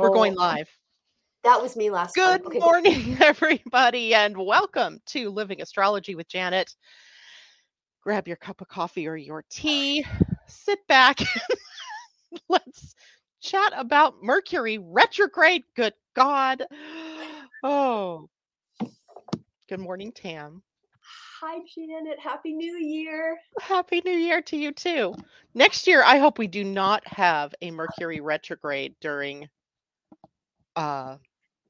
We're 0.00 0.10
going 0.10 0.34
Oh, 0.34 0.34
live. 0.34 0.68
That 1.44 1.62
was 1.62 1.76
me 1.76 1.90
last. 1.90 2.14
Good 2.14 2.42
Okay. 2.46 2.58
morning, 2.60 3.18
everybody, 3.22 4.14
and 4.14 4.36
welcome 4.36 5.00
to 5.08 5.30
Living 5.30 5.60
Astrology 5.60 6.14
with 6.14 6.28
Janet. 6.28 6.74
Grab 8.02 8.26
your 8.26 8.36
cup 8.38 8.60
of 8.62 8.68
coffee 8.68 9.06
or 9.06 9.16
your 9.16 9.44
tea, 9.50 10.04
sit 10.48 10.78
back, 10.88 11.20
let's 12.48 12.94
chat 13.42 13.72
about 13.76 14.22
Mercury 14.22 14.78
retrograde. 14.78 15.64
Good 15.76 15.94
God. 16.16 16.64
Oh, 17.62 18.28
good 19.68 19.80
morning, 19.80 20.12
Tam. 20.12 20.62
Hi, 21.40 21.58
Janet. 21.74 22.18
Happy 22.18 22.52
New 22.52 22.76
Year. 22.76 23.38
Happy 23.60 24.02
New 24.04 24.16
Year 24.16 24.42
to 24.42 24.56
you, 24.56 24.72
too. 24.72 25.14
Next 25.54 25.86
year, 25.86 26.02
I 26.04 26.18
hope 26.18 26.38
we 26.38 26.46
do 26.46 26.64
not 26.64 27.06
have 27.06 27.54
a 27.62 27.70
Mercury 27.70 28.20
retrograde 28.20 28.94
during 29.00 29.48
uh, 30.76 31.16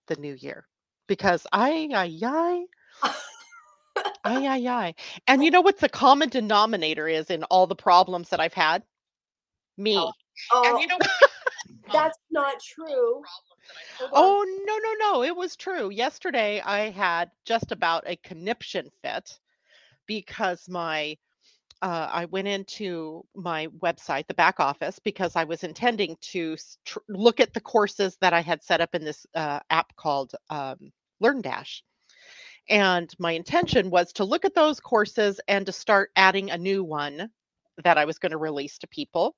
the 0.07 0.17
new 0.17 0.35
year 0.35 0.67
because 1.07 1.47
I, 1.53 1.89
I, 1.95 2.19
I, 2.23 2.65
Ay, 4.25 4.47
ay, 4.47 4.69
ay. 4.69 4.95
And 5.27 5.43
you 5.43 5.51
know 5.51 5.63
what 5.63 5.79
the 5.79 5.89
common 5.89 6.29
denominator 6.29 7.09
is 7.09 7.31
in 7.31 7.45
all 7.45 7.67
the 7.67 7.75
problems 7.75 8.29
that 8.31 8.41
I've 8.41 8.55
had? 8.55 8.83
Me. 9.79 9.97
Oh, 9.97 10.13
And 10.53 10.77
Oh, 10.77 10.81
you 10.81 10.87
know 10.87 10.99
that's 11.93 12.19
not 12.31 12.57
true. 12.61 13.23
Oh, 14.13 14.65
no, 14.67 14.79
no, 14.79 15.13
no. 15.13 15.23
It 15.25 15.37
was 15.37 15.57
true. 15.57 15.91
Yesterday 15.91 16.61
I 16.61 16.91
had 16.91 17.31
just 17.45 17.73
about 17.73 18.05
a 18.07 18.17
conniption 18.17 18.91
fit 19.03 19.39
because 20.07 20.69
my 20.69 21.17
uh, 21.83 22.09
I 22.13 22.25
went 22.27 22.47
into 22.49 23.25
my 23.35 23.69
website, 23.83 24.27
the 24.27 24.35
back 24.35 24.61
office, 24.61 24.99
because 24.99 25.35
I 25.35 25.45
was 25.45 25.65
intending 25.65 26.17
to 26.33 26.57
tr- 26.85 26.99
look 27.09 27.41
at 27.41 27.55
the 27.55 27.61
courses 27.61 28.19
that 28.21 28.35
I 28.35 28.41
had 28.43 28.63
set 28.63 28.83
up 28.83 28.95
in 28.95 29.05
this 29.05 29.25
uh, 29.35 29.61
app 29.71 29.97
called 29.97 30.33
um, 30.51 30.93
LearnDash. 31.23 31.81
And 32.69 33.11
my 33.19 33.33
intention 33.33 33.91
was 33.91 34.13
to 34.15 34.25
look 34.25 34.45
at 34.45 34.55
those 34.55 34.79
courses 34.79 35.41
and 35.49 35.65
to 35.67 35.73
start 35.73 36.11
adding 36.17 36.51
a 36.51 36.59
new 36.59 36.85
one 36.85 37.31
that 37.83 37.97
I 37.97 38.05
was 38.05 38.19
going 38.19 38.33
to 38.33 38.39
release 38.39 38.79
to 38.79 38.87
people. 38.89 39.35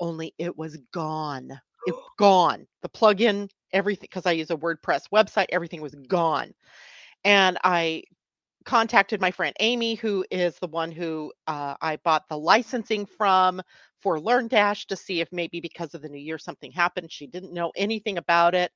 Only 0.00 0.34
it 0.38 0.56
was 0.56 0.76
gone. 0.92 1.60
It 1.86 1.94
gone. 2.18 2.66
The 2.82 2.88
plugin, 2.90 3.50
everything, 3.72 4.02
because 4.10 4.26
I 4.26 4.32
use 4.32 4.50
a 4.50 4.56
WordPress 4.56 5.08
website, 5.14 5.46
everything 5.50 5.80
was 5.82 5.94
gone. 6.08 6.54
And 7.24 7.58
I 7.64 8.04
contacted 8.64 9.20
my 9.20 9.30
friend 9.30 9.54
Amy, 9.60 9.94
who 9.94 10.24
is 10.30 10.58
the 10.58 10.68
one 10.68 10.92
who 10.92 11.32
uh, 11.46 11.76
I 11.80 11.96
bought 11.98 12.28
the 12.28 12.38
licensing 12.38 13.06
from 13.06 13.62
for 14.02 14.18
LearnDash 14.18 14.86
to 14.86 14.96
see 14.96 15.20
if 15.20 15.28
maybe 15.32 15.60
because 15.60 15.94
of 15.94 16.02
the 16.02 16.08
new 16.08 16.18
year 16.18 16.38
something 16.38 16.72
happened. 16.72 17.12
She 17.12 17.26
didn't 17.26 17.54
know 17.54 17.72
anything 17.76 18.18
about 18.18 18.54
it. 18.54 18.72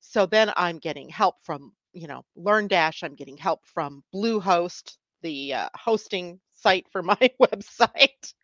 So 0.00 0.26
then 0.26 0.52
I'm 0.56 0.78
getting 0.78 1.08
help 1.08 1.36
from, 1.44 1.72
you 1.92 2.08
know, 2.08 2.24
LearnDash. 2.38 3.02
I'm 3.02 3.14
getting 3.16 3.36
help 3.36 3.60
from 3.66 4.04
Bluehost, 4.14 4.96
the 5.22 5.54
uh, 5.54 5.68
hosting 5.74 6.40
site 6.52 6.86
for 6.92 7.02
my 7.04 7.18
website. 7.40 8.34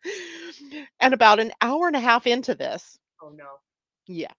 And 0.99 1.13
about 1.13 1.39
an 1.39 1.51
hour 1.61 1.87
and 1.87 1.95
a 1.95 1.99
half 1.99 2.27
into 2.27 2.55
this, 2.55 2.99
Oh, 3.21 3.29
no. 3.29 3.59
Yeah, 4.07 4.31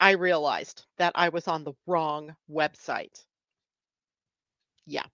I 0.00 0.12
realized 0.12 0.84
that 0.98 1.12
I 1.14 1.30
was 1.30 1.48
on 1.48 1.64
the 1.64 1.74
wrong 1.86 2.34
website. 2.50 3.24
Yeah. 4.86 5.04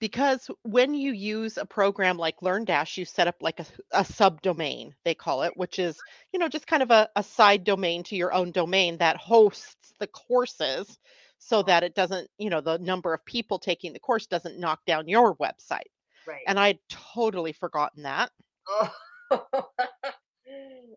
Because 0.00 0.50
when 0.62 0.92
you 0.92 1.12
use 1.12 1.56
a 1.56 1.64
program 1.64 2.18
like 2.18 2.40
LearnDash, 2.40 2.96
you 2.98 3.04
set 3.04 3.28
up 3.28 3.36
like 3.40 3.60
a, 3.60 3.66
a 3.92 4.02
subdomain, 4.02 4.92
they 5.04 5.14
call 5.14 5.42
it, 5.44 5.56
which 5.56 5.78
is, 5.78 5.98
you 6.32 6.38
know, 6.38 6.48
just 6.48 6.66
kind 6.66 6.82
of 6.82 6.90
a, 6.90 7.08
a 7.16 7.22
side 7.22 7.64
domain 7.64 8.02
to 8.04 8.16
your 8.16 8.32
own 8.34 8.50
domain 8.50 8.98
that 8.98 9.16
hosts 9.16 9.94
the 10.00 10.06
courses 10.08 10.98
so 11.38 11.60
uh-huh. 11.60 11.66
that 11.68 11.82
it 11.84 11.94
doesn't, 11.94 12.28
you 12.38 12.50
know, 12.50 12.60
the 12.60 12.78
number 12.78 13.14
of 13.14 13.24
people 13.24 13.58
taking 13.58 13.92
the 13.92 14.00
course 14.00 14.26
doesn't 14.26 14.58
knock 14.58 14.80
down 14.86 15.08
your 15.08 15.36
website. 15.36 15.90
Right. 16.26 16.42
And 16.46 16.58
I'd 16.58 16.78
totally 16.88 17.52
forgotten 17.52 18.02
that. 18.02 18.30
oh. 18.68 18.92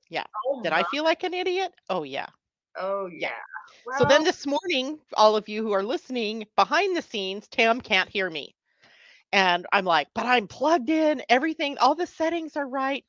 Yeah. 0.09 0.25
Oh, 0.47 0.61
Did 0.63 0.71
my. 0.71 0.79
I 0.79 0.83
feel 0.83 1.03
like 1.03 1.23
an 1.23 1.33
idiot? 1.33 1.73
Oh, 1.89 2.03
yeah. 2.03 2.27
Oh, 2.77 3.07
Yeah. 3.07 3.29
yeah. 3.29 3.97
So 3.97 4.05
then 4.05 4.23
this 4.23 4.45
morning, 4.45 4.99
all 5.13 5.35
of 5.35 5.49
you 5.49 5.63
who 5.63 5.71
are 5.71 5.83
listening 5.83 6.45
behind 6.55 6.95
the 6.95 7.01
scenes, 7.01 7.47
Tam 7.47 7.81
can't 7.81 8.09
hear 8.09 8.29
me. 8.29 8.55
And 9.33 9.65
I'm 9.73 9.85
like, 9.85 10.07
but 10.15 10.25
I'm 10.25 10.47
plugged 10.47 10.89
in, 10.89 11.21
everything, 11.29 11.77
all 11.79 11.95
the 11.95 12.07
settings 12.07 12.55
are 12.55 12.67
right. 12.67 13.03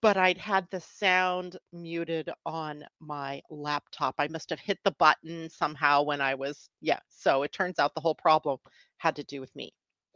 But 0.00 0.16
I'd 0.16 0.38
had 0.38 0.68
the 0.70 0.80
sound 0.80 1.56
muted 1.72 2.30
on 2.46 2.84
my 3.00 3.42
laptop. 3.50 4.14
I 4.18 4.28
must 4.28 4.50
have 4.50 4.60
hit 4.60 4.78
the 4.84 4.92
button 4.92 5.50
somehow 5.50 6.02
when 6.02 6.20
I 6.20 6.34
was, 6.34 6.68
yeah. 6.80 7.00
So 7.08 7.42
it 7.42 7.52
turns 7.52 7.80
out 7.80 7.94
the 7.94 8.00
whole 8.00 8.14
problem 8.14 8.58
had 8.98 9.16
to 9.16 9.24
do 9.24 9.40
with 9.40 9.54
me. 9.56 9.72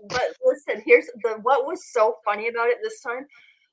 but 0.09 0.23
listen, 0.44 0.83
here's 0.87 1.06
the 1.23 1.39
what 1.43 1.67
was 1.67 1.81
so 1.93 2.17
funny 2.25 2.49
about 2.49 2.69
it 2.69 2.79
this 2.83 3.00
time. 3.00 3.27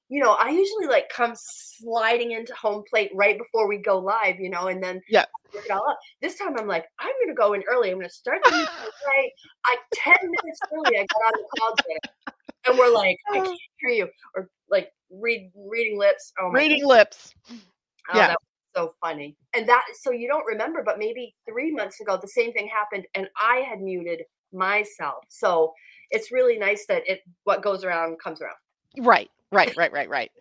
You 0.10 0.22
know, 0.24 0.34
I 0.34 0.50
usually 0.50 0.88
like 0.88 1.10
come 1.10 1.34
sliding 1.36 2.32
into 2.32 2.54
home 2.56 2.84
plate 2.90 3.12
right 3.14 3.38
before 3.38 3.68
we 3.68 3.78
go 3.78 4.00
live, 4.00 4.40
you 4.40 4.50
know, 4.50 4.68
and 4.68 4.84
then 4.84 5.02
Yeah. 5.08 5.26
work 5.54 5.66
it 5.68 5.72
all 5.72 5.88
up. 5.90 6.00
This 6.22 6.38
time 6.38 6.58
I'm 6.58 6.68
like, 6.68 6.86
I'm 7.00 7.14
gonna 7.24 7.36
go 7.36 7.54
in 7.54 7.64
early. 7.70 7.92
I'm 7.92 7.98
gonna 8.00 8.10
start 8.10 8.40
the 8.44 8.52
right. 9.08 9.32
I 9.66 9.78
ten 9.94 10.18
minutes 10.24 10.60
early 10.74 10.98
I 10.98 11.02
got 11.02 11.28
on 11.28 11.34
the 11.38 11.48
call 11.60 11.78
today. 11.78 12.00
And 12.68 12.78
we're 12.78 12.94
like, 12.94 13.18
I 13.34 13.40
can't 13.40 13.60
hear 13.80 13.90
you. 13.92 14.08
Or 14.36 14.50
like 14.70 14.92
read 15.12 15.52
reading 15.56 15.98
lips. 15.98 16.34
Oh 16.40 16.50
my 16.52 16.60
Reading 16.60 16.86
lips. 16.86 17.34
Oh, 17.52 18.18
Yeah. 18.18 18.28
that 18.28 18.38
was 18.40 18.90
so 18.90 18.94
funny. 19.00 19.36
And 19.54 19.68
that 19.70 19.84
so 20.02 20.12
you 20.12 20.28
don't 20.28 20.46
remember, 20.46 20.82
but 20.84 20.98
maybe 21.00 21.36
three 21.48 21.72
months 21.72 22.00
ago 22.02 22.18
the 22.20 22.28
same 22.28 22.52
thing 22.54 22.68
happened 22.68 23.06
and 23.16 23.28
I 23.40 23.58
had 23.58 23.80
muted 23.82 24.24
myself. 24.52 25.24
So 25.30 25.74
it's 26.10 26.32
really 26.32 26.58
nice 26.58 26.86
that 26.88 27.04
it 27.08 27.22
what 27.44 27.62
goes 27.62 27.84
around 27.84 28.18
comes 28.24 28.42
around. 28.42 28.56
Right, 28.98 29.30
right, 29.52 29.74
right, 29.78 29.92
right, 29.92 30.10
right. 30.10 30.32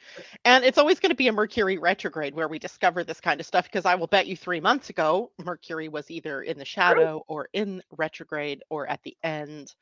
And 0.44 0.64
it's 0.64 0.78
always 0.78 1.00
going 1.00 1.10
to 1.10 1.16
be 1.16 1.28
a 1.28 1.32
Mercury 1.32 1.78
retrograde 1.78 2.34
where 2.34 2.48
we 2.48 2.58
discover 2.58 3.04
this 3.04 3.20
kind 3.20 3.40
of 3.40 3.46
stuff 3.46 3.64
because 3.64 3.86
I 3.86 3.94
will 3.94 4.06
bet 4.06 4.26
you 4.26 4.36
three 4.36 4.60
months 4.60 4.90
ago, 4.90 5.30
Mercury 5.44 5.88
was 5.88 6.10
either 6.10 6.42
in 6.42 6.58
the 6.58 6.64
shadow 6.64 7.22
or 7.28 7.48
in 7.52 7.82
retrograde 7.96 8.62
or 8.70 8.86
at 8.86 9.02
the 9.04 9.16
end. 9.22 9.74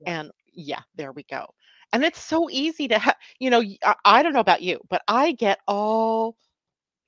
Yeah. 0.00 0.20
And 0.20 0.32
yeah, 0.52 0.80
there 0.96 1.12
we 1.12 1.24
go. 1.24 1.46
And 1.92 2.04
it's 2.04 2.20
so 2.20 2.48
easy 2.50 2.88
to 2.88 2.98
have, 2.98 3.16
you 3.38 3.50
know, 3.50 3.62
I 4.04 4.22
don't 4.22 4.32
know 4.32 4.40
about 4.40 4.62
you, 4.62 4.80
but 4.90 5.02
I 5.08 5.32
get 5.32 5.60
all 5.68 6.36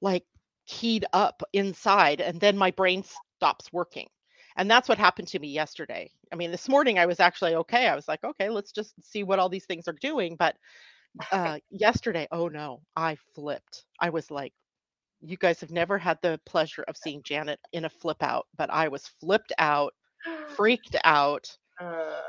like 0.00 0.24
keyed 0.66 1.04
up 1.12 1.42
inside 1.52 2.20
and 2.20 2.40
then 2.40 2.56
my 2.56 2.70
brain 2.70 3.04
stops 3.36 3.72
working. 3.72 4.08
And 4.56 4.70
that's 4.70 4.88
what 4.88 4.98
happened 4.98 5.28
to 5.28 5.38
me 5.38 5.48
yesterday. 5.48 6.10
I 6.32 6.36
mean, 6.36 6.50
this 6.50 6.68
morning 6.68 6.98
I 6.98 7.06
was 7.06 7.20
actually 7.20 7.54
okay. 7.56 7.88
I 7.88 7.94
was 7.94 8.08
like, 8.08 8.24
okay, 8.24 8.48
let's 8.48 8.72
just 8.72 8.94
see 9.04 9.22
what 9.22 9.38
all 9.38 9.48
these 9.48 9.66
things 9.66 9.88
are 9.88 9.96
doing. 10.00 10.36
But 10.36 10.56
uh 11.32 11.58
yesterday 11.70 12.26
oh 12.32 12.48
no 12.48 12.80
i 12.96 13.16
flipped 13.34 13.84
i 14.00 14.10
was 14.10 14.30
like 14.30 14.52
you 15.22 15.36
guys 15.36 15.60
have 15.60 15.70
never 15.70 15.98
had 15.98 16.18
the 16.22 16.40
pleasure 16.46 16.84
of 16.88 16.96
seeing 16.96 17.22
janet 17.24 17.60
in 17.72 17.84
a 17.86 17.90
flip 17.90 18.22
out 18.22 18.46
but 18.56 18.70
i 18.70 18.88
was 18.88 19.08
flipped 19.20 19.52
out 19.58 19.94
freaked 20.56 20.96
out 21.04 21.48
Uh, 21.80 22.20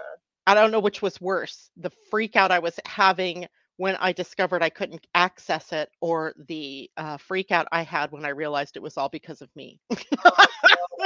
i 0.47 0.53
don't 0.53 0.71
know 0.71 0.79
which 0.79 1.01
was 1.01 1.19
worse 1.21 1.69
the 1.77 1.91
freak 2.11 2.35
out 2.35 2.51
i 2.51 2.59
was 2.59 2.79
having 2.85 3.47
when 3.77 3.95
i 3.97 4.11
discovered 4.11 4.63
i 4.63 4.69
couldn't 4.69 5.05
access 5.15 5.71
it 5.73 5.89
or 6.01 6.33
the 6.47 6.89
uh, 6.97 7.17
freak 7.17 7.51
out 7.51 7.67
i 7.71 7.83
had 7.83 8.11
when 8.11 8.25
i 8.25 8.29
realized 8.29 8.75
it 8.77 8.83
was 8.83 8.97
all 8.97 9.09
because 9.09 9.41
of 9.41 9.49
me 9.55 9.79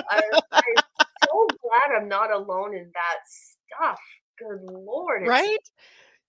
I, 0.09 0.21
I'm 0.51 0.75
so 1.23 1.47
glad 1.61 1.97
I'm 2.01 2.07
not 2.09 2.31
alone 2.31 2.75
in 2.75 2.91
that 2.93 3.19
stuff. 3.27 3.99
Good 4.39 4.61
lord. 4.71 5.23
right 5.27 5.59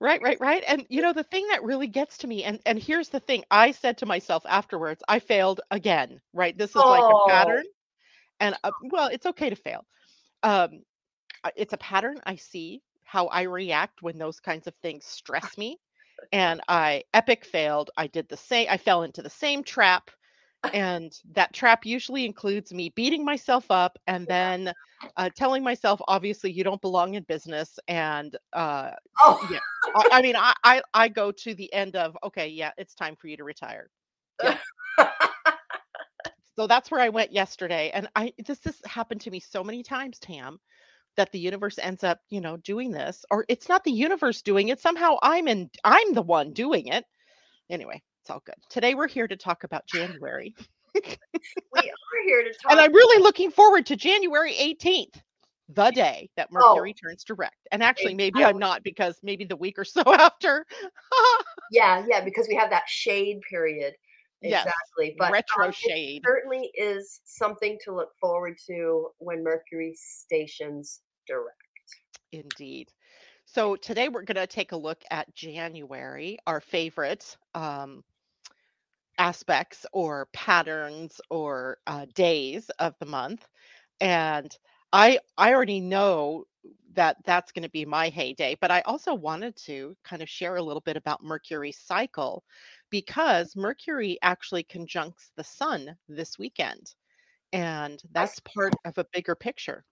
right 0.03 0.23
right 0.23 0.41
right 0.41 0.65
and 0.69 0.87
you 0.91 1.03
know 1.03 1.15
the 1.15 1.25
thing 1.25 1.47
that 1.49 1.65
really 1.65 1.89
gets 1.89 2.19
to 2.19 2.29
me 2.29 2.45
and 2.45 2.61
and 2.67 2.79
here's 2.79 3.11
the 3.11 3.21
thing 3.21 3.45
i 3.51 3.73
said 3.73 3.99
to 3.99 4.07
myself 4.07 4.45
afterwards 4.49 5.03
i 5.09 5.21
failed 5.21 5.63
again 5.71 6.21
right 6.35 6.59
this 6.59 6.77
is 6.77 6.89
like 6.91 7.07
Oh. 7.07 7.11
a 7.11 7.17
pattern 7.17 7.65
and 8.41 8.57
uh, 8.65 8.73
well 8.81 9.09
it's 9.09 9.27
okay 9.27 9.51
to 9.51 9.57
fail 9.57 9.87
um 10.45 10.83
it's 11.57 11.73
a 11.75 11.79
pattern 11.79 12.21
i 12.27 12.37
see 12.37 12.83
how 13.05 13.27
i 13.29 13.43
react 13.43 14.03
when 14.03 14.19
those 14.19 14.41
kinds 14.41 14.67
of 14.69 14.75
things 14.83 15.05
stress 15.07 15.59
me 15.59 15.79
and 16.33 16.61
i 16.69 17.03
epic 17.15 17.45
failed 17.45 17.91
i 17.97 18.07
did 18.07 18.29
the 18.29 18.37
same 18.37 18.67
i 18.71 18.77
fell 18.79 19.03
into 19.03 19.23
the 19.23 19.31
same 19.31 19.65
trap 19.65 20.11
and 20.73 21.13
that 21.33 21.53
trap 21.53 21.85
usually 21.85 22.25
includes 22.25 22.73
me 22.73 22.93
beating 22.95 23.25
myself 23.25 23.71
up 23.71 23.99
and 24.07 24.27
then 24.27 24.73
uh, 25.17 25.29
telling 25.37 25.63
myself 25.63 26.01
obviously 26.09 26.51
you 26.53 26.63
don't 26.65 26.81
belong 26.81 27.15
in 27.15 27.23
business 27.25 27.79
and 27.89 28.37
uh 28.53 28.91
Oh, 29.21 29.47
yeah. 29.51 29.59
I, 29.95 30.19
I 30.19 30.23
mean, 30.23 30.37
I, 30.37 30.55
I 30.65 30.83
I 30.95 31.09
go 31.09 31.33
to 31.33 31.55
the 31.55 31.73
end 31.73 31.97
of 31.97 32.17
okay, 32.25 32.49
yeah, 32.49 32.71
it's 32.79 32.95
time 32.95 33.17
for 33.17 33.29
you 33.29 33.37
to 33.37 33.45
retire. 33.45 33.91
Yeah. 34.43 34.59
So 36.59 36.67
that's 36.67 36.91
where 36.91 37.01
I 37.01 37.09
went 37.09 37.33
yesterday, 37.33 37.91
and 37.95 38.09
I 38.15 38.33
this 38.47 38.59
this 38.61 38.81
happened 38.85 39.23
to 39.23 39.31
me 39.31 39.41
so 39.41 39.65
many 39.65 39.83
times, 39.83 40.19
Tam, 40.19 40.61
that 41.17 41.33
the 41.33 41.39
universe 41.39 41.79
ends 41.79 42.05
up, 42.05 42.21
you 42.29 42.41
know, 42.41 42.59
doing 42.59 42.91
this, 42.91 43.25
or 43.31 43.45
it's 43.49 43.69
not 43.71 43.85
the 43.85 43.93
universe 43.93 44.43
doing 44.43 44.69
it. 44.69 44.79
Somehow 44.81 45.17
I'm 45.23 45.49
in, 45.49 45.71
I'm 45.83 46.13
the 46.13 46.23
one 46.23 46.53
doing 46.53 46.89
it. 46.89 47.05
Anyway, 47.71 48.03
it's 48.23 48.31
all 48.31 48.43
good. 48.47 48.55
Today 48.71 48.95
we're 48.95 49.09
here 49.09 49.27
to 49.27 49.37
talk 49.37 49.65
about 49.65 49.85
January. 49.87 50.55
we 50.95 51.01
are 51.81 52.25
here 52.25 52.45
to 52.45 52.53
talk. 52.63 52.71
And 52.71 52.81
I'm 52.81 52.93
really 52.95 53.21
looking 53.21 53.51
forward 53.51 53.85
to 53.87 53.97
January 53.97 54.55
18th, 54.55 55.21
the 55.69 55.91
day 55.91 56.31
that 56.37 56.49
Oh. 56.55 56.75
Mercury 56.77 56.95
turns 56.95 57.25
direct. 57.25 57.57
And 57.73 57.83
actually, 57.83 58.15
maybe 58.15 58.45
I'm 58.45 58.59
not 58.59 58.85
because 58.85 59.19
maybe 59.25 59.45
the 59.45 59.57
week 59.57 59.77
or 59.77 59.85
so 59.85 60.03
after. 60.15 60.65
yeah, 61.73 62.05
yeah, 62.09 62.21
because 62.25 62.47
we 62.49 62.55
have 62.55 62.71
that 62.71 62.85
shade 62.87 63.41
period. 63.51 63.95
Yes, 64.41 64.67
Exactly. 64.67 65.17
But 65.19 65.33
retro 65.33 65.65
um, 65.65 65.71
it 65.71 65.75
shade. 65.75 66.23
certainly 66.25 66.71
is 66.75 67.23
something 67.25 67.77
to 67.85 67.93
look 67.95 68.11
forward 68.21 68.57
to 68.69 69.09
when 69.19 69.43
Mercury 69.43 69.95
stations 69.97 71.01
direct. 71.27 71.57
Indeed. 72.31 72.89
So 73.47 73.75
today 73.77 74.09
we're 74.09 74.23
going 74.23 74.37
to 74.37 74.47
take 74.47 74.71
a 74.73 74.77
look 74.77 75.03
at 75.11 75.33
January, 75.35 76.39
our 76.47 76.61
favorite 76.61 77.37
um, 77.55 78.03
aspects 79.23 79.87
or 79.93 80.27
patterns 80.33 81.21
or 81.31 81.79
uh, 81.87 82.07
days 82.13 82.69
of 82.81 82.93
the 82.99 83.07
month. 83.07 83.47
And 84.01 84.51
I 84.93 85.21
I 85.39 85.55
already 85.55 85.79
know 85.79 86.45
that 86.95 87.17
that's 87.25 87.53
going 87.53 87.63
to 87.63 87.71
be 87.71 87.85
my 87.85 88.09
heyday, 88.09 88.57
but 88.61 88.73
I 88.73 88.81
also 88.81 89.15
wanted 89.15 89.55
to 89.67 89.97
kind 90.05 90.23
of 90.23 90.29
share 90.29 90.57
a 90.57 90.63
little 90.63 90.81
bit 90.81 90.97
about 90.97 91.23
Mercury's 91.23 91.79
cycle 91.79 92.43
because 92.91 93.55
Mercury 93.55 94.19
actually 94.23 94.65
conjuncts 94.65 95.31
the 95.37 95.45
sun 95.45 95.97
this 96.09 96.37
weekend. 96.37 96.95
And 97.53 98.03
that's 98.11 98.41
part 98.41 98.75
of 98.85 98.99
a 98.99 99.07
bigger 99.13 99.37
picture. 99.37 99.85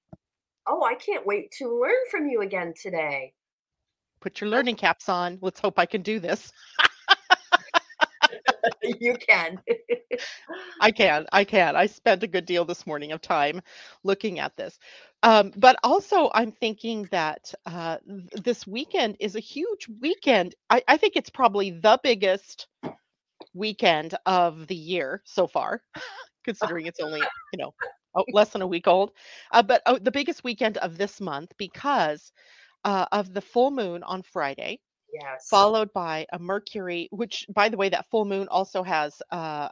Oh, 0.67 0.83
I 0.83 0.95
can't 0.95 1.27
wait 1.27 1.53
to 1.59 1.81
learn 1.81 2.03
from 2.11 2.27
you 2.27 2.41
again 2.41 2.75
today. 2.81 3.33
Put 4.21 4.41
your 4.41 4.51
learning 4.51 4.77
caps 4.77 5.09
on. 5.09 5.39
Let's 5.41 5.61
hope 5.61 5.79
I 5.79 5.87
can 5.87 6.03
do 6.03 6.19
this. 6.19 6.53
you 9.01 9.15
can. 9.17 9.61
I 10.81 10.91
can. 10.91 11.27
I 11.33 11.45
can. 11.45 11.77
I 11.77 11.87
spent 11.87 12.23
a 12.23 12.27
good 12.27 12.47
deal 12.47 12.65
this 12.65 12.87
morning 12.87 13.13
of 13.13 13.21
time 13.21 13.61
looking 14.05 14.39
at 14.39 14.57
this. 14.57 14.79
Um, 15.23 15.53
but 15.57 15.77
also, 15.83 16.31
I'm 16.33 16.53
thinking 16.53 17.09
that 17.11 17.53
uh, 17.67 17.99
this 18.33 18.67
weekend 18.67 19.17
is 19.21 19.37
a 19.37 19.41
huge 19.41 19.87
weekend. 20.01 20.55
I, 20.71 20.83
I 20.89 20.97
think 20.97 21.17
it's 21.17 21.31
probably 21.31 21.71
the 21.71 21.99
biggest 22.03 22.67
weekend 23.55 24.17
of 24.27 24.67
the 24.69 24.77
year 24.77 25.23
so 25.27 25.47
far, 25.47 25.83
considering 26.45 26.87
it's 26.87 27.01
only, 27.01 27.21
you 27.53 27.59
know, 27.59 27.75
oh, 28.17 28.25
less 28.33 28.51
than 28.51 28.63
a 28.63 28.67
week 28.67 28.89
old. 28.89 29.13
Uh, 29.53 29.63
but 29.63 29.83
oh, 29.87 29.99
the 29.99 30.13
biggest 30.13 30.45
weekend 30.45 30.79
of 30.79 30.99
this 30.99 31.21
month 31.21 31.53
because 31.59 32.33
uh, 32.85 33.07
of 33.13 33.33
the 33.35 33.43
full 33.43 33.71
moon 33.71 34.03
on 34.05 34.23
Friday 34.23 34.81
yes. 35.13 35.49
followed 35.49 35.93
by 35.93 36.27
a 36.33 36.39
Mercury, 36.39 37.09
which, 37.11 37.47
by 37.55 37.69
the 37.69 37.77
way, 37.77 37.89
that 37.89 38.09
full 38.11 38.25
moon 38.25 38.49
also 38.49 38.83
has 38.83 39.21
uh, 39.31 39.69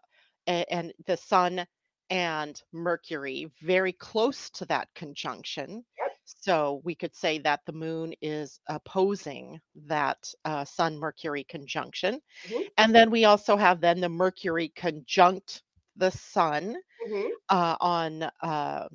a- 0.49 0.73
and 0.73 0.93
the 1.06 1.17
Sun 1.17 1.67
and 2.11 2.61
Mercury 2.73 3.50
very 3.62 3.93
close 3.93 4.50
to 4.50 4.64
that 4.67 4.88
conjunction. 4.94 5.85
Yep. 5.99 6.12
So 6.25 6.81
we 6.85 6.94
could 6.94 7.14
say 7.14 7.38
that 7.40 7.61
the 7.67 7.73
moon 7.73 8.14
is 8.20 8.61
opposing 8.69 9.61
that 9.87 10.19
uh, 10.44 10.64
Sun 10.64 10.99
Mercury 10.99 11.44
conjunction, 11.44 12.20
Mhm. 12.49 12.64
and 12.79 12.94
then 12.94 13.11
we 13.11 13.25
also 13.25 13.56
have 13.56 13.81
then 13.81 14.00
the 14.00 14.08
Mercury 14.08 14.69
conjunct 14.76 15.62
the 15.96 16.11
Sun 16.11 16.76
Mhm. 17.06 17.31
uh, 17.49 17.76
on 17.81 18.23
uh, 18.43 18.88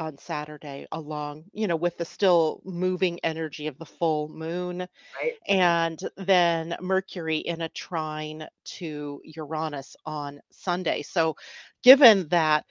on 0.00 0.18
Saturday, 0.18 0.88
along 0.92 1.44
you 1.52 1.68
know 1.68 1.76
with 1.76 1.96
the 1.98 2.06
still 2.06 2.62
moving 2.64 3.20
energy 3.24 3.68
of 3.68 3.78
the 3.78 3.86
full 3.86 4.28
moon 4.30 4.88
Right. 5.22 5.34
and 5.48 6.00
then 6.16 6.76
Mercury 6.80 7.38
in 7.38 7.62
a 7.62 7.68
trine 7.70 8.48
to 8.64 9.20
Uranus 9.24 9.96
on 10.06 10.40
Sunday. 10.50 11.02
So, 11.02 11.36
given 11.84 12.28
that, 12.28 12.64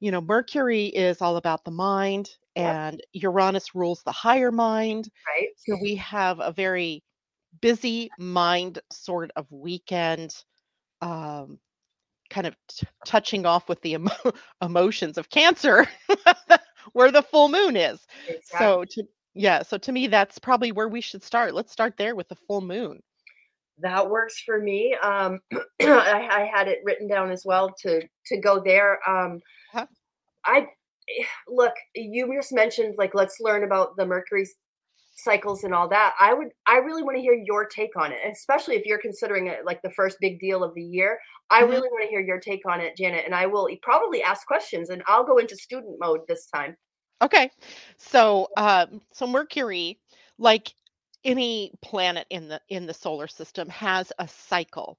you 0.00 0.10
know, 0.12 0.20
Mercury 0.22 0.86
is 0.86 1.22
all 1.22 1.36
about 1.36 1.64
the 1.64 1.70
mind 1.72 2.30
and 2.56 3.02
Uranus 3.12 3.74
rules 3.74 4.02
the 4.02 4.12
higher 4.12 4.52
mind. 4.52 5.08
Right. 5.26 5.50
So, 5.56 5.78
we 5.82 5.96
have 5.96 6.40
a 6.40 6.52
very 6.52 7.02
busy 7.60 8.10
mind 8.18 8.80
sort 8.92 9.30
of 9.36 9.50
weekend. 9.52 10.34
Um, 11.02 11.58
kind 12.30 12.46
of 12.46 12.56
t- 12.68 12.86
touching 13.04 13.46
off 13.46 13.68
with 13.68 13.80
the 13.82 13.94
emo- 13.94 14.10
emotions 14.62 15.18
of 15.18 15.28
cancer 15.30 15.86
where 16.92 17.10
the 17.12 17.22
full 17.22 17.48
moon 17.48 17.76
is 17.76 18.06
Exactly. 18.28 18.58
so 18.58 18.84
to 18.90 19.04
yeah, 19.34 19.62
so 19.62 19.78
to 19.78 19.92
me 19.92 20.06
that's 20.08 20.38
probably 20.38 20.72
where 20.72 20.88
we 20.88 21.00
should 21.00 21.22
start. 21.22 21.54
Let's 21.54 21.72
start 21.72 21.94
there 21.96 22.14
with 22.16 22.28
the 22.28 22.34
full 22.48 22.60
moon. 22.60 23.00
that 23.78 24.10
works 24.10 24.42
for 24.44 24.58
me. 24.60 24.94
Um, 25.02 25.40
I, 25.80 26.28
I 26.30 26.50
had 26.52 26.68
it 26.68 26.80
written 26.84 27.06
down 27.08 27.30
as 27.30 27.44
well 27.46 27.72
to 27.82 28.02
to 28.26 28.40
go 28.40 28.60
there. 28.64 28.98
Um, 29.08 29.40
Huh. 29.72 29.86
I 30.44 30.66
look. 31.48 31.74
You 31.94 32.32
just 32.34 32.52
mentioned 32.52 32.94
like 32.98 33.14
let's 33.14 33.38
learn 33.40 33.64
about 33.64 33.96
the 33.96 34.04
Mercury 34.04 34.46
cycles 35.12 35.64
and 35.64 35.74
all 35.74 35.88
that. 35.88 36.14
I 36.20 36.34
would. 36.34 36.48
I 36.66 36.76
really 36.78 37.02
want 37.02 37.16
to 37.16 37.22
hear 37.22 37.34
your 37.34 37.66
take 37.66 37.96
on 37.96 38.12
it, 38.12 38.18
especially 38.30 38.76
if 38.76 38.86
you're 38.86 39.00
considering 39.00 39.46
it 39.48 39.64
like 39.64 39.82
the 39.82 39.90
first 39.92 40.18
big 40.20 40.40
deal 40.40 40.64
of 40.64 40.74
the 40.74 40.82
year. 40.82 41.18
I 41.50 41.62
Mhm. 41.62 41.70
really 41.70 41.88
want 41.90 42.02
to 42.04 42.08
hear 42.08 42.20
your 42.20 42.40
take 42.40 42.66
on 42.66 42.80
it, 42.80 42.96
Janet, 42.96 43.24
and 43.26 43.34
I 43.34 43.46
will 43.46 43.68
probably 43.82 44.22
ask 44.22 44.46
questions, 44.46 44.90
and 44.90 45.02
I'll 45.06 45.24
go 45.24 45.38
into 45.38 45.56
student 45.56 45.96
mode 46.00 46.20
this 46.28 46.46
time. 46.54 46.76
Okay. 47.22 47.50
So 47.98 48.48
um 48.56 49.02
so 49.12 49.26
Mercury, 49.26 50.00
like 50.38 50.74
any 51.24 51.72
planet 51.82 52.26
in 52.30 52.48
the 52.48 52.60
in 52.68 52.86
the 52.86 52.94
solar 52.94 53.28
system 53.28 53.68
has 53.68 54.12
a 54.18 54.26
cycle. 54.28 54.98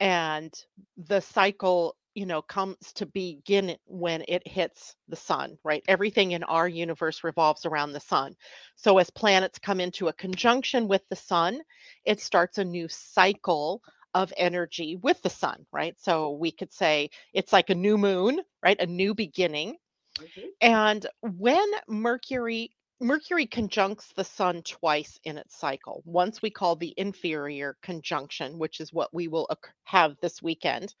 And 0.00 0.54
the 0.98 1.20
cycle, 1.20 1.96
you 2.18 2.26
know, 2.26 2.42
comes 2.42 2.92
to 2.94 3.06
begin 3.06 3.76
when 3.86 4.24
it 4.28 4.46
hits 4.48 4.96
the 5.08 5.16
sun, 5.16 5.58
right? 5.64 5.84
Everything 5.88 6.32
in 6.32 6.44
our 6.44 6.68
universe 6.68 7.24
revolves 7.24 7.66
around 7.66 7.92
the 7.92 8.00
sun. 8.00 8.36
So 8.76 8.98
as 8.98 9.10
planets 9.10 9.58
come 9.58 9.80
into 9.80 10.08
a 10.08 10.14
conjunction 10.14 10.88
with 10.88 11.02
the 11.10 11.16
sun, 11.16 11.60
it 12.04 12.20
starts 12.20 12.58
a 12.58 12.64
new 12.64 12.88
cycle 12.88 13.82
of 14.14 14.32
energy 14.36 14.96
with 15.02 15.22
the 15.22 15.30
sun, 15.30 15.66
right? 15.72 15.98
So 16.00 16.32
we 16.32 16.52
could 16.52 16.72
say 16.72 17.10
it's 17.34 17.52
like 17.52 17.70
a 17.70 17.76
new 17.76 17.98
moon, 17.98 18.40
right? 18.62 18.80
A 18.80 18.86
new 18.86 19.14
beginning. 19.14 19.78
Mhm. 20.18 20.52
And 20.62 21.06
when 21.22 21.66
Mercury 21.88 22.72
Mercury 23.00 23.46
conjuncts 23.46 24.12
the 24.14 24.24
sun 24.24 24.62
twice 24.62 25.20
in 25.24 25.38
its 25.38 25.56
cycle. 25.56 26.02
Once 26.04 26.42
we 26.42 26.50
call 26.50 26.76
the 26.76 26.94
inferior 26.96 27.76
conjunction, 27.82 28.58
which 28.58 28.80
is 28.80 28.92
what 28.92 29.14
we 29.14 29.28
will 29.28 29.48
have 29.84 30.16
this 30.20 30.42
weekend. 30.42 30.94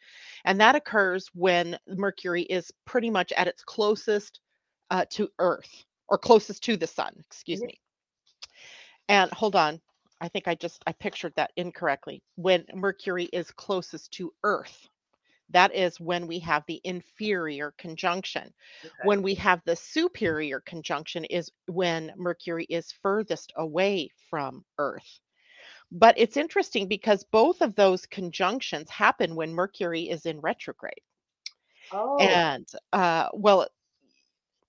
And 0.44 0.60
that 0.60 0.76
occurs 0.76 1.28
when 1.34 1.78
Mercury 1.88 2.42
is 2.42 2.70
pretty 2.84 3.10
much 3.10 3.32
at 3.32 3.48
its 3.48 3.64
closest 3.64 4.40
uh, 4.90 5.06
to 5.12 5.28
Earth 5.38 5.84
or 6.08 6.18
closest 6.18 6.62
to 6.64 6.76
the 6.76 6.86
sun, 6.86 7.14
excuse 7.26 7.60
Mhm. 7.60 7.66
me. 7.66 7.80
And 9.08 9.32
hold 9.32 9.56
on, 9.56 9.80
I 10.20 10.28
think 10.28 10.48
I 10.48 10.54
just 10.54 10.82
I 10.86 10.92
pictured 10.92 11.34
that 11.36 11.52
incorrectly. 11.56 12.22
When 12.36 12.66
Mercury 12.74 13.26
is 13.26 13.50
closest 13.52 14.12
to 14.14 14.32
Earth, 14.44 14.88
that 15.50 15.74
is 15.74 16.00
when 16.00 16.26
we 16.26 16.38
have 16.40 16.64
the 16.66 16.80
inferior 16.84 17.74
conjunction. 17.78 18.52
Okay. 18.84 18.92
When 19.04 19.22
we 19.22 19.34
have 19.36 19.62
the 19.64 19.76
superior 19.76 20.60
conjunction 20.60 21.24
is 21.24 21.50
when 21.66 22.12
Mercury 22.16 22.66
is 22.68 22.92
furthest 23.02 23.52
away 23.56 24.10
from 24.30 24.64
Earth. 24.78 25.20
But 25.90 26.14
it's 26.18 26.36
interesting 26.36 26.88
because 26.88 27.24
both 27.24 27.62
of 27.62 27.74
those 27.74 28.06
conjunctions 28.06 28.90
happen 28.90 29.34
when 29.34 29.54
Mercury 29.54 30.08
is 30.10 30.26
in 30.26 30.40
retrograde. 30.40 31.00
Oh, 31.92 32.18
And 32.20 32.68
uh, 32.92 33.28
well, 33.32 33.68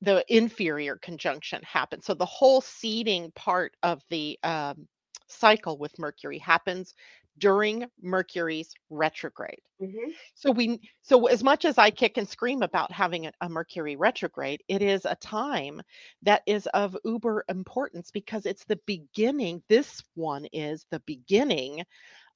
the 0.02 0.24
inferior 0.34 0.98
conjunction 0.98 1.62
happens. 1.64 2.06
So 2.06 2.14
the 2.14 2.26
whole 2.26 2.62
seeding 2.62 3.32
part 3.32 3.76
of 3.84 4.02
the 4.10 4.40
um, 4.44 4.88
cycle 5.28 5.78
with 5.78 5.98
Mercury 6.00 6.40
happens 6.40 6.94
during 7.40 7.86
Mercury's 8.02 8.74
retrograde. 8.90 9.62
mhm. 9.80 10.14
So 10.36 10.52
we 10.52 10.82
so 11.02 11.28
as 11.28 11.44
much 11.44 11.66
as 11.66 11.78
I 11.78 11.92
kick 11.92 12.18
and 12.18 12.28
scream 12.30 12.64
about 12.64 12.92
having 12.92 13.28
a, 13.28 13.34
a 13.42 13.50
Mercury 13.50 13.96
retrograde, 13.96 14.64
it 14.68 14.82
is 14.82 15.06
a 15.06 15.16
time 15.16 15.82
that 16.24 16.44
is 16.48 16.68
of 16.68 16.98
uber 17.06 17.46
importance 17.50 18.12
because 18.12 18.46
it's 18.46 18.66
the 18.66 18.80
beginning. 18.86 19.64
This 19.70 20.04
one 20.16 20.46
is 20.54 20.86
the 20.92 21.02
beginning 21.02 21.84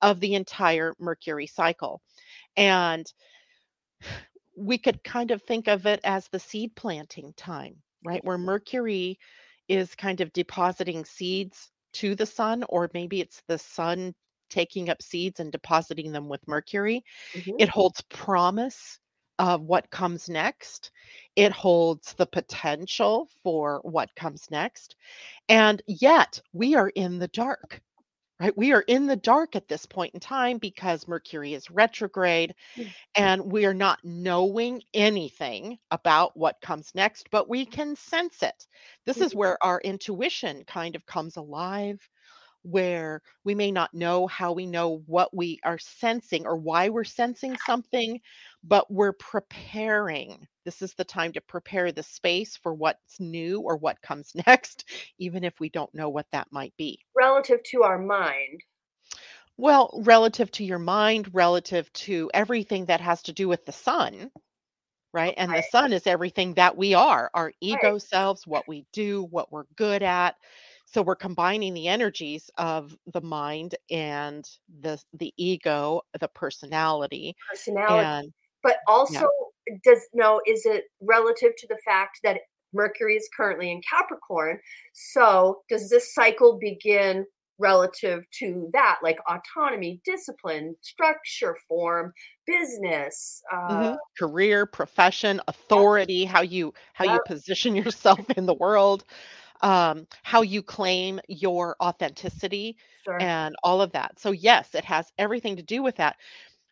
of 0.02 0.20
the 0.20 0.36
entire 0.36 0.94
Mercury 1.00 1.48
cycle. 1.48 2.02
And 2.58 3.12
we 4.58 4.78
could 4.78 5.04
kind 5.04 5.32
of 5.32 5.42
think 5.44 5.68
of 5.68 5.86
it 5.86 6.00
as 6.04 6.28
the 6.28 6.40
seed 6.40 6.76
planting 6.76 7.34
time, 7.36 7.76
right? 8.06 8.24
Where 8.24 8.38
Mercury 8.38 9.20
is 9.68 9.96
kind 9.96 10.22
of 10.22 10.34
depositing 10.34 11.06
seeds 11.06 11.72
to 11.94 12.16
the 12.16 12.26
sun, 12.26 12.64
or 12.70 12.90
maybe 12.94 13.22
it's 13.22 13.42
the 13.48 13.58
sun 13.58 14.14
taking 14.54 14.90
up 14.90 15.02
seeds 15.02 15.42
and 15.42 15.52
depositing 15.52 16.14
them 16.14 16.30
with 16.30 16.48
Mercury. 16.48 17.04
Mhm. 17.34 17.60
It 17.60 17.70
holds 17.70 18.02
promise 18.04 19.00
of 19.40 19.64
what 19.64 19.92
comes 19.92 20.30
next. 20.30 20.92
It 21.36 21.52
holds 21.52 22.14
the 22.16 22.28
potential 22.28 23.30
for 23.44 23.82
what 23.84 24.16
comes 24.16 24.52
next. 24.52 24.96
And 25.50 25.82
yet 25.88 26.42
we 26.54 26.76
are 26.76 26.90
in 26.90 27.20
the 27.20 27.30
dark. 27.30 27.82
right? 28.40 28.58
We 28.58 28.74
are 28.74 28.84
in 28.88 29.08
the 29.08 29.16
dark 29.16 29.56
at 29.56 29.68
this 29.68 29.86
point 29.86 30.14
in 30.14 30.20
time 30.20 30.58
because 30.58 31.08
Mercury 31.08 31.54
is 31.54 31.70
retrograde 31.72 32.56
Mm. 32.76 32.94
and 33.16 33.52
we 33.52 33.66
are 33.66 33.74
not 33.74 34.00
knowing 34.04 34.84
anything 34.94 35.80
about 35.92 36.36
what 36.38 36.62
comes 36.62 36.94
next, 36.96 37.30
but 37.32 37.50
we 37.50 37.66
can 37.66 37.96
sense 37.96 38.44
it. 38.44 38.68
This 39.06 39.22
is 39.22 39.36
Mhm. 39.36 39.36
where 39.36 39.64
our 39.64 39.82
intuition 39.82 40.64
kind 40.66 40.96
of 40.96 41.06
comes 41.06 41.38
alive, 41.38 42.08
where 42.64 43.22
we 43.44 43.56
may 43.56 43.72
not 43.72 43.94
know 43.94 44.28
how 44.28 44.52
we 44.54 44.66
know 44.66 45.04
what 45.08 45.34
we 45.36 45.60
are 45.64 45.78
sensing 45.80 46.46
or 46.46 46.58
why 46.58 46.90
we're 46.90 47.04
sensing 47.04 47.58
something, 47.58 48.20
but 48.64 48.92
we're 48.92 49.14
preparing. 49.14 50.48
This 50.66 50.82
is 50.82 50.94
the 50.96 51.06
time 51.06 51.34
to 51.34 51.42
prepare 51.42 51.92
the 51.92 52.04
space 52.04 52.58
for 52.58 52.74
what's 52.74 53.20
new 53.20 53.62
or 53.62 53.78
what 53.78 54.02
comes 54.02 54.34
next, 54.48 54.86
even 55.20 55.44
if 55.44 55.60
we 55.60 55.70
don't 55.70 55.94
know 55.96 56.10
what 56.10 56.28
that 56.32 56.48
might 56.52 56.74
be. 56.78 57.00
Relative 57.16 57.64
to 57.72 57.84
our 57.84 57.98
mind. 57.98 58.62
Well, 59.58 60.00
relative 60.04 60.52
to 60.52 60.64
your 60.64 60.80
mind, 60.80 61.34
relative 61.34 61.92
to 61.94 62.30
everything 62.34 62.86
that 62.86 63.02
has 63.02 63.24
to 63.24 63.34
do 63.34 63.48
with 63.48 63.66
the 63.66 63.72
sun, 63.72 64.32
right? 65.14 65.34
And 65.38 65.56
the 65.56 65.64
sun 65.64 65.94
is 65.94 66.08
everything 66.08 66.56
that 66.56 66.78
we 66.78 66.94
are, 66.94 67.30
our 67.34 67.54
Right. 67.70 67.94
ego 67.94 67.98
selves, 68.00 68.48
what 68.48 68.68
we 68.68 68.86
do, 68.94 69.24
what 69.24 69.52
we're 69.52 69.66
good 69.76 70.04
at. 70.04 70.38
So 70.86 71.02
we're 71.02 71.16
combining 71.16 71.74
the 71.74 71.88
energies 71.88 72.50
of 72.58 72.96
the 73.14 73.22
mind 73.22 73.76
and 73.90 74.46
the 74.82 75.02
the 75.14 75.34
ego, 75.38 76.02
the 76.20 76.28
personality, 76.28 77.36
Personality. 77.50 78.06
and 78.06 78.34
But 78.62 78.78
yeah. 78.88 78.94
also, 78.94 79.30
does 79.84 80.02
no, 80.14 80.42
is 80.46 80.66
it 80.66 80.86
relative 81.02 81.54
to 81.58 81.68
the 81.68 81.78
fact 81.86 82.20
that 82.24 82.42
Mercury 82.74 83.16
is 83.16 83.30
currently 83.36 83.72
in 83.72 83.82
Capricorn? 83.90 84.60
So 84.94 85.62
does 85.70 85.90
this 85.90 86.14
cycle 86.14 86.58
begin 86.60 87.26
relative 87.60 88.24
to 88.40 88.70
that, 88.74 89.00
like 89.04 89.18
autonomy, 89.30 90.02
discipline, 90.06 90.76
structure, 90.82 91.56
form, 91.68 92.12
business? 92.46 93.42
Uh, 93.52 93.58
Mhm. 93.70 93.98
Career, 94.18 94.66
profession, 94.66 95.40
authority, 95.48 96.26
how 96.26 96.42
you 96.42 96.74
how 96.94 97.06
you 97.06 97.20
position 97.26 97.76
yourself 97.96 98.30
in 98.38 98.46
the 98.46 98.54
world, 98.54 99.06
um, 99.62 100.08
how 100.24 100.42
you 100.42 100.62
claim 100.64 101.20
your 101.28 101.76
authenticity, 101.82 102.78
sure. 103.06 103.20
and 103.20 103.56
all 103.64 103.82
of 103.82 103.92
that. 103.94 104.20
So 104.20 104.32
yes, 104.32 104.76
it 104.76 104.86
has 104.86 105.12
everything 105.18 105.58
to 105.58 105.64
do 105.64 105.82
with 105.84 105.96
that. 105.98 106.18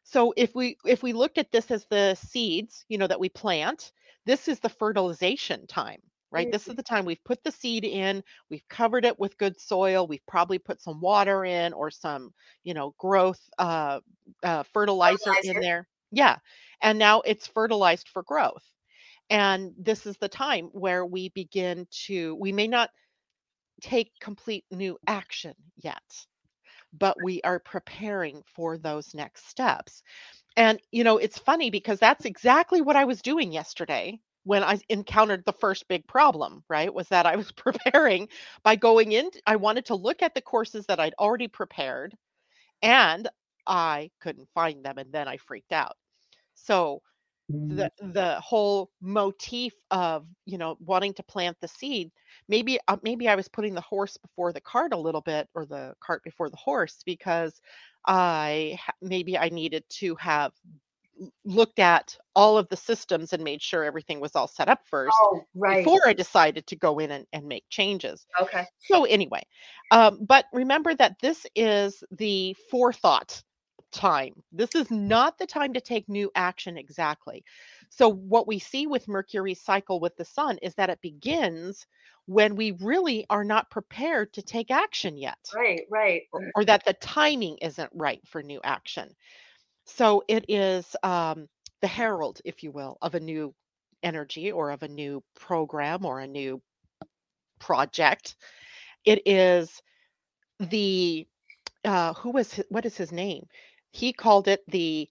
So 0.04 0.34
if 0.38 0.56
we 0.56 0.78
if 0.86 1.04
we 1.04 1.14
looked 1.14 1.38
at 1.38 1.52
this 1.52 1.72
as 1.72 1.86
the 1.86 2.16
seeds, 2.16 2.86
you 2.90 2.98
know, 2.98 3.08
that 3.08 3.20
we 3.20 3.30
plant, 3.30 3.92
this 4.26 4.48
is 4.48 4.60
the 4.60 4.70
fertilization 4.70 5.68
time, 5.68 6.02
right? 6.32 6.50
This 6.52 6.68
Mhm. 6.68 6.70
is 6.70 6.76
the 6.76 6.84
time 6.84 7.06
we've 7.06 7.24
put 7.24 7.44
the 7.44 7.52
seed 7.52 7.86
in, 7.86 8.24
we've 8.50 8.68
covered 8.70 9.06
it 9.06 9.20
with 9.20 9.38
good 9.38 9.60
soil, 9.60 10.08
we've 10.08 10.26
probably 10.28 10.60
put 10.60 10.82
some 10.82 11.00
water 11.02 11.46
in 11.46 11.74
or 11.74 11.90
some, 11.92 12.34
you 12.64 12.74
know, 12.74 12.94
growth 12.98 13.42
uh, 13.58 14.00
uh, 14.44 14.64
fertilizer 14.64 15.36
in 15.42 15.60
there. 15.60 15.88
Yeah, 16.12 16.38
and 16.82 16.98
now 17.00 17.22
it's 17.22 17.48
fertilized 17.48 18.10
for 18.10 18.24
growth. 18.24 18.64
And 19.32 19.74
this 19.80 20.06
is 20.08 20.18
the 20.20 20.30
time 20.30 20.68
where 20.74 21.06
we 21.06 21.30
begin 21.32 21.88
to. 22.08 22.36
We 22.36 22.54
may 22.54 22.68
not 22.68 22.92
take 23.82 24.12
complete 24.20 24.66
new 24.72 24.98
action 25.08 25.56
yet, 25.78 26.04
but 26.94 27.22
we 27.22 27.42
are 27.44 27.60
preparing 27.60 28.44
for 28.56 28.78
those 28.78 29.14
next 29.14 29.48
steps. 29.48 30.04
And, 30.58 30.80
you 30.92 31.04
know, 31.04 31.18
it's 31.18 31.40
funny 31.40 31.72
because 31.72 32.00
that's 32.00 32.26
exactly 32.26 32.82
what 32.82 32.96
I 32.98 33.06
was 33.06 33.22
doing 33.22 33.52
yesterday 33.52 34.20
when 34.46 34.64
I 34.64 34.80
encountered 34.90 35.46
the 35.46 35.54
first 35.54 35.88
big 35.88 36.08
problem, 36.08 36.64
right? 36.70 36.94
Was 36.94 37.10
that 37.10 37.26
I 37.28 37.38
was 37.38 37.52
preparing 37.54 38.30
by 38.64 38.76
going 38.76 39.14
in. 39.14 39.30
I 39.48 39.58
wanted 39.58 39.88
to 39.88 39.96
look 39.96 40.22
at 40.24 40.36
the 40.36 40.42
courses 40.42 40.86
that 40.88 41.00
I'd 41.00 41.16
already 41.20 41.48
prepared 41.48 42.16
and 42.82 43.28
I 43.68 44.12
couldn't 44.22 44.50
find 44.56 44.86
them. 44.86 44.98
And 44.98 45.12
then 45.14 45.28
I 45.28 45.38
freaked 45.38 45.74
out. 45.74 45.98
So, 46.56 47.02
the 47.70 47.90
the 48.00 48.40
whole 48.42 48.90
motif 49.02 49.74
of 49.92 50.26
you 50.46 50.58
know 50.58 50.78
wanting 50.82 51.14
to 51.14 51.24
plant 51.24 51.58
the 51.62 51.68
seed 51.68 52.12
maybe 52.50 52.80
uh, 52.88 52.98
maybe 53.04 53.30
i 53.30 53.36
was 53.36 53.48
putting 53.48 53.74
the 53.74 53.82
horse 53.82 54.18
before 54.18 54.52
the 54.52 54.62
cart 54.62 54.94
a 54.94 54.98
little 54.98 55.22
bit 55.22 55.48
or 55.56 55.66
the 55.66 55.94
cart 56.02 56.22
before 56.24 56.50
the 56.50 56.58
horse 56.58 57.02
because 57.06 57.62
i 58.08 58.78
maybe 59.02 59.38
i 59.38 59.50
needed 59.50 59.84
to 59.90 60.16
have 60.16 60.52
looked 61.46 61.80
at 61.80 62.18
all 62.36 62.58
of 62.58 62.68
the 62.70 62.76
systems 62.76 63.32
and 63.34 63.44
made 63.44 63.62
sure 63.62 63.84
everything 63.84 64.20
was 64.20 64.36
all 64.36 64.48
set 64.48 64.68
up 64.70 64.80
first 64.86 65.16
Oh, 65.24 65.46
right. 65.56 65.78
before 65.78 66.02
i 66.08 66.14
decided 66.14 66.66
to 66.68 66.76
go 66.76 67.00
in 67.00 67.12
and, 67.12 67.26
and 67.32 67.46
make 67.46 67.64
changes 67.70 68.26
Okay. 68.42 68.66
so 68.80 69.06
anyway 69.06 69.42
um, 69.92 70.20
but 70.26 70.46
remember 70.54 70.96
that 70.96 71.16
this 71.22 71.46
is 71.56 72.04
the 72.12 72.56
forethought 72.70 73.42
time. 73.92 74.34
This 74.52 74.76
is 74.76 74.90
not 74.92 75.38
the 75.38 75.48
time 75.48 75.74
to 75.74 75.82
take 75.82 76.10
new 76.10 76.32
action 76.36 76.78
exactly. 76.78 77.44
So, 77.90 78.10
what 78.10 78.48
we 78.48 78.60
see 78.60 78.88
with 78.88 79.08
Mercury's 79.08 79.62
cycle 79.62 80.00
with 80.00 80.16
the 80.18 80.26
sun 80.26 80.58
is 80.60 80.76
that 80.76 80.90
it 80.90 81.02
begins 81.02 81.86
when 82.28 82.56
we 82.56 82.72
really 82.74 83.26
are 83.30 83.44
not 83.44 83.70
prepared 83.72 84.34
to 84.34 84.42
take 84.42 84.72
action 84.72 85.18
yet, 85.18 85.56
Right, 85.56 85.82
right. 85.92 86.22
or, 86.34 86.42
or 86.56 86.66
that 86.66 86.86
the 86.86 86.94
timing 86.94 87.58
isn't 87.60 87.92
right 87.94 88.22
for 88.28 88.44
new 88.44 88.62
action. 88.64 89.16
So, 89.86 90.24
it 90.28 90.46
is 90.50 90.96
um, 91.04 91.48
the 91.82 91.88
herald, 91.88 92.42
if 92.46 92.64
you 92.64 92.72
will, 92.72 92.98
of 93.02 93.16
a 93.16 93.20
new 93.20 93.54
energy 94.04 94.52
or 94.52 94.72
of 94.72 94.84
a 94.84 94.88
new 94.88 95.24
program 95.36 96.06
or 96.06 96.20
a 96.20 96.28
new 96.28 96.62
project. 97.60 98.36
It 99.06 99.22
is 99.26 99.82
the 100.60 101.28
uh, 101.86 102.14
who 102.14 102.32
was 102.32 102.56
hi- 102.56 102.64
what 102.70 102.86
is 102.86 102.98
his 102.98 103.12
name? 103.12 103.48
He 103.92 104.14
called 104.14 104.48
it 104.48 104.64
the 104.68 105.10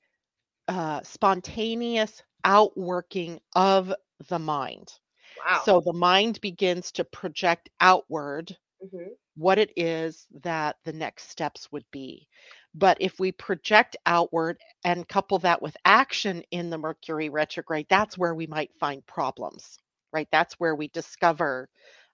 uh, 0.68 1.02
spontaneous 1.02 2.22
outworking 2.44 3.40
of 3.54 3.92
the 4.28 4.38
mind. 4.38 4.92
Wow. 5.36 5.66
So 5.66 5.80
the 5.80 5.92
mind 5.92 6.40
begins 6.40 6.92
to 6.92 7.04
project 7.04 7.70
outward 7.80 8.56
hmm 8.80 9.14
what 9.36 9.58
it 9.58 9.72
is 9.76 10.26
that 10.42 10.76
the 10.84 10.92
next 10.92 11.30
steps 11.30 11.70
would 11.72 11.84
be. 11.90 12.28
But 12.74 12.98
if 13.00 13.18
we 13.18 13.32
project 13.32 13.96
outward 14.06 14.58
and 14.84 15.08
couple 15.08 15.38
that 15.40 15.62
with 15.62 15.76
action 15.84 16.42
in 16.50 16.70
the 16.70 16.78
Mercury 16.78 17.28
retrograde, 17.30 17.86
that's 17.88 18.18
where 18.18 18.34
we 18.34 18.46
might 18.46 18.70
find 18.78 19.04
problems, 19.06 19.78
right? 20.12 20.28
That's 20.32 20.54
where 20.60 20.74
we 20.74 20.88
discover 20.88 21.68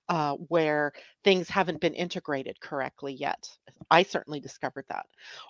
uh, 0.08 0.34
where 0.34 0.92
things 1.24 1.48
haven't 1.48 1.80
been 1.80 1.94
integrated 1.94 2.60
correctly 2.60 3.12
yet. 3.14 3.48
I 3.90 4.02
certainly 4.02 4.40
discovered 4.40 4.84
that. 4.88 5.06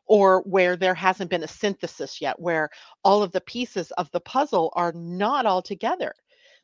Or 0.07 0.43
where 0.43 0.77
there 0.77 0.95
hasn't 0.95 1.31
been 1.31 1.43
a 1.45 1.49
synthesis 1.49 2.21
yet, 2.21 2.39
where 2.41 2.71
all 3.05 3.23
of 3.23 3.33
the 3.33 3.41
pieces 3.41 3.91
of 3.93 4.11
the 4.13 4.21
puzzle 4.21 4.73
are 4.75 4.93
not 4.93 5.47
all 5.47 5.63
together. 5.63 6.15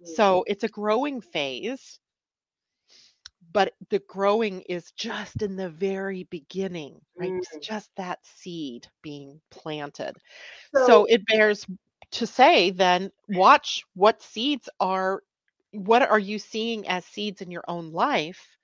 So 0.02 0.44
it's 0.46 0.64
a 0.64 0.68
growing 0.68 1.20
phase, 1.20 1.98
but 3.52 3.74
the 3.90 3.98
growing 4.00 4.62
is 4.62 4.92
just 4.92 5.42
in 5.42 5.56
the 5.56 5.68
very 5.70 6.24
beginning, 6.24 7.00
right? 7.18 7.34
It's 7.36 7.56
Mm. 7.56 7.60
just 7.60 7.90
that 7.96 8.18
seed 8.24 8.86
being 9.02 9.40
planted. 9.50 10.16
So, 10.74 11.04
So 11.04 11.04
it 11.06 11.24
bears 11.26 11.66
to 12.12 12.26
say 12.26 12.70
then 12.70 13.10
watch 13.28 13.84
what 13.94 14.22
seeds 14.22 14.68
are 14.80 15.22
what 15.72 16.02
are 16.02 16.18
you 16.18 16.38
seeing 16.38 16.86
as 16.88 17.04
seeds 17.06 17.42
in 17.42 17.50
your 17.50 17.64
own 17.68 17.92
life 17.92 18.56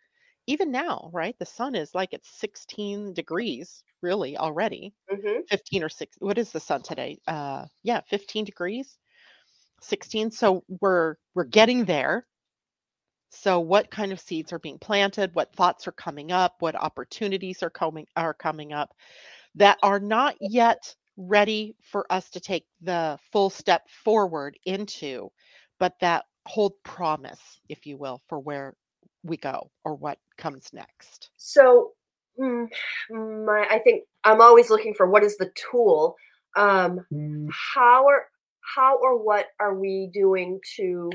even 0.46 0.70
now, 0.72 1.10
right? 1.12 1.38
The 1.38 1.46
sun 1.46 1.74
is 1.76 1.94
like 1.94 2.12
it's 2.12 2.30
16 2.30 3.14
degrees 3.14 3.84
really 4.02 4.36
already. 4.38 4.94
mhm. 5.10 5.48
15 5.48 5.82
or 5.84 5.88
6 5.90 6.16
what 6.20 6.38
is 6.38 6.52
the 6.52 6.60
sun 6.60 6.82
today? 6.82 7.18
Uh 7.28 7.66
yeah, 7.84 8.02
15 8.08 8.44
degrees. 8.44 8.98
16 9.82 10.30
so 10.32 10.64
we're 10.82 11.16
we're 11.34 11.44
getting 11.44 11.84
there. 11.86 12.26
So 13.30 13.60
what 13.60 13.90
kind 13.90 14.12
of 14.12 14.20
seeds 14.20 14.52
are 14.52 14.58
being 14.58 14.78
planted? 14.78 15.34
What 15.34 15.54
thoughts 15.54 15.86
are 15.88 15.92
coming 15.92 16.30
up? 16.32 16.56
What 16.60 16.74
opportunities 16.74 17.62
are 17.62 17.70
coming 17.70 18.06
are 18.16 18.34
coming 18.34 18.72
up 18.72 18.94
that 19.56 19.78
are 19.82 20.00
not 20.00 20.36
yet 20.40 20.94
ready 21.16 21.76
for 21.82 22.10
us 22.12 22.30
to 22.30 22.40
take 22.40 22.66
the 22.82 23.18
full 23.32 23.50
step 23.50 23.88
forward 23.90 24.58
into, 24.66 25.30
but 25.78 25.94
that 26.00 26.26
hold 26.48 26.72
promise, 26.82 27.60
if 27.68 27.86
you 27.86 27.98
will, 27.98 28.22
for 28.26 28.38
where 28.38 28.74
we 29.22 29.36
go 29.36 29.70
or 29.84 29.94
what 29.94 30.18
comes 30.38 30.70
next. 30.72 31.30
so 31.36 31.92
mm, 32.40 32.66
my, 33.10 33.66
I 33.70 33.78
think 33.84 34.04
I'm 34.24 34.40
always 34.40 34.70
looking 34.70 34.94
for 34.94 35.06
what 35.08 35.22
is 35.22 35.36
the 35.36 35.50
tool. 35.70 36.16
Um, 36.56 37.04
how 37.52 38.06
are 38.06 38.26
how 38.76 38.98
or 38.98 39.22
what 39.22 39.46
are 39.60 39.74
we 39.74 40.10
doing 40.12 40.58
to 40.76 41.10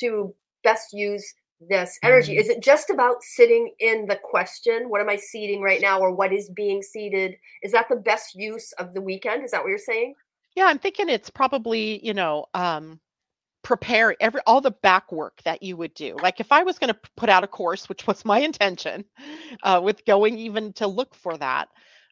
to 0.00 0.34
best 0.64 0.92
use 0.92 1.34
this 1.68 1.98
energy? 2.02 2.36
Is 2.36 2.48
it 2.48 2.62
just 2.62 2.90
about 2.90 3.22
sitting 3.22 3.72
in 3.78 4.06
the 4.06 4.16
question? 4.16 4.88
What 4.88 5.00
am 5.00 5.08
I 5.08 5.16
seeding 5.16 5.60
right 5.62 5.80
now, 5.80 6.00
or 6.00 6.12
what 6.12 6.32
is 6.32 6.50
being 6.50 6.82
seeded? 6.82 7.36
Is 7.62 7.72
that 7.72 7.88
the 7.88 7.96
best 7.96 8.34
use 8.34 8.72
of 8.72 8.94
the 8.94 9.00
weekend? 9.00 9.44
Is 9.44 9.52
that 9.52 9.62
what 9.62 9.68
you're 9.68 9.78
saying? 9.78 10.14
Yeah, 10.56 10.64
I'm 10.64 10.78
thinking 10.78 11.08
it's 11.08 11.30
probably, 11.30 12.04
you 12.04 12.14
know, 12.14 12.46
um 12.54 13.00
prepare 13.62 14.16
every 14.20 14.40
all 14.46 14.60
the 14.60 14.70
back 14.70 15.12
work 15.12 15.40
that 15.44 15.62
you 15.62 15.76
would 15.76 15.94
do. 15.94 16.16
Like 16.22 16.40
if 16.40 16.52
i 16.52 16.62
was 16.64 16.78
going 16.78 16.92
to 16.94 17.00
put 17.16 17.28
out 17.30 17.44
a 17.44 17.48
course 17.48 17.88
which 17.88 18.06
was 18.06 18.24
my 18.24 18.38
intention 18.50 19.04
uh, 19.62 19.80
with 19.84 20.04
going 20.06 20.38
even 20.38 20.72
to 20.74 20.86
look 20.86 21.14
for 21.14 21.36
that 21.38 21.68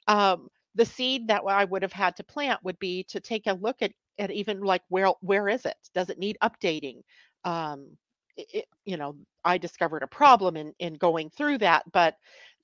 um, 0.09 0.49
the 0.75 0.87
seed 0.87 1.29
that 1.29 1.43
i 1.49 1.65
would 1.65 1.83
have 1.83 1.93
had 1.93 2.17
to 2.17 2.25
plant 2.25 2.61
would 2.65 2.79
be 2.79 3.05
to 3.05 3.21
take 3.21 3.47
a 3.47 3.55
look 3.55 3.83
at 3.83 3.93
at 4.19 4.31
even 4.31 4.63
like 4.63 4.83
where 4.89 5.09
where 5.21 5.49
is 5.49 5.67
it? 5.67 5.77
Does 5.95 6.11
it 6.11 6.19
need 6.19 6.39
updating? 6.43 7.03
Um, 7.45 7.97
it, 8.37 8.67
you 8.85 8.97
know 8.97 9.17
i 9.45 9.59
discovered 9.59 10.03
a 10.03 10.07
problem 10.09 10.57
in 10.57 10.73
in 10.79 10.95
going 10.95 11.31
through 11.31 11.59
that 11.59 11.85
but 11.93 12.17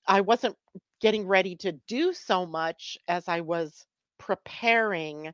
i 0.07 0.21
wasn't 0.21 0.57
getting 1.01 1.27
ready 1.27 1.57
to 1.57 1.73
do 1.89 2.13
so 2.13 2.47
much 2.47 2.99
as 3.09 3.29
i 3.29 3.41
was 3.41 3.87
preparing 4.19 5.33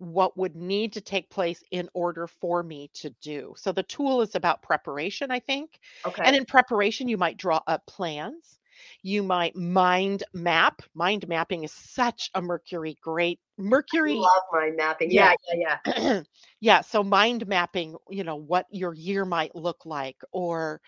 what 0.00 0.36
would 0.36 0.56
need 0.56 0.94
to 0.94 1.00
take 1.00 1.28
place 1.28 1.62
in 1.70 1.88
order 1.92 2.26
for 2.26 2.62
me 2.62 2.90
to 2.94 3.10
do. 3.20 3.54
So 3.56 3.70
the 3.70 3.82
tool 3.82 4.22
is 4.22 4.34
about 4.34 4.62
preparation, 4.62 5.30
I 5.30 5.40
think. 5.40 5.78
Okay. 6.06 6.22
And 6.24 6.34
in 6.34 6.46
preparation, 6.46 7.06
you 7.06 7.18
might 7.18 7.36
draw 7.36 7.60
up 7.66 7.84
plans. 7.86 8.58
You 9.02 9.22
might 9.22 9.54
mind 9.54 10.24
map. 10.32 10.80
Mind 10.94 11.28
mapping 11.28 11.64
is 11.64 11.72
such 11.72 12.30
a 12.34 12.40
Mercury 12.40 12.96
great 13.02 13.38
Mercury. 13.58 14.14
I 14.14 14.20
love 14.20 14.42
mind 14.52 14.76
mapping. 14.76 15.10
Yeah, 15.10 15.34
yeah, 15.52 15.78
yeah. 15.86 16.22
yeah. 16.60 16.80
So 16.80 17.02
mind 17.02 17.46
mapping, 17.46 17.96
you 18.08 18.24
know, 18.24 18.36
what 18.36 18.64
your 18.70 18.94
year 18.94 19.26
might 19.26 19.54
look 19.54 19.84
like, 19.84 20.16
or 20.32 20.80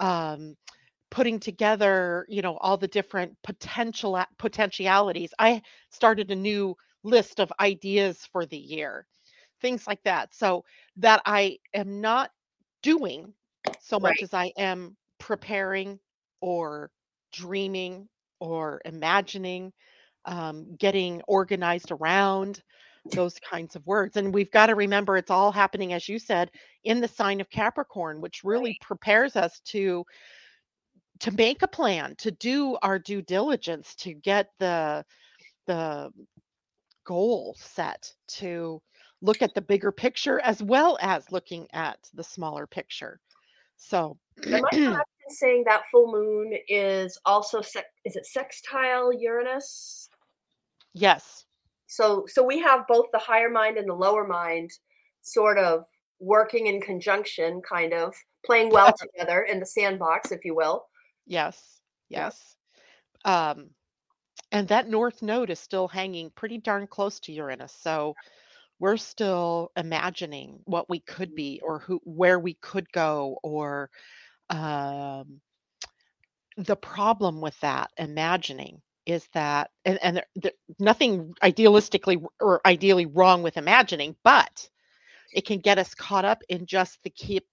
um, 0.00 0.56
putting 1.10 1.38
together, 1.38 2.26
you 2.28 2.42
know, 2.42 2.56
all 2.56 2.76
the 2.76 2.88
different 2.88 3.36
potential 3.44 4.20
potentialities. 4.38 5.32
I 5.38 5.62
started 5.90 6.32
a 6.32 6.36
new 6.36 6.76
list 7.06 7.40
of 7.40 7.52
ideas 7.60 8.26
for 8.32 8.46
the 8.46 8.58
year, 8.58 9.06
things 9.60 9.86
like 9.86 10.02
that. 10.04 10.34
So 10.34 10.64
that 10.96 11.22
I 11.26 11.58
am 11.74 12.00
not 12.00 12.32
doing 12.82 13.34
so 13.78 13.98
much 14.00 14.22
Right. 14.22 14.22
as 14.22 14.34
I 14.34 14.52
am 14.58 14.96
preparing 15.18 16.00
or 16.40 16.90
dreaming 17.32 18.08
or 18.40 18.80
imagining, 18.84 19.72
um, 20.24 20.74
getting 20.76 21.22
organized 21.28 21.90
around 21.92 22.62
those 23.14 23.38
kinds 23.40 23.76
of 23.76 23.86
words. 23.86 24.16
And 24.16 24.34
we've 24.34 24.50
got 24.50 24.66
to 24.66 24.74
remember 24.74 25.16
it's 25.16 25.30
all 25.30 25.52
happening, 25.52 25.92
as 25.92 26.08
you 26.08 26.18
said, 26.18 26.50
in 26.84 27.00
the 27.00 27.08
sign 27.08 27.40
of 27.40 27.50
Capricorn, 27.50 28.20
which 28.20 28.42
really 28.44 28.74
Right. 28.74 28.80
prepares 28.80 29.36
us 29.36 29.60
to 29.66 30.04
to 31.20 31.30
make 31.32 31.62
a 31.62 31.68
plan, 31.68 32.14
to 32.16 32.30
do 32.30 32.76
our 32.82 32.98
due 32.98 33.22
diligence, 33.22 33.94
to 33.96 34.14
get 34.14 34.50
the 34.58 35.04
the 35.66 36.12
goal 37.06 37.56
set 37.58 38.12
to 38.28 38.82
look 39.22 39.40
at 39.40 39.54
the 39.54 39.62
bigger 39.62 39.90
picture 39.90 40.40
as 40.40 40.62
well 40.62 40.98
as 41.00 41.32
looking 41.32 41.66
at 41.72 41.98
the 42.12 42.22
smaller 42.24 42.66
picture. 42.66 43.20
So, 43.76 44.18
Am 44.52 44.64
I 44.64 44.70
correct 44.70 45.10
in 45.28 45.34
saying 45.34 45.64
that 45.66 45.84
full 45.90 46.12
moon 46.12 46.52
is 46.68 47.18
also 47.24 47.62
sec- 47.62 47.86
is 48.04 48.16
it 48.16 48.26
sextile 48.26 49.12
Uranus? 49.12 50.10
yes, 50.92 51.46
So 51.86 52.24
so 52.26 52.44
we 52.44 52.58
have 52.60 52.86
both 52.86 53.06
the 53.12 53.18
higher 53.18 53.50
mind 53.50 53.78
and 53.78 53.88
the 53.88 53.94
lower 53.94 54.26
mind 54.26 54.70
sort 55.22 55.58
of 55.58 55.84
working 56.20 56.66
in 56.66 56.80
conjunction, 56.80 57.60
kind 57.68 57.92
of 57.92 58.14
playing 58.44 58.70
well 58.70 58.94
together 58.98 59.42
in 59.42 59.60
the 59.60 59.66
sandbox, 59.66 60.32
if 60.32 60.44
you 60.44 60.54
will. 60.54 60.86
yes, 61.26 61.80
yes. 62.08 62.54
Um, 63.24 63.70
and 64.52 64.68
that 64.68 64.88
north 64.88 65.22
node 65.22 65.50
is 65.50 65.60
still 65.60 65.88
hanging 65.88 66.30
pretty 66.30 66.58
darn 66.58 66.86
close 66.86 67.20
to 67.20 67.32
Uranus. 67.32 67.76
So 67.80 68.14
we're 68.78 68.96
still 68.96 69.72
imagining 69.76 70.60
what 70.64 70.88
we 70.88 71.00
could 71.00 71.34
be 71.34 71.60
or 71.62 71.78
who 71.80 72.00
where 72.04 72.38
we 72.38 72.54
could 72.54 72.90
go 72.92 73.38
or 73.42 73.90
um 74.50 75.40
the 76.58 76.76
problem 76.76 77.40
with 77.40 77.58
that 77.60 77.90
imagining 77.98 78.80
is 79.04 79.26
that 79.34 79.70
and, 79.84 79.98
and 80.02 80.16
there, 80.16 80.26
there, 80.36 80.52
nothing 80.78 81.34
idealistically 81.42 82.22
or 82.40 82.60
ideally 82.66 83.06
wrong 83.06 83.42
with 83.42 83.56
imagining 83.56 84.14
but 84.22 84.68
it 85.32 85.44
can 85.46 85.58
get 85.58 85.78
us 85.78 85.94
caught 85.94 86.24
up 86.24 86.42
in 86.48 86.66
just 86.66 87.02
the 87.02 87.10
keep 87.10 87.44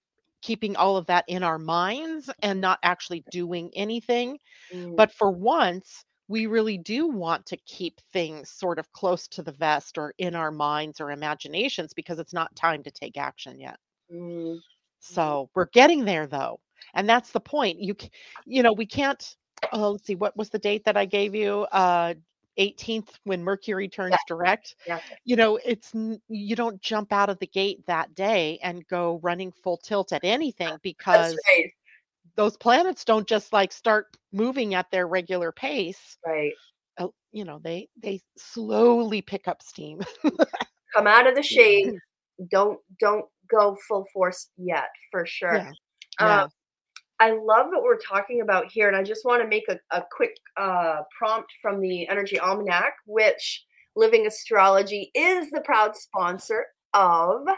keeping 0.44 0.76
all 0.76 0.98
of 0.98 1.06
that 1.06 1.24
in 1.26 1.42
our 1.42 1.58
minds 1.58 2.28
and 2.42 2.60
not 2.60 2.78
actually 2.82 3.24
doing 3.30 3.70
anything. 3.74 4.38
Mm, 4.72 4.94
but 4.94 5.10
for 5.10 5.30
once 5.30 6.04
we 6.34 6.46
really 6.46 6.78
do 6.78 7.06
want 7.06 7.46
to 7.46 7.56
keep 7.58 8.00
things 8.12 8.50
sort 8.50 8.78
of 8.78 8.92
close 8.92 9.28
to 9.28 9.42
the 9.42 9.52
vest 9.52 9.98
or 9.98 10.12
in 10.18 10.34
our 10.34 10.50
minds 10.50 11.00
or 11.00 11.10
imaginations 11.10 11.92
because 11.92 12.18
it's 12.18 12.32
not 12.32 12.54
time 12.56 12.82
to 12.82 12.90
take 12.90 13.16
action 13.16 13.60
yet 13.60 13.78
mm, 14.12 14.58
so 15.04 15.50
we're 15.54 15.66
getting 15.66 16.04
there 16.04 16.26
though. 16.26 16.60
And 16.94 17.08
that's 17.08 17.30
the 17.30 17.40
point. 17.40 17.80
You 17.80 17.94
you 18.46 18.62
know, 18.62 18.72
we 18.72 18.86
can't 18.86 19.36
oh, 19.72 19.92
let's 19.92 20.06
see 20.06 20.14
what 20.14 20.36
was 20.36 20.50
the 20.50 20.58
date 20.58 20.84
that 20.84 20.96
I 20.96 21.04
gave 21.04 21.34
you? 21.34 21.66
Uh 21.72 22.14
18th 22.58 23.08
when 23.24 23.42
Mercury 23.42 23.88
turns 23.88 24.14
direct. 24.28 24.76
yeah. 24.86 25.00
You 25.24 25.36
know, 25.36 25.58
it's 25.64 25.92
you 26.28 26.56
don't 26.56 26.80
jump 26.80 27.12
out 27.12 27.28
of 27.28 27.38
the 27.40 27.48
gate 27.48 27.84
that 27.86 28.14
day 28.14 28.58
and 28.62 28.86
go 28.86 29.18
running 29.22 29.52
full 29.52 29.76
tilt 29.76 30.12
at 30.12 30.24
anything 30.24 30.76
because 30.82 31.36
right. 31.48 31.72
those 32.36 32.56
planets 32.56 33.04
don't 33.04 33.26
just 33.26 33.52
like 33.52 33.72
start 33.72 34.16
moving 34.34 34.74
at 34.74 34.90
their 34.90 35.06
regular 35.06 35.52
pace. 35.52 36.18
Right. 36.26 36.52
Uh, 36.98 37.08
you 37.32 37.44
know, 37.44 37.60
they 37.62 37.88
they 38.02 38.20
slowly 38.36 39.22
pick 39.22 39.48
up 39.48 39.62
steam. 39.62 40.02
Come 40.94 41.06
out 41.06 41.26
of 41.26 41.34
the 41.34 41.42
shade. 41.42 41.94
Don't 42.50 42.78
don't 43.00 43.24
go 43.50 43.76
full 43.88 44.04
force 44.12 44.48
yet, 44.58 44.88
for 45.10 45.24
sure. 45.24 45.56
Yeah. 45.56 45.70
Uh, 46.18 46.26
Yeah. 46.26 46.46
I 47.20 47.30
love 47.30 47.68
what 47.70 47.84
we're 47.84 47.96
talking 47.96 48.40
about 48.40 48.66
here, 48.70 48.88
and 48.88 48.96
I 48.96 49.04
just 49.04 49.24
want 49.24 49.40
to 49.40 49.48
make 49.48 49.62
a, 49.68 49.78
a 49.92 50.02
quick 50.10 50.34
uh, 50.56 51.02
prompt 51.16 51.48
from 51.62 51.80
the 51.80 52.08
Energy 52.08 52.40
Almanac, 52.40 52.92
which 53.06 53.64
Living 53.94 54.26
Astrology 54.26 55.12
is 55.14 55.48
the 55.50 55.62
proud 55.62 55.96
sponsor 55.96 56.66
of. 56.92 57.42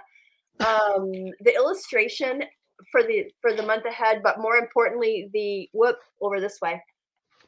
Um, 0.59 1.12
the 1.41 1.55
illustration 1.55 2.43
for 2.91 3.03
the 3.03 3.31
for 3.41 3.53
the 3.55 3.62
month 3.62 3.85
ahead, 3.85 4.23
but 4.23 4.41
more 4.41 4.57
importantly, 4.57 5.31
the 5.33 5.69
whoop 5.73 5.99
over 6.21 6.41
this 6.41 6.59
way. 6.61 6.83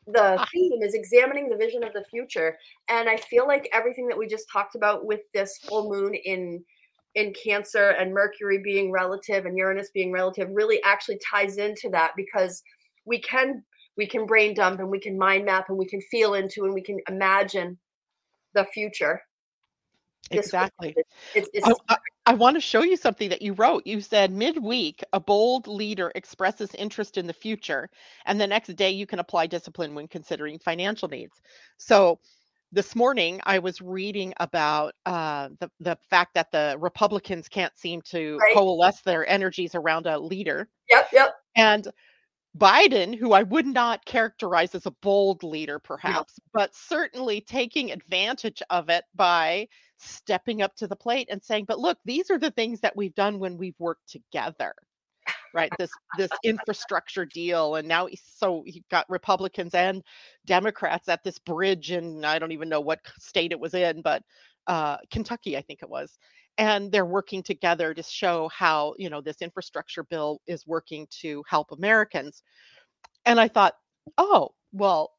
The 0.07 0.41
Ah. 0.41 0.47
theme 0.53 0.83
is 0.83 0.95
examining 0.95 1.49
the 1.51 1.57
vision 1.57 1.85
of 1.85 1.93
the 1.93 2.05
future, 2.05 2.59
and 2.89 3.09
I 3.09 3.17
feel 3.17 3.47
like 3.47 3.69
everything 3.73 4.09
that 4.09 4.17
we 4.17 4.27
just 4.27 4.49
talked 4.51 4.75
about 4.75 5.05
with 5.05 5.21
this 5.35 5.59
full 5.59 5.91
moon 5.91 6.15
in 6.15 6.65
in 7.15 7.35
Cancer 7.35 7.91
and 7.91 8.13
Mercury 8.13 8.59
being 8.59 8.91
relative 8.91 9.45
and 9.45 9.57
Uranus 9.57 9.91
being 9.91 10.13
relative 10.13 10.49
really 10.53 10.83
actually 10.83 11.19
ties 11.19 11.57
into 11.57 11.89
that 11.91 12.13
because 12.17 12.63
we 13.05 13.21
can 13.21 13.65
we 13.97 14.07
can 14.07 14.27
brain 14.27 14.55
dump 14.55 14.79
and 14.79 14.89
we 14.89 15.01
can 15.01 15.19
mind 15.19 15.45
map 15.45 15.69
and 15.69 15.77
we 15.77 15.87
can 15.87 16.01
feel 16.03 16.35
into 16.35 16.65
and 16.65 16.73
we 16.73 16.83
can 16.83 17.01
imagine 17.09 17.77
the 18.55 18.65
future. 18.67 19.21
Exactly. 20.31 20.95
It's, 21.35 21.49
it's 21.53 21.67
I, 21.67 21.73
I, 21.89 21.97
I 22.29 22.35
want 22.35 22.57
to 22.57 22.61
show 22.61 22.83
you 22.83 22.99
something 22.99 23.31
that 23.31 23.41
you 23.41 23.55
wrote. 23.55 23.87
You 23.87 24.03
said 24.03 24.31
midweek, 24.31 25.03
a 25.15 25.19
bold 25.19 25.67
leader 25.67 26.13
expresses 26.15 26.75
interest 26.75 27.17
in 27.17 27.27
the 27.27 27.33
future, 27.33 27.89
and 28.27 28.39
the 28.39 28.47
next 28.47 28.77
day 28.77 28.91
you 28.91 29.07
can 29.07 29.19
apply 29.19 29.47
discipline 29.47 29.95
when 29.95 30.09
considering 30.09 30.59
financial 30.59 31.09
needs. 31.09 31.41
So 31.79 32.21
this 32.71 32.95
morning 32.95 33.41
I 33.45 33.59
was 33.59 33.81
reading 33.81 34.35
about 34.41 34.93
uh, 35.07 35.49
the 35.59 35.71
the 35.81 35.97
fact 36.11 36.35
that 36.35 36.53
the 36.53 36.77
Republicans 36.79 37.49
can't 37.49 37.75
seem 37.79 38.03
to 38.11 38.37
Right. 38.37 38.53
coalesce 38.53 39.01
their 39.01 39.27
energies 39.27 39.75
around 39.75 40.07
a 40.07 40.19
leader, 40.19 40.69
yep, 40.91 41.09
yep. 41.15 41.35
and 41.57 41.89
Biden, 42.59 43.15
who 43.17 43.33
I 43.33 43.43
would 43.45 43.67
not 43.67 44.05
characterize 44.05 44.75
as 44.75 44.85
a 44.85 44.91
bold 44.91 45.43
leader, 45.45 45.79
perhaps, 45.79 46.39
but 46.53 46.75
certainly 46.75 47.41
taking 47.41 47.91
advantage 47.91 48.63
of 48.69 48.91
it 48.91 49.05
by 49.15 49.69
stepping 49.99 50.63
up 50.63 50.75
to 50.77 50.87
the 50.89 50.97
plate 50.97 51.29
and 51.31 51.43
saying, 51.43 51.67
"But 51.67 51.79
look, 51.81 51.99
these 52.05 52.31
are 52.31 52.39
the 52.39 52.51
things 52.51 52.81
that 52.81 52.97
we've 52.97 53.15
done 53.15 53.39
when 53.39 53.59
we've 53.59 53.79
worked 53.79 54.09
together." 54.09 54.75
Right, 55.55 55.73
this 55.79 55.91
this 56.19 56.31
infrastructure 56.45 57.25
deal, 57.25 57.77
and 57.77 57.89
now 57.89 58.09
so 58.37 58.63
he 58.67 58.85
got 58.91 59.09
Republicans 59.09 59.75
and 59.75 60.03
Democrats 60.47 61.09
at 61.09 61.25
this 61.25 61.39
bridge, 61.39 61.91
and 61.91 62.25
I 62.27 62.39
don't 62.39 62.53
even 62.53 62.69
know 62.69 62.81
what 62.81 63.01
state 63.19 63.53
it 63.53 63.61
was 63.61 63.75
in, 63.75 64.03
but 64.03 64.23
uh, 64.67 64.99
Kentucky, 65.11 65.57
I 65.57 65.63
think 65.63 65.83
it 65.83 65.89
was, 65.89 66.19
and 66.59 66.93
they're 66.93 67.07
working 67.07 67.43
together 67.43 67.95
to 67.95 68.03
show 68.03 68.49
how 68.49 68.95
you 68.99 69.09
know 69.11 69.21
this 69.23 69.41
infrastructure 69.43 70.05
bill 70.05 70.41
is 70.47 70.67
working 70.67 71.07
to 71.23 71.43
help 71.49 71.73
Americans. 71.73 72.43
And 73.25 73.41
I 73.41 73.49
thought, 73.49 73.75
oh, 74.19 74.51
well, 74.73 75.13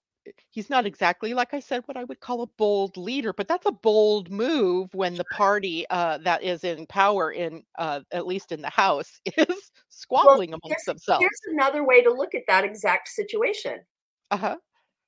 he's 0.49 0.69
not 0.69 0.85
exactly 0.85 1.33
like 1.33 1.53
I 1.53 1.59
said 1.59 1.83
what 1.85 1.97
I 1.97 2.03
would 2.03 2.19
call 2.19 2.41
a 2.41 2.47
bold 2.47 2.97
leader, 2.97 3.33
but 3.33 3.47
that's 3.47 3.65
a 3.65 3.71
bold 3.71 4.31
move 4.31 4.93
when 4.93 5.15
the 5.15 5.25
party 5.25 5.85
uh, 5.89 6.17
that 6.19 6.43
is 6.43 6.63
in 6.63 6.85
power 6.87 7.31
in 7.31 7.63
uh, 7.77 8.01
at 8.11 8.27
least 8.27 8.51
in 8.51 8.61
the 8.61 8.69
House 8.69 9.19
is 9.37 9.71
squabbling 9.89 10.53
amongst 10.53 10.85
themselves. 10.85 11.21
Here's 11.21 11.53
another 11.55 11.85
way 11.85 12.01
to 12.01 12.11
look 12.11 12.35
at 12.35 12.43
that 12.47 12.63
exact 12.63 13.09
situation. 13.09 13.79
Uh-huh. 14.31 14.57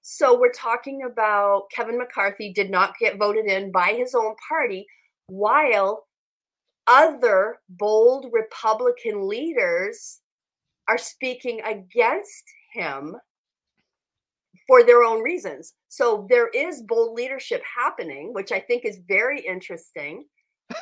So 0.02 0.40
we're 0.40 0.52
talking 0.52 1.04
about 1.04 1.64
Kevin 1.74 1.98
McCarthy 1.98 2.52
did 2.52 2.72
not 2.72 2.94
get 3.00 3.18
voted 3.18 3.46
in 3.46 3.72
by 3.72 3.94
his 3.94 4.16
own 4.16 4.34
party, 4.50 4.88
while 5.28 6.08
other 6.88 7.58
bold 7.70 8.26
Republican 8.32 9.28
leaders 9.28 10.20
are 10.88 10.98
speaking 10.98 11.62
against 11.62 12.44
him 12.74 13.16
for 14.72 14.86
their 14.86 15.04
own 15.04 15.22
reasons. 15.22 15.74
So 15.90 16.26
there 16.30 16.48
is 16.48 16.82
bold 16.82 17.14
leadership 17.14 17.62
happening, 17.78 18.34
which 18.34 18.54
I 18.54 18.62
think 18.62 18.86
is 18.86 19.02
very 19.06 19.42
interesting, 19.42 20.24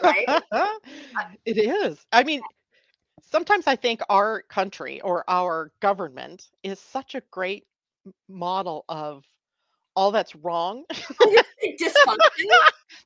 right? 0.03 0.43
Uh, 0.51 0.67
it 1.45 1.57
is. 1.57 1.97
I 2.11 2.23
mean, 2.23 2.41
sometimes 3.31 3.65
I 3.65 3.75
think 3.75 4.01
our 4.07 4.43
country 4.43 5.01
or 5.01 5.23
our 5.27 5.71
government 5.81 6.49
is 6.61 6.79
such 6.79 7.15
a 7.15 7.23
great 7.31 7.65
model 8.27 8.85
of 8.89 9.23
all 9.99 10.11
that's 10.11 10.33
wrong. 10.33 10.85
Dysfunction. 11.81 12.47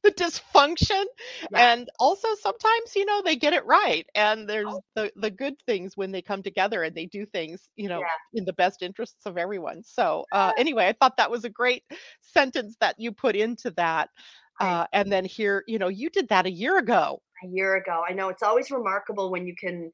the 0.03 0.11
dysfunction 0.11 1.03
yeah. 1.51 1.73
and 1.73 1.89
also 1.97 2.27
sometimes 2.39 2.95
you 2.95 3.03
know 3.05 3.21
they 3.23 3.35
get 3.35 3.53
it 3.53 3.65
right 3.65 4.05
and 4.15 4.47
there's 4.47 4.67
oh. 4.67 4.81
the 4.95 5.11
the 5.15 5.31
good 5.31 5.55
things 5.65 5.97
when 5.97 6.11
they 6.11 6.21
come 6.21 6.43
together 6.43 6.83
and 6.83 6.95
they 6.95 7.05
do 7.07 7.25
things 7.25 7.67
you 7.75 7.89
know 7.89 7.99
yeah. 7.99 8.05
in 8.39 8.45
the 8.45 8.53
best 8.53 8.83
interests 8.83 9.25
of 9.25 9.37
everyone 9.37 9.81
so 9.83 10.25
uh, 10.31 10.51
anyway 10.57 10.87
i 10.87 10.93
thought 10.93 11.17
that 11.17 11.31
was 11.31 11.45
a 11.45 11.49
great 11.49 11.83
sentence 12.21 12.75
that 12.79 12.95
you 12.97 13.11
put 13.11 13.35
into 13.35 13.71
that 13.71 14.09
uh, 14.59 14.85
and 14.93 15.11
then 15.11 15.25
here 15.25 15.63
you 15.67 15.79
know 15.79 15.87
you 15.87 16.09
did 16.09 16.29
that 16.29 16.45
a 16.45 16.51
year 16.51 16.77
ago 16.77 17.21
a 17.43 17.47
year 17.47 17.75
ago 17.75 18.03
i 18.07 18.13
know 18.13 18.29
it's 18.29 18.43
always 18.43 18.69
remarkable 18.71 19.31
when 19.31 19.47
you 19.47 19.55
can 19.59 19.91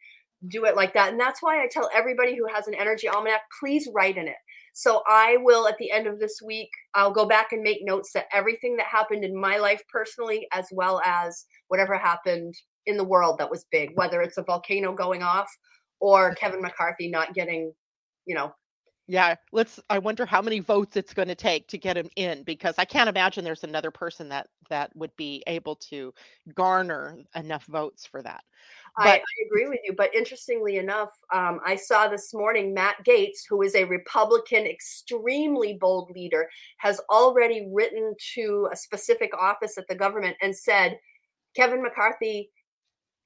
do 0.48 0.66
it 0.66 0.76
like 0.76 0.94
that 0.94 1.12
and 1.12 1.20
that's 1.20 1.42
why 1.42 1.64
i 1.64 1.68
tell 1.72 1.90
everybody 1.94 2.36
who 2.36 2.46
has 2.54 2.68
an 2.68 2.74
energy 2.74 3.08
almanac 3.08 3.42
please 3.60 3.88
write 3.94 4.18
in 4.18 4.28
it 4.28 4.38
so 4.74 5.02
I 5.08 5.38
will, 5.42 5.68
at 5.68 5.78
the 5.78 5.92
end 5.92 6.08
of 6.08 6.20
this 6.20 6.42
week, 6.46 6.70
I'll 6.96 7.12
go 7.12 7.26
back 7.26 7.52
and 7.52 7.62
make 7.62 7.80
notes 7.84 8.12
that 8.14 8.28
everything 8.32 8.76
that 8.78 8.86
happened 8.86 9.24
in 9.24 9.40
my 9.40 9.58
life 9.58 9.82
personally, 9.92 10.48
as 10.52 10.68
well 10.72 11.02
as 11.06 11.46
whatever 11.68 11.98
happened 11.98 12.54
in 12.86 12.98
the 12.98 13.04
world 13.04 13.38
that 13.38 13.52
was 13.52 13.66
big, 13.72 13.92
whether 13.96 14.22
it's 14.22 14.38
a 14.38 14.44
volcano 14.44 14.94
going 14.94 15.24
off 15.24 15.50
or 16.00 16.34
Kevin 16.36 16.62
McCarthy 16.62 17.10
not 17.10 17.34
getting, 17.34 17.74
you 18.26 18.36
know. 18.36 18.54
Yeah, 19.10 19.34
let's. 19.52 19.80
I 19.90 19.98
wonder 19.98 20.24
how 20.24 20.40
many 20.40 20.60
votes 20.60 20.96
it's 20.96 21.16
going 21.16 21.30
to 21.30 21.36
take 21.36 21.68
to 21.70 21.80
get 21.80 21.98
him 21.98 22.12
in 22.16 22.44
because 22.44 22.76
I 22.78 22.86
can't 22.86 23.10
imagine 23.10 23.44
there's 23.44 23.64
another 23.64 23.90
person 23.90 24.30
that 24.30 24.50
that 24.70 24.96
would 24.96 25.16
be 25.16 25.44
able 25.48 25.78
to 25.90 26.14
garner 26.54 27.18
enough 27.34 27.66
votes 27.66 28.06
for 28.06 28.22
that. 28.22 28.44
But, 28.96 29.08
I, 29.08 29.16
I, 29.16 29.46
agree 29.48 29.68
with 29.68 29.80
you. 29.84 29.96
But 29.98 30.14
interestingly 30.14 30.78
enough, 30.78 31.10
um, 31.34 31.60
I 31.66 31.76
saw 31.76 32.08
this 32.08 32.36
morning 32.36 32.72
Matt 32.72 32.98
Gaetz, 33.04 33.48
who 33.50 33.64
is 33.64 33.74
a 33.74 33.84
Republican, 33.84 34.68
extremely 34.68 35.74
bold 35.74 36.12
leader, 36.12 36.48
has 36.78 37.02
already 37.10 37.68
written 37.74 38.14
to 38.36 38.70
a 38.72 38.76
specific 38.76 39.32
office 39.36 39.80
at 39.80 39.88
the 39.88 39.96
government 39.96 40.38
and 40.44 40.56
said, 40.56 41.00
Kevin 41.56 41.82
McCarthy 41.82 42.52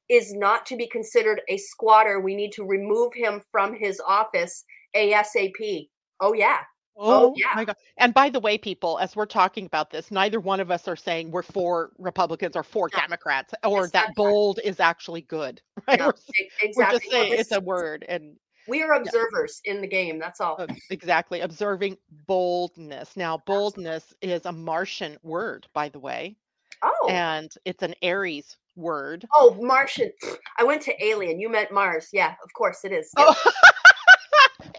is 0.07 0.33
not 0.33 0.65
to 0.67 0.77
be 0.77 0.87
considered 0.87 1.41
a 1.49 1.57
squatter. 1.57 2.21
We 2.21 2.35
need 2.35 2.53
to 2.53 2.63
remove 2.63 3.13
him 3.13 3.41
from 3.51 3.75
his 3.77 3.99
office 4.07 4.63
ASAP. 4.95 5.89
Oh, 6.19 6.33
yeah. 6.33 6.59
Oh, 6.95 7.29
oh, 7.29 7.33
yeah. 7.35 7.47
my 7.55 7.65
God. 7.65 7.75
And 7.97 8.13
by 8.13 8.29
the 8.29 8.39
way, 8.39 8.57
people, 8.57 8.99
as 8.99 9.15
we're 9.15 9.25
talking 9.25 9.65
about 9.65 9.89
this, 9.89 10.11
neither 10.11 10.39
one 10.39 10.59
of 10.59 10.69
us 10.69 10.87
are 10.87 10.95
saying 10.95 11.31
we're 11.31 11.41
for 11.41 11.91
Republicans 11.97 12.55
or 12.55 12.63
for 12.63 12.87
Democrats 12.89 13.53
or 13.63 13.87
that 13.89 14.13
bold 14.15 14.59
is 14.63 14.79
actually 14.79 15.21
good. 15.21 15.61
Right? 15.85 15.99
No, 15.99 16.05
we're, 16.05 16.13
exactly. 16.61 16.71
We're 16.77 16.91
just 16.99 17.11
saying 17.11 17.33
it's 17.33 17.51
a 17.51 17.59
word. 17.59 18.05
And 18.07 18.37
we 18.69 18.81
are 18.83 18.93
observers 18.93 19.59
yeah. 19.65 19.73
in 19.73 19.81
the 19.81 19.87
game. 19.87 20.17
That's 20.17 20.39
all. 20.39 20.65
Exactly. 20.91 21.41
Observing 21.41 21.97
boldness. 22.25 23.17
Now, 23.17 23.41
boldness 23.45 24.13
is 24.21 24.45
a 24.45 24.51
Martian 24.53 25.17
word, 25.23 25.67
by 25.73 25.89
the 25.89 25.99
way. 25.99 26.37
Oh. 26.81 27.07
And 27.09 27.51
it's 27.65 27.83
an 27.83 27.95
Aries 28.01 28.55
word. 28.75 29.25
Oh, 29.33 29.57
Martian. 29.59 30.11
I 30.57 30.63
went 30.63 30.81
to 30.83 31.03
Alien. 31.03 31.39
You 31.39 31.49
meant 31.49 31.71
Mars. 31.71 32.09
Yeah, 32.13 32.33
of 32.43 32.53
course 32.53 32.85
it 32.85 32.91
is. 32.91 33.11
Oh. 33.17 33.35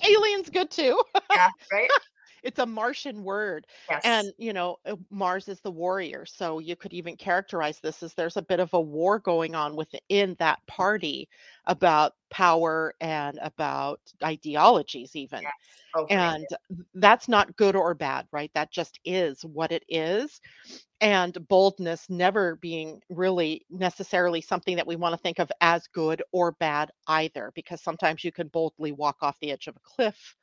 Alien's 0.07 0.51
good 0.51 0.71
too. 0.71 1.01
yeah, 1.31 1.49
right? 1.73 1.91
it's 2.45 2.61
a 2.61 2.67
Martian 2.67 3.25
word. 3.25 3.67
Yes. 3.91 4.03
And, 4.05 4.33
you 4.39 4.53
know, 4.53 4.77
uh, 4.87 4.97
Mars 5.11 5.49
is 5.49 5.61
the 5.61 5.71
warrior. 5.71 6.25
So 6.27 6.61
you 6.61 6.77
could 6.77 6.93
even 6.93 7.17
characterize 7.17 7.81
this 7.81 8.03
as 8.03 8.15
there's 8.15 8.37
a 8.37 8.43
bit 8.43 8.61
of 8.61 8.73
a 8.75 8.81
war 8.81 9.19
going 9.19 9.55
on 9.55 9.75
within 9.75 10.37
that 10.39 10.65
party 10.67 11.29
about 11.67 12.13
power 12.31 12.95
and 13.01 13.39
about 13.43 14.01
ideologies, 14.23 15.17
even. 15.17 15.43
Yes. 15.43 15.53
Okay. 15.97 16.15
And 16.15 16.47
that's 16.95 17.29
not 17.29 17.57
good 17.57 17.77
or 17.77 17.95
bad, 17.95 18.27
right? 18.33 18.51
That 18.55 18.71
just 18.71 18.99
is 19.05 19.45
what 19.45 19.73
it 19.73 19.85
is. 19.89 20.41
And 21.01 21.37
boldness 21.49 22.11
never 22.11 22.57
being 22.57 23.01
really 23.09 23.65
necessarily 23.71 24.41
something 24.41 24.77
that 24.77 24.87
we 24.87 24.97
want 24.97 25.13
to 25.13 25.21
think 25.21 25.39
of 25.39 25.51
as 25.61 25.87
good 25.89 26.23
or 26.33 26.53
bad 26.53 26.91
either, 27.07 27.53
because 27.55 27.81
sometimes 27.81 28.25
you 28.25 28.33
can 28.33 28.49
boldly 28.49 28.93
walk 28.93 29.19
off 29.23 29.39
the 29.41 29.53
edge 29.53 29.67
of 29.67 29.77
a 29.77 29.81
cliff 29.81 30.35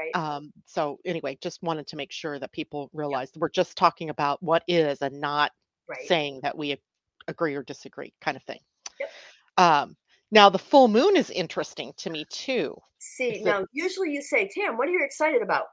Right. 0.00 0.16
Um, 0.16 0.52
so 0.64 0.98
anyway, 1.04 1.36
just 1.42 1.62
wanted 1.62 1.86
to 1.88 1.96
make 1.96 2.10
sure 2.10 2.38
that 2.38 2.52
people 2.52 2.88
realize 2.94 3.30
we're 3.36 3.50
just 3.50 3.76
talking 3.76 4.08
about 4.08 4.42
what 4.42 4.62
is 4.66 5.02
and 5.02 5.20
not 5.20 5.52
right. 5.88 6.06
saying 6.06 6.40
that 6.42 6.56
we 6.56 6.80
agree 7.28 7.54
or 7.54 7.62
disagree 7.62 8.14
kind 8.20 8.36
of 8.36 8.42
thing. 8.44 8.60
Yep. 8.98 9.10
Um, 9.58 9.96
now 10.30 10.48
the 10.48 10.58
full 10.58 10.88
moon 10.88 11.16
is 11.16 11.28
interesting 11.30 11.92
to 11.98 12.08
me 12.08 12.24
too. 12.30 12.74
See, 12.98 13.42
now 13.42 13.66
usually 13.72 14.10
you 14.12 14.22
say, 14.22 14.48
Tam, 14.48 14.78
what 14.78 14.88
are 14.88 14.92
you 14.92 15.04
excited 15.04 15.42
about? 15.42 15.64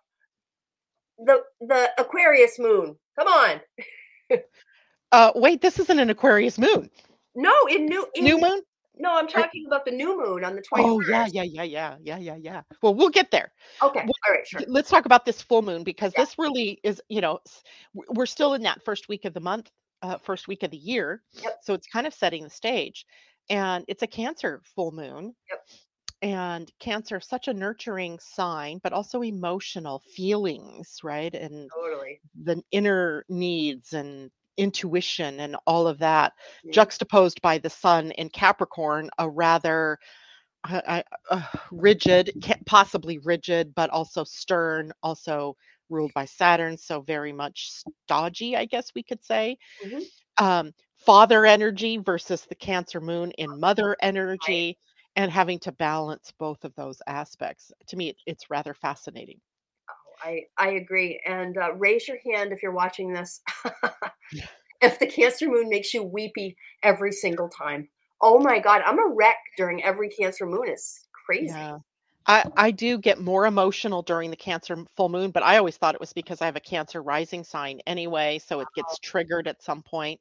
The 1.20 1.42
the 1.62 1.90
Aquarius 1.98 2.60
moon. 2.60 2.98
Come 3.18 3.28
on. 3.28 3.62
uh 5.13 5.32
wait, 5.36 5.62
this 5.62 5.80
isn't 5.80 6.00
an 6.00 6.10
Aquarius 6.10 6.58
moon. 6.58 6.90
No, 7.34 7.54
in 7.70 7.86
new 7.86 8.06
in, 8.16 8.26
new 8.26 8.42
moon. 8.42 8.62
No, 8.99 9.17
I'm 9.17 9.27
talking 9.27 9.65
about 9.67 9.86
the 9.86 9.91
new 9.91 10.17
moon 10.17 10.43
on 10.43 10.55
the 10.55 10.62
21st. 10.62 10.65
Oh, 10.71 11.01
yeah, 11.01 11.27
yeah, 11.31 11.43
yeah, 11.43 11.63
yeah, 11.63 11.95
yeah, 12.01 12.17
yeah, 12.17 12.36
yeah. 12.36 12.62
Well, 12.81 12.93
we'll 12.93 13.10
get 13.10 13.31
there. 13.31 13.51
Okay. 13.81 13.99
All 13.99 14.33
right, 14.33 14.47
sure. 14.47 14.62
Let's 14.67 14.89
talk 14.89 15.05
about 15.05 15.25
this 15.25 15.41
full 15.41 15.62
moon 15.62 15.83
because 15.83 16.13
yeah. 16.15 16.23
this 16.23 16.38
really 16.38 16.79
is, 16.83 17.01
you 17.10 17.21
know, 17.21 17.39
we're 17.93 18.25
still 18.25 18.53
in 18.53 18.63
that 18.63 18.83
first 18.83 19.10
week 19.10 19.25
of 19.25 19.33
the 19.33 19.39
month, 19.39 19.69
uh, 20.01 20.17
first 20.17 20.47
week 20.47 20.63
of 20.63 20.71
the 20.71 20.77
year. 20.77 21.21
Yep. 21.41 21.60
So 21.63 21.73
it's 21.73 21.88
kind 21.88 22.07
of 22.07 22.13
setting 22.13 22.43
the 22.43 22.49
stage. 22.49 23.05
And 23.49 23.86
it's 23.88 24.03
a 24.03 24.07
Cancer 24.07 24.62
full 24.75 24.91
moon. 24.91 25.33
Yep. 25.49 25.60
And 26.23 26.71
Cancer, 26.79 27.19
such 27.19 27.47
a 27.47 27.53
nurturing 27.53 28.17
sign, 28.19 28.79
but 28.83 28.91
also 28.91 29.21
emotional 29.21 30.01
feelings, 30.15 30.97
right? 31.03 31.33
And 31.33 31.69
totally 31.73 32.19
the 32.43 32.62
inner 32.71 33.23
needs 33.29 33.93
and 33.93 34.31
intuition 34.58 35.39
and 35.39 35.56
all 35.65 35.88
of 35.88 36.00
that, 36.00 36.34
yeah. 36.63 36.72
juxtaposed 36.72 37.41
by 37.41 37.58
the 37.58 37.70
sun 37.70 38.12
in 38.12 38.30
Capricorn, 38.30 39.10
a 39.17 39.30
rather 39.30 39.98
uh, 40.70 41.02
uh, 41.30 41.41
rigid, 41.72 42.32
possibly 42.65 43.20
rigid, 43.20 43.74
but 43.76 43.89
also 43.89 44.24
stern, 44.24 44.91
also 45.04 45.56
ruled 45.89 46.13
by 46.13 46.26
Saturn, 46.26 46.78
so 46.78 47.02
very 47.02 47.32
much 47.32 47.72
stodgy, 48.06 48.56
I 48.56 48.65
guess 48.65 48.91
we 48.93 49.04
could 49.04 49.24
say. 49.24 49.58
Mm-hmm. 49.86 50.43
Um, 50.43 50.74
father 50.98 51.46
energy 51.46 51.98
versus 51.98 52.41
the 52.41 52.56
Cancer 52.56 53.00
moon 53.00 53.32
in 53.32 53.60
mother 53.60 53.96
energy, 54.02 54.78
and 55.15 55.32
having 55.32 55.58
to 55.60 55.72
balance 55.72 56.32
both 56.38 56.63
of 56.63 56.76
those 56.76 57.02
aspects. 57.08 57.72
To 57.88 57.96
me, 57.96 58.10
it, 58.10 58.17
it's 58.26 58.50
rather 58.50 58.74
fascinating. 58.74 59.39
I 60.21 60.43
I 60.58 60.69
agree. 60.71 61.21
And 61.25 61.58
uh, 61.58 61.73
raise 61.73 62.08
your 62.08 62.17
hand 62.25 62.51
if 62.51 62.62
you're 62.62 62.71
watching 62.71 63.13
this. 63.13 63.41
if 64.82 64.99
the 64.99 65.08
Cancer 65.08 65.47
Moon 65.49 65.69
makes 65.69 65.93
you 65.93 66.03
weepy 66.03 66.56
every 66.84 67.12
single 67.12 67.49
time. 67.49 67.89
Oh 68.21 68.39
my 68.39 68.60
God, 68.60 68.82
I'm 68.86 68.99
a 68.99 69.13
wreck 69.13 69.38
during 69.58 69.84
every 69.84 70.10
Cancer 70.10 70.45
Moon. 70.45 70.65
It's 70.67 71.08
crazy. 71.25 71.53
Yeah. 71.53 71.77
I, 72.30 72.43
I 72.58 72.71
do 72.71 72.97
get 72.97 73.21
more 73.21 73.45
emotional 73.45 74.01
during 74.01 74.32
the 74.32 74.36
Cancer 74.36 74.77
full 74.97 75.08
moon, 75.08 75.32
but 75.32 75.43
I 75.43 75.58
always 75.58 75.77
thought 75.77 75.95
it 75.95 76.01
was 76.01 76.12
because 76.12 76.41
I 76.41 76.45
have 76.45 76.58
a 76.58 76.62
Cancer 76.62 77.01
rising 77.01 77.45
sign 77.45 77.80
anyway, 77.88 78.39
so 78.39 78.60
it 78.60 78.67
gets 78.75 78.99
triggered 78.99 79.47
at 79.47 79.63
some 79.63 79.82
point. 79.82 80.19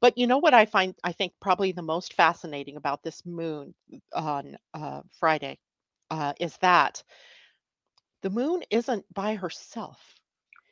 But 0.00 0.16
you 0.16 0.28
know 0.28 0.38
what 0.38 0.54
I 0.54 0.64
find, 0.64 0.94
I 1.02 1.12
think, 1.12 1.32
probably 1.40 1.72
the 1.72 1.82
most 1.82 2.14
fascinating 2.14 2.76
about 2.76 3.02
this 3.02 3.26
moon 3.26 3.74
on 4.14 4.56
uh, 4.74 5.02
Friday 5.18 5.58
uh, 6.10 6.34
is 6.38 6.56
that 6.58 7.02
the 8.22 8.30
moon 8.30 8.62
isn't 8.70 9.04
by 9.12 9.34
herself. 9.34 9.98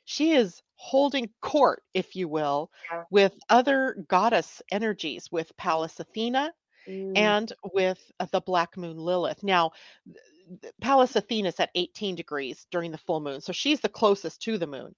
She 0.04 0.32
is 0.32 0.62
holding 0.76 1.30
court, 1.42 1.82
if 1.92 2.16
you 2.16 2.28
will, 2.28 2.70
yeah. 2.90 3.04
with 3.11 3.34
other 3.48 4.04
goddess 4.08 4.62
energies, 4.70 5.30
with 5.30 5.56
Pallas 5.56 6.00
Athena 6.00 6.52
mm. 6.88 7.12
and 7.16 7.52
with 7.74 8.00
uh, 8.18 8.26
the 8.32 8.40
black 8.40 8.76
moon 8.76 8.96
Lilith. 8.96 9.42
Now, 9.42 9.72
Pallas 10.80 11.14
Athena 11.14 11.48
is 11.48 11.61
at 11.61 11.70
18 11.74 12.14
degrees 12.14 12.66
during 12.70 12.90
the 12.90 12.98
full 12.98 13.20
moon, 13.20 13.40
so 13.40 13.52
she's 13.52 13.80
the 13.80 13.88
closest 13.88 14.40
to 14.42 14.56
the 14.56 14.66
moon. 14.66 14.94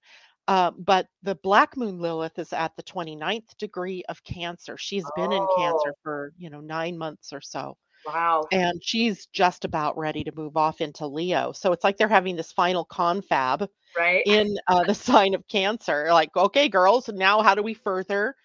Uh, 0.47 0.71
but 0.71 1.07
the 1.23 1.35
black 1.35 1.77
moon 1.77 1.99
Lilith 1.99 2.39
is 2.39 2.51
at 2.53 2.75
the 2.75 2.83
29th 2.83 3.57
degree 3.57 4.03
of 4.09 4.23
Cancer. 4.23 4.77
She's 4.77 5.05
been 5.15 5.31
in 5.31 5.45
Cancer 5.57 5.91
oh. 5.91 5.99
for, 6.03 6.33
you 6.37 6.49
know, 6.49 6.61
nine 6.61 6.97
months 6.97 7.31
or 7.33 7.41
so. 7.41 7.77
Wow. 8.05 8.47
And 8.51 8.83
she's 8.83 9.27
just 9.27 9.65
about 9.65 9.97
ready 9.97 10.23
to 10.23 10.31
move 10.35 10.57
off 10.57 10.81
into 10.81 11.07
Leo. 11.07 11.51
So 11.51 11.71
it's 11.71 11.83
like 11.83 11.97
they're 11.97 12.07
having 12.07 12.35
this 12.35 12.51
final 12.51 12.85
confab 12.85 13.69
right 13.97 14.23
in 14.25 14.57
uh, 14.67 14.83
the 14.83 14.95
sign 14.95 15.33
of 15.33 15.47
Cancer. 15.47 16.07
Like, 16.11 16.35
okay, 16.35 16.67
girls, 16.67 17.09
now 17.09 17.41
how 17.41 17.55
do 17.55 17.61
we 17.61 17.73
further 17.73 18.35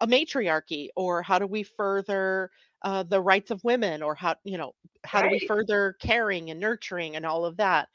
a 0.00 0.06
matriarchy 0.06 0.90
or 0.96 1.22
how 1.22 1.38
do 1.38 1.46
we 1.46 1.62
further 1.62 2.50
uh, 2.82 3.02
the 3.02 3.20
rights 3.20 3.50
of 3.50 3.62
women 3.64 4.02
or 4.02 4.14
how 4.14 4.34
you 4.44 4.58
know 4.58 4.74
how 5.04 5.22
do 5.22 5.28
we 5.28 5.38
further 5.46 5.96
caring 6.00 6.50
and 6.50 6.60
nurturing 6.60 7.16
and 7.16 7.24
all 7.24 7.44
of 7.44 7.56
that 7.56 7.88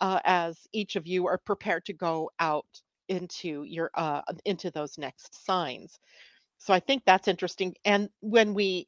uh, 0.00 0.20
as 0.24 0.66
each 0.72 0.96
of 0.96 1.06
you 1.06 1.26
are 1.26 1.38
prepared 1.38 1.84
to 1.84 1.92
go 1.92 2.30
out 2.40 2.66
into 3.08 3.64
your 3.64 3.90
uh, 3.94 4.22
into 4.44 4.70
those 4.70 4.96
next 4.96 5.44
signs 5.44 5.98
so 6.58 6.72
i 6.72 6.80
think 6.80 7.02
that's 7.04 7.28
interesting 7.28 7.74
and 7.84 8.08
when 8.20 8.54
we 8.54 8.86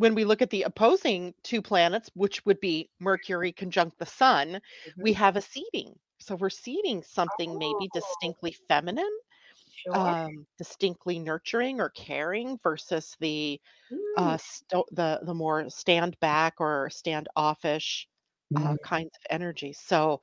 when 0.00 0.14
we 0.16 0.24
look 0.24 0.42
at 0.42 0.50
the 0.50 0.64
opposing 0.64 1.34
two 1.44 1.62
planets 1.62 2.10
which 2.14 2.44
would 2.46 2.60
be 2.60 2.90
mercury 3.00 3.52
conjunct 3.52 3.98
the 3.98 4.06
sun 4.06 4.60
we 5.00 5.12
Mhm. 5.12 5.14
have 5.14 5.36
a 5.36 5.42
seeding 5.42 5.94
so 6.20 6.36
we're 6.36 6.50
seeding 6.50 7.02
something 7.02 7.58
maybe 7.58 7.88
Oh, 7.94 7.94
distinctly 7.94 8.54
feminine 8.68 9.18
sure. 9.66 10.16
um, 10.16 10.46
distinctly 10.58 11.18
nurturing 11.18 11.80
or 11.80 11.90
caring 11.90 12.58
versus 12.62 13.16
the 13.20 13.60
uh, 14.16 14.36
Mm, 14.36 14.38
sto- 14.38 14.86
the 14.92 15.20
the 15.24 15.34
more 15.34 15.68
stand 15.70 16.18
back 16.20 16.54
or 16.60 16.90
standoffish 16.90 18.08
uh, 18.56 18.74
mm, 18.74 18.84
kinds 18.84 19.10
of 19.16 19.26
energy. 19.30 19.72
So 19.72 20.20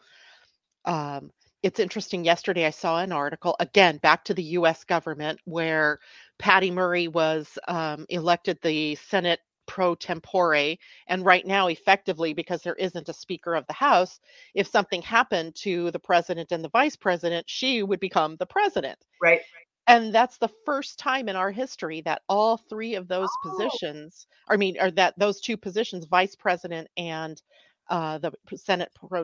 um, 0.85 1.31
it's 1.63 1.79
interesting. 1.79 2.23
Yesterday, 2.25 2.65
I 2.65 2.71
saw 2.71 2.99
an 2.99 3.11
article 3.11 3.55
again 3.59 3.97
back 3.97 4.25
to 4.25 4.33
the 4.33 4.43
U.S. 4.43 4.83
government 4.85 5.39
where 5.45 5.99
Patty 6.39 6.71
Murray 6.71 7.07
was 7.07 7.57
um, 7.67 8.05
elected 8.09 8.59
the 8.61 8.95
Senate 8.95 9.39
pro 9.67 9.95
tempore, 9.95 10.75
and 11.07 11.25
right 11.25 11.45
now, 11.45 11.67
effectively, 11.67 12.33
because 12.33 12.61
there 12.61 12.75
isn't 12.75 13.09
a 13.09 13.13
Speaker 13.13 13.55
of 13.55 13.67
the 13.67 13.73
House, 13.73 14.19
if 14.55 14.67
something 14.67 15.01
happened 15.01 15.55
to 15.55 15.91
the 15.91 15.99
president 15.99 16.51
and 16.51 16.63
the 16.63 16.69
vice 16.69 16.95
president, 16.95 17.49
she 17.49 17.83
would 17.83 17.99
become 17.99 18.35
the 18.37 18.45
president. 18.45 18.97
right. 19.21 19.41
And 19.89 20.13
that's 20.13 20.37
the 20.37 20.49
first 20.65 20.99
time 20.99 21.29
in 21.29 21.37
our 21.37 21.49
history 21.51 22.01
that 22.01 22.21
all 22.27 22.57
three 22.57 22.95
of 22.95 23.07
those 23.07 23.29
Oh, 23.45 23.49
positions, 23.51 24.27
I 24.49 24.57
mean, 24.57 24.75
or 24.81 24.91
that 24.91 25.17
those 25.17 25.39
two 25.39 25.55
positions, 25.55 26.05
vice 26.05 26.35
president 26.35 26.89
and 26.97 27.41
uh, 27.89 28.17
the 28.17 28.33
Senate 28.55 28.91
pro 28.95 29.23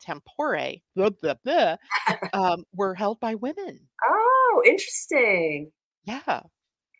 tempore, 0.00 0.72
blah, 0.94 1.10
blah, 1.10 1.34
blah, 1.42 1.76
um, 2.34 2.64
were 2.74 2.94
held 2.94 3.18
by 3.20 3.34
women. 3.34 3.88
oh, 4.06 4.62
interesting. 4.66 5.72
Yeah, 6.04 6.42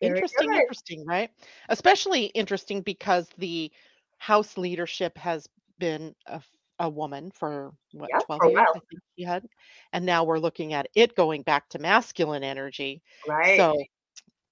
Very 0.01 0.11
interesting, 0.11 0.49
good. 0.49 0.61
interesting, 0.61 1.05
right? 1.05 1.29
Especially 1.69 2.25
interesting 2.25 2.81
because 2.81 3.29
the 3.37 3.71
House 4.17 4.57
leadership 4.57 5.17
has 5.17 5.47
been 5.79 6.13
a, 6.27 6.41
a 6.79 6.89
woman 6.89 7.31
for 7.31 7.71
what, 7.93 8.09
Yep, 8.11 8.23
12 8.25 8.41
for 8.41 8.49
years. 8.49 8.67
I 8.75 8.79
think 8.89 9.01
she 9.17 9.23
had. 9.23 9.45
And 9.93 10.05
now 10.05 10.23
we're 10.23 10.39
looking 10.39 10.73
at 10.73 10.87
it 10.95 11.15
going 11.15 11.43
back 11.43 11.69
to 11.69 11.79
masculine 11.79 12.43
energy. 12.43 13.01
Right. 13.27 13.57
So 13.57 13.77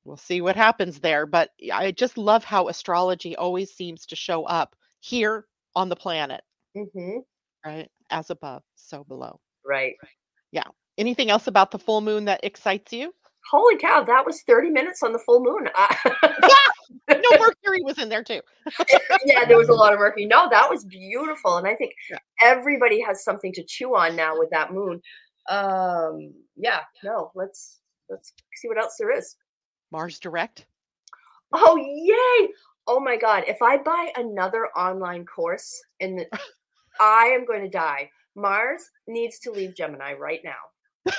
we'll 0.06 0.18
see 0.18 0.42
what 0.42 0.56
happens 0.56 1.00
there. 1.00 1.26
But 1.26 1.52
I 1.72 1.92
just 1.92 2.18
love 2.18 2.44
how 2.44 2.68
astrology 2.70 3.36
always 3.36 3.72
seems 3.74 4.06
to 4.08 4.16
show 4.16 4.46
up 4.46 4.76
here 5.00 5.46
on 5.76 5.90
the 5.90 5.96
planet, 5.96 6.42
hmm 6.76 7.20
right? 7.66 7.90
As 8.10 8.30
above, 8.30 8.64
so 8.76 9.04
below. 9.04 9.40
Right. 9.66 9.96
Yeah. 10.52 10.64
Anything 10.98 11.30
else 11.30 11.48
about 11.48 11.72
the 11.72 11.80
full 11.80 12.02
moon 12.02 12.26
that 12.26 12.44
excites 12.44 12.94
you? 12.94 13.14
Holy 13.52 13.78
cow, 13.78 14.04
that 14.04 14.26
was 14.26 14.42
30 14.44 14.70
minutes 14.70 15.04
on 15.04 15.14
the 15.14 15.20
full 15.20 15.42
moon. 15.44 15.70
Yeah, 17.10 17.16
no, 17.18 17.38
Mercury 17.40 17.82
was 17.84 17.98
in 18.00 18.08
there 18.10 18.24
too. 18.24 18.40
yeah, 19.26 19.46
there 19.46 19.58
was 19.58 19.70
a 19.70 19.74
lot 19.74 19.94
of 19.94 20.00
mercury. 20.00 20.26
No, 20.26 20.48
that 20.50 20.70
was 20.70 20.84
beautiful. 20.86 21.58
And 21.58 21.68
I 21.68 21.76
think 21.76 21.94
Yeah. 22.10 22.18
everybody 22.44 23.02
has 23.02 23.24
something 23.24 23.52
to 23.54 23.64
chew 23.64 23.96
on 23.96 24.16
now 24.16 24.38
with 24.38 24.50
that 24.52 24.72
moon. 24.74 25.02
Um, 25.50 26.34
yeah, 26.56 26.82
no, 27.04 27.32
let's 27.36 27.80
let's 28.10 28.34
see 28.56 28.68
what 28.68 28.78
else 28.78 28.96
there 29.00 29.12
is. 29.12 29.36
Mars 29.92 30.20
direct. 30.20 30.66
Oh 31.54 31.78
yay! 31.78 32.50
Oh 32.88 33.00
my 33.00 33.18
god, 33.18 33.44
if 33.48 33.62
I 33.62 33.78
buy 33.78 34.12
another 34.18 34.68
online 34.78 35.26
course 35.26 35.82
in 36.00 36.16
the 36.18 36.26
I 37.00 37.26
am 37.28 37.46
going 37.46 37.62
to 37.64 37.70
die. 37.70 38.10
Mars 38.36 38.90
needs 39.08 39.40
to 39.40 39.52
leave 39.52 39.76
Gemini 39.76 40.14
right 40.14 40.42
now. 40.44 41.12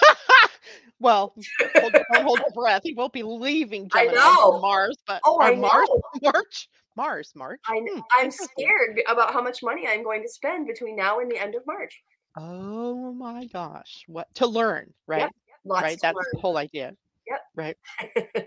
Well, 1.01 1.35
hold, 1.75 1.93
don't 1.93 2.25
hold 2.25 2.41
your 2.41 2.51
breath. 2.55 2.83
He 2.85 2.95
won't 2.95 3.13
be 3.13 3.23
leaving 3.23 3.89
I 3.93 4.05
Gemini 4.07 4.21
for 4.21 4.53
know. 4.53 4.61
Mars, 4.61 4.97
but 5.07 5.23
Oh, 5.25 5.41
I 5.41 5.55
Mars 5.55 5.89
know. 5.89 6.03
March. 6.35 6.69
Mars 6.97 7.33
March. 7.37 7.61
I, 7.67 7.81
Hmm, 7.81 8.01
I'm 8.19 8.31
scared 8.31 9.03
about 9.09 9.33
how 9.33 9.43
much 9.43 9.63
money 9.63 9.87
I'm 9.87 10.03
going 10.03 10.23
to 10.23 10.29
spend 10.29 10.67
between 10.67 10.97
now 10.97 11.21
and 11.21 11.31
the 11.31 11.39
end 11.39 11.55
of 11.55 11.63
March. 11.67 12.03
Oh 12.37 13.13
my 13.13 13.47
gosh. 13.47 14.05
What 14.07 14.27
to 14.37 14.47
learn, 14.47 14.93
right? 15.07 15.23
Yep, 15.23 15.31
lots 15.65 15.83
right. 15.83 15.99
That's 16.03 16.17
learn. 16.17 16.25
the 16.33 16.41
whole 16.41 16.57
idea. 16.57 16.93
Yep. 17.29 17.41
Right. 17.55 17.77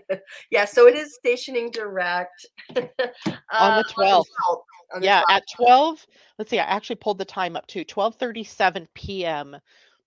yeah, 0.50 0.64
so 0.64 0.86
it 0.86 0.96
is 0.96 1.14
stationing 1.14 1.70
direct 1.70 2.46
On 2.76 2.88
uh, 3.52 3.76
the 3.76 3.84
12th. 3.84 4.26
12th, 4.26 4.26
on 4.94 5.00
the 5.00 5.06
Yeah, 5.06 5.22
12th. 5.22 5.36
at 5.36 5.42
12, 5.56 6.06
let's 6.38 6.50
see, 6.50 6.58
I 6.58 6.64
actually 6.64 6.96
pulled 6.96 7.18
the 7.18 7.24
time 7.24 7.56
up 7.56 7.66
to 7.68 7.84
12:37 7.84 8.86
p.m. 8.94 9.56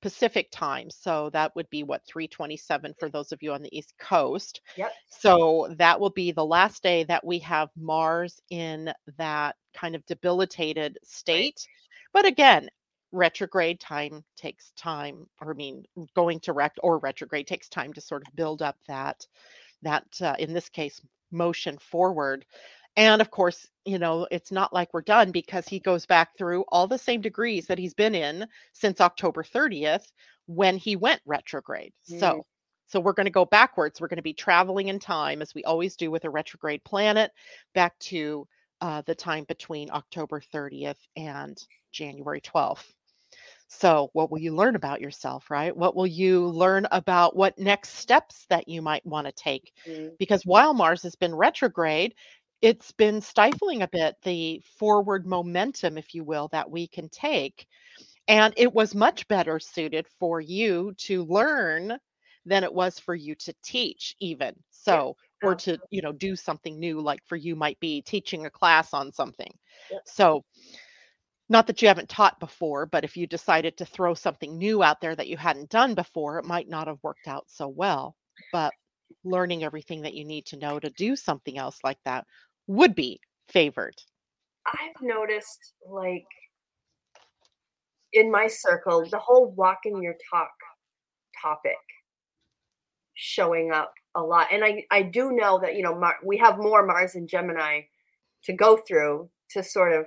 Pacific 0.05 0.47
time. 0.51 0.87
So 0.91 1.31
that 1.31 1.55
would 1.55 1.67
be 1.71 1.81
what 1.81 2.05
327 2.05 2.93
for 2.99 3.09
those 3.09 3.31
of 3.31 3.41
you 3.41 3.53
on 3.53 3.63
the 3.63 3.75
East 3.75 3.95
Coast. 3.97 4.61
Yep. 4.77 4.91
So 5.09 5.73
that 5.79 5.99
will 5.99 6.11
be 6.11 6.31
the 6.31 6.45
last 6.45 6.83
day 6.83 7.05
that 7.05 7.25
we 7.25 7.39
have 7.39 7.69
Mars 7.75 8.39
in 8.51 8.93
that 9.17 9.55
kind 9.73 9.95
of 9.95 10.05
debilitated 10.05 10.99
state. 11.03 11.65
But 12.13 12.27
again, 12.27 12.69
retrograde 13.11 13.79
time 13.79 14.23
takes 14.37 14.73
time, 14.77 15.25
or 15.41 15.53
I 15.53 15.55
mean, 15.55 15.83
going 16.15 16.39
to 16.41 16.53
rect 16.53 16.79
or 16.83 16.99
retrograde 16.99 17.47
takes 17.47 17.67
time 17.67 17.91
to 17.93 17.99
sort 17.99 18.27
of 18.27 18.35
build 18.35 18.61
up 18.61 18.77
that 18.87 19.25
that 19.81 20.05
uh, 20.21 20.35
in 20.37 20.53
this 20.53 20.69
case 20.69 21.01
motion 21.31 21.79
forward. 21.79 22.45
And 22.97 23.21
of 23.21 23.29
course, 23.29 23.67
you 23.83 23.99
know, 23.99 24.27
it's 24.31 24.51
not 24.51 24.73
like 24.73 24.93
we're 24.93 25.01
done 25.01 25.31
because 25.31 25.67
he 25.67 25.79
goes 25.79 26.05
back 26.05 26.37
through 26.37 26.63
all 26.69 26.87
the 26.87 26.97
same 26.97 27.21
degrees 27.21 27.67
that 27.67 27.77
he's 27.77 27.93
been 27.93 28.15
in 28.15 28.47
since 28.73 29.01
October 29.01 29.43
30th 29.43 30.11
when 30.47 30.77
he 30.77 30.95
went 30.95 31.21
retrograde. 31.25 31.93
Mm. 32.09 32.19
So, 32.19 32.45
so 32.87 32.99
we're 32.99 33.13
going 33.13 33.25
to 33.25 33.31
go 33.31 33.45
backwards. 33.45 33.99
We're 33.99 34.07
going 34.07 34.17
to 34.17 34.23
be 34.23 34.33
traveling 34.33 34.87
in 34.87 34.99
time 34.99 35.41
as 35.41 35.53
we 35.53 35.63
always 35.63 35.95
do 35.95 36.09
with 36.11 36.23
a 36.25 36.29
retrograde 36.29 36.83
planet 36.83 37.31
back 37.73 37.97
to 37.99 38.47
uh, 38.81 39.01
the 39.05 39.15
time 39.15 39.43
between 39.45 39.89
October 39.91 40.41
30th 40.53 40.99
and 41.15 41.57
January 41.91 42.41
12th. 42.41 42.85
So, 43.67 44.09
what 44.13 44.31
will 44.31 44.39
you 44.39 44.55
learn 44.55 44.75
about 44.75 45.01
yourself, 45.01 45.49
right? 45.49 45.75
What 45.75 45.95
will 45.95 46.07
you 46.07 46.47
learn 46.47 46.87
about 46.91 47.35
what 47.35 47.57
next 47.57 47.95
steps 47.95 48.45
that 48.49 48.67
you 48.67 48.81
might 48.81 49.05
want 49.05 49.27
to 49.27 49.33
take? 49.33 49.73
Mm, 49.87 50.17
because 50.17 50.45
while 50.45 50.73
Mars 50.73 51.01
has 51.03 51.15
been 51.15 51.33
retrograde, 51.33 52.13
it's 52.61 52.91
been 52.91 53.21
stifling 53.21 53.81
a 53.81 53.87
bit 53.87 54.15
the 54.23 54.61
forward 54.77 55.25
momentum, 55.25 55.97
if 55.97 56.13
you 56.15 56.23
will, 56.23 56.47
that 56.49 56.69
we 56.69 56.87
can 56.87 57.09
take. 57.09 57.67
And 58.27 58.53
it 58.57 58.73
was 58.73 58.95
much 58.95 59.27
better 59.27 59.59
suited 59.59 60.07
for 60.19 60.41
you 60.41 60.93
to 60.99 61.25
learn 61.25 61.99
than 62.45 62.63
it 62.63 62.73
was 62.73 62.99
for 62.99 63.15
you 63.15 63.35
to 63.35 63.53
teach, 63.63 64.15
even 64.19 64.55
so, 64.71 65.15
or 65.43 65.55
to, 65.55 65.77
you 65.89 66.01
know, 66.01 66.11
do 66.11 66.35
something 66.35 66.79
new, 66.79 67.01
like 67.01 67.19
for 67.25 67.35
you 67.35 67.55
might 67.55 67.79
be 67.79 68.01
teaching 68.01 68.45
a 68.45 68.49
class 68.49 68.93
on 68.93 69.11
something. 69.11 69.51
Yep. 69.91 70.01
So, 70.05 70.43
not 71.49 71.67
that 71.67 71.81
you 71.81 71.87
haven't 71.87 72.09
taught 72.09 72.39
before, 72.39 72.87
but 72.87 73.03
if 73.03 73.15
you 73.15 73.27
decided 73.27 73.77
to 73.77 73.85
throw 73.85 74.15
something 74.15 74.57
new 74.57 74.81
out 74.81 74.99
there 75.01 75.15
that 75.15 75.27
you 75.27 75.37
hadn't 75.37 75.69
done 75.69 75.93
before, 75.93 76.39
it 76.39 76.45
might 76.45 76.67
not 76.67 76.87
have 76.87 76.97
worked 77.03 77.27
out 77.27 77.45
so 77.47 77.67
well. 77.67 78.15
But 78.51 78.73
learning 79.23 79.63
everything 79.63 80.01
that 80.01 80.13
you 80.13 80.25
need 80.25 80.45
to 80.47 80.57
know 80.57 80.79
to 80.79 80.89
do 80.91 81.15
something 81.15 81.57
else 81.57 81.79
like 81.83 81.99
that 82.05 82.25
would 82.67 82.95
be 82.95 83.19
favored. 83.47 83.95
I've 84.67 85.01
noticed, 85.01 85.73
like, 85.87 86.25
in 88.13 88.31
my 88.31 88.47
circle, 88.47 89.05
the 89.09 89.19
whole 89.19 89.51
walk 89.51 89.79
in 89.85 90.01
your 90.01 90.15
talk 90.31 90.49
topic 91.41 91.77
showing 93.13 93.71
up 93.71 93.93
a 94.15 94.21
lot. 94.21 94.47
And 94.51 94.63
I, 94.63 94.83
I 94.89 95.01
do 95.03 95.31
know 95.31 95.59
that, 95.59 95.75
you 95.75 95.83
know, 95.83 95.95
Mar- 95.95 96.19
we 96.23 96.37
have 96.37 96.57
more 96.57 96.85
Mars 96.85 97.15
and 97.15 97.27
Gemini 97.27 97.81
to 98.45 98.53
go 98.53 98.77
through 98.77 99.29
to 99.51 99.63
sort 99.63 99.93
of 99.93 100.05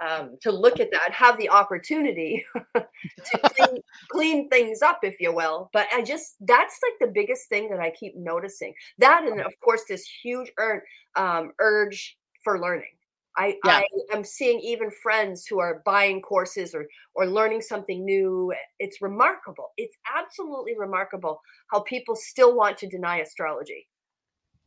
um, 0.00 0.36
to 0.42 0.52
look 0.52 0.80
at 0.80 0.90
that, 0.92 1.12
have 1.12 1.38
the 1.38 1.48
opportunity 1.50 2.44
to 2.74 3.38
clean, 3.44 3.82
clean 4.10 4.48
things 4.48 4.82
up, 4.82 5.00
if 5.02 5.16
you 5.20 5.32
will. 5.32 5.70
But 5.72 5.86
I 5.92 6.02
just 6.02 6.36
that's 6.40 6.78
like 6.82 7.08
the 7.08 7.12
biggest 7.12 7.48
thing 7.48 7.68
that 7.70 7.80
I 7.80 7.90
keep 7.90 8.16
noticing. 8.16 8.74
That 8.98 9.24
and 9.24 9.40
of 9.40 9.52
course 9.60 9.82
this 9.88 10.06
huge 10.22 10.52
ur- 10.58 10.84
um, 11.16 11.52
urge 11.58 12.16
for 12.42 12.60
learning. 12.60 12.92
I, 13.36 13.56
Yeah. 13.64 13.78
I 13.78 13.84
am 14.12 14.24
seeing 14.24 14.58
even 14.60 14.90
friends 14.90 15.46
who 15.46 15.60
are 15.60 15.82
buying 15.84 16.20
courses 16.20 16.74
or 16.74 16.86
or 17.14 17.26
learning 17.26 17.60
something 17.60 18.04
new. 18.04 18.52
It's 18.80 19.00
remarkable. 19.00 19.70
It's 19.76 19.96
absolutely 20.16 20.76
remarkable 20.76 21.40
how 21.70 21.80
people 21.80 22.16
still 22.16 22.56
want 22.56 22.78
to 22.78 22.88
deny 22.88 23.18
astrology. 23.18 23.86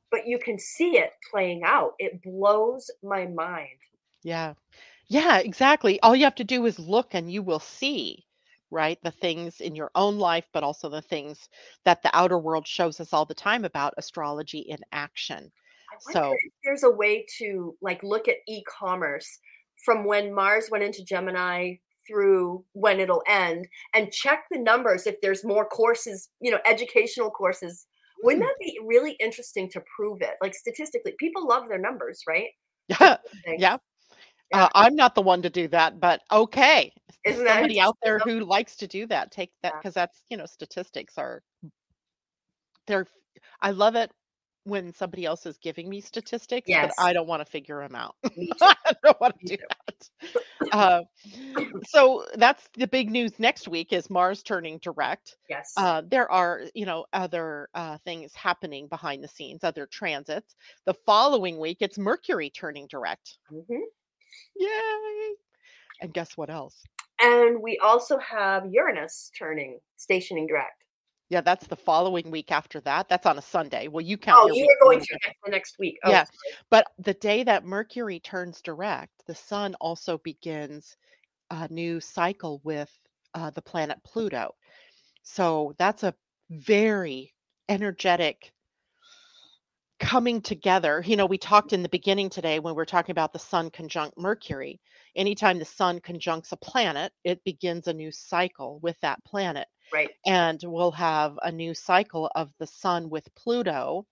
But 0.09 0.25
you 0.25 0.39
can 0.39 0.57
see 0.57 0.97
it 0.97 1.11
playing 1.29 1.63
out. 1.63 1.93
It 1.99 2.21
blows 2.21 2.89
my 3.03 3.27
mind. 3.27 3.79
Yeah. 4.23 4.53
Yeah, 5.11 5.37
exactly. 5.39 5.99
All 6.01 6.15
you 6.15 6.23
have 6.23 6.33
to 6.35 6.43
do 6.43 6.65
is 6.65 6.79
look 6.79 7.13
and 7.13 7.31
you 7.31 7.43
will 7.43 7.59
see, 7.59 8.25
right? 8.71 8.97
The 9.03 9.11
things 9.11 9.59
in 9.61 9.75
your 9.75 9.91
own 9.95 10.17
life, 10.17 10.47
but 10.53 10.63
also 10.63 10.89
the 10.89 11.01
things 11.03 11.49
that 11.85 12.01
the 12.01 12.15
outer 12.17 12.37
world 12.39 12.67
shows 12.67 12.99
us 12.99 13.13
all 13.13 13.25
the 13.25 13.35
time 13.35 13.63
about 13.65 13.93
astrology 13.97 14.59
in 14.59 14.79
action. 14.91 15.51
I 15.91 15.97
wonder 16.05 16.21
So 16.23 16.41
if 16.45 16.53
there's 16.63 16.83
a 16.83 16.89
way 16.91 17.25
to 17.39 17.77
like 17.81 18.01
look 18.03 18.27
at 18.27 18.37
e-commerce 18.47 19.39
from 19.83 20.05
when 20.05 20.33
Mars 20.33 20.69
went 20.71 20.83
into 20.83 21.03
Gemini 21.03 21.75
through 22.07 22.65
when 22.73 22.99
it'll 22.99 23.23
end 23.27 23.67
and 23.93 24.11
check 24.11 24.45
the 24.51 24.57
numbers 24.59 25.05
if 25.05 25.19
there's 25.21 25.43
more 25.45 25.65
courses, 25.67 26.29
you 26.39 26.51
know, 26.51 26.59
educational 26.65 27.29
courses. 27.31 27.87
Wouldn't 28.23 28.43
Mm. 28.43 28.47
that 28.47 28.55
be 28.59 28.79
really 28.85 29.13
interesting 29.19 29.69
to 29.71 29.83
prove 29.95 30.21
it? 30.21 30.35
Like 30.41 30.53
statistically, 30.55 31.13
people 31.19 31.47
love 31.47 31.67
their 31.67 31.79
numbers, 31.79 32.23
right? 32.27 32.49
yeah. 32.99 33.17
Yeah. 33.55 33.77
Uh, 34.53 34.67
I'm 34.75 34.95
not 34.95 35.15
the 35.15 35.21
one 35.21 35.41
to 35.43 35.49
do 35.49 35.67
that, 35.69 35.99
but 35.99 36.21
okay. 36.31 36.91
Isn't 37.25 37.45
that 37.45 37.53
Somebody 37.55 37.79
out 37.79 37.97
there 38.03 38.19
who 38.19 38.41
likes 38.41 38.75
to 38.77 38.87
do 38.87 39.05
that, 39.07 39.31
take 39.31 39.51
that 39.63 39.73
Yeah. 39.73 39.79
because 39.79 39.93
that's, 39.93 40.23
you 40.29 40.37
know, 40.37 40.45
statistics 40.45 41.17
are 41.17 41.41
they're 42.87 43.05
I 43.61 43.71
love 43.71 43.95
it 43.95 44.11
when 44.63 44.93
somebody 44.93 45.25
else 45.25 45.45
is 45.45 45.57
giving 45.57 45.89
me 45.89 46.01
statistics, 46.01 46.67
Yes. 46.69 46.93
but 46.97 47.03
I 47.03 47.13
don't 47.13 47.27
want 47.27 47.41
to 47.45 47.51
figure 47.51 47.79
them 47.81 47.95
out. 47.95 48.15
though? 48.23 48.29
Me 48.35 48.47
too. 48.47 48.55
I 48.61 48.93
don't 49.03 49.21
want 49.21 49.35
Me 49.41 49.47
to 49.47 49.57
do 49.57 49.63
too. 49.63 49.67
that. 50.71 50.71
Uh, 50.71 51.01
so 51.87 52.25
that's 52.35 52.67
the 52.77 52.87
big 52.87 53.09
news 53.09 53.39
next 53.39 53.67
week 53.67 53.93
is 53.93 54.09
Mars 54.09 54.43
turning 54.43 54.77
direct. 54.79 55.37
Yes. 55.49 55.73
Uh, 55.77 56.01
there 56.09 56.29
are, 56.31 56.63
you 56.75 56.85
know, 56.85 57.05
other 57.13 57.69
uh, 57.73 57.97
things 58.05 58.33
happening 58.35 58.87
behind 58.87 59.23
the 59.23 59.27
scenes, 59.27 59.63
other 59.63 59.87
transits. 59.87 60.55
The 60.85 60.93
following 61.05 61.59
week, 61.59 61.77
it's 61.81 61.97
Mercury 61.97 62.49
turning 62.49 62.87
direct. 62.87 63.37
Mhm. 63.51 63.79
Yay! 64.55 65.33
And 66.01 66.13
guess 66.13 66.35
what 66.37 66.49
else? 66.49 66.83
And 67.21 67.61
we 67.61 67.77
also 67.83 68.17
have 68.17 68.65
Uranus 68.71 69.31
turning, 69.37 69.79
stationing 69.97 70.47
direct. 70.47 70.83
Yeah, 71.29 71.41
that's 71.41 71.67
the 71.67 71.75
following 71.77 72.29
week 72.29 72.51
after 72.51 72.81
that. 72.81 73.07
That's 73.07 73.25
on 73.25 73.37
a 73.37 73.41
Sunday. 73.41 73.87
Well, 73.87 74.01
you 74.01 74.17
count 74.17 74.41
Oh, 74.43 74.53
you 74.53 74.65
were 74.67 74.85
going 74.85 74.97
next, 74.99 75.27
the 75.45 75.51
next 75.51 75.79
week. 75.79 75.97
Oh, 76.03 76.09
Yeah. 76.11 76.25
sorry. 76.25 76.57
But 76.69 76.87
the 76.99 77.13
day 77.13 77.43
that 77.43 77.63
Mercury 77.63 78.19
turns 78.19 78.61
direct, 78.61 79.13
the 79.27 79.35
sun 79.35 79.75
also 79.75 80.17
begins 80.17 80.97
a 81.49 81.71
new 81.71 82.01
cycle 82.01 82.59
with 82.63 82.91
uh, 83.33 83.49
the 83.51 83.61
planet 83.61 83.97
Pluto. 84.03 84.55
So 85.23 85.73
that's 85.77 86.03
a 86.03 86.13
very 86.49 87.33
energetic 87.69 88.51
coming 90.01 90.41
together. 90.41 91.03
You 91.05 91.15
know, 91.15 91.27
we 91.27 91.37
talked 91.37 91.73
in 91.73 91.83
the 91.83 91.89
beginning 91.89 92.29
today 92.29 92.59
when 92.59 92.73
we 92.73 92.77
were 92.77 92.85
talking 92.85 93.13
about 93.13 93.31
the 93.31 93.39
sun 93.39 93.69
conjunct 93.69 94.17
Mercury. 94.17 94.81
Anytime 95.15 95.59
the 95.59 95.65
sun 95.65 96.01
conjuncts 96.01 96.51
a 96.51 96.57
planet, 96.57 97.13
it 97.23 97.41
begins 97.45 97.87
a 97.87 97.93
new 97.93 98.11
cycle 98.11 98.79
with 98.81 98.97
that 99.01 99.23
planet. 99.23 99.67
Right. 99.93 100.09
And 100.25 100.59
we'll 100.63 100.91
have 100.91 101.37
a 101.43 101.51
new 101.51 101.75
cycle 101.75 102.31
of 102.35 102.51
the 102.59 102.65
sun 102.65 103.09
with 103.09 103.33
Pluto. 103.35 104.07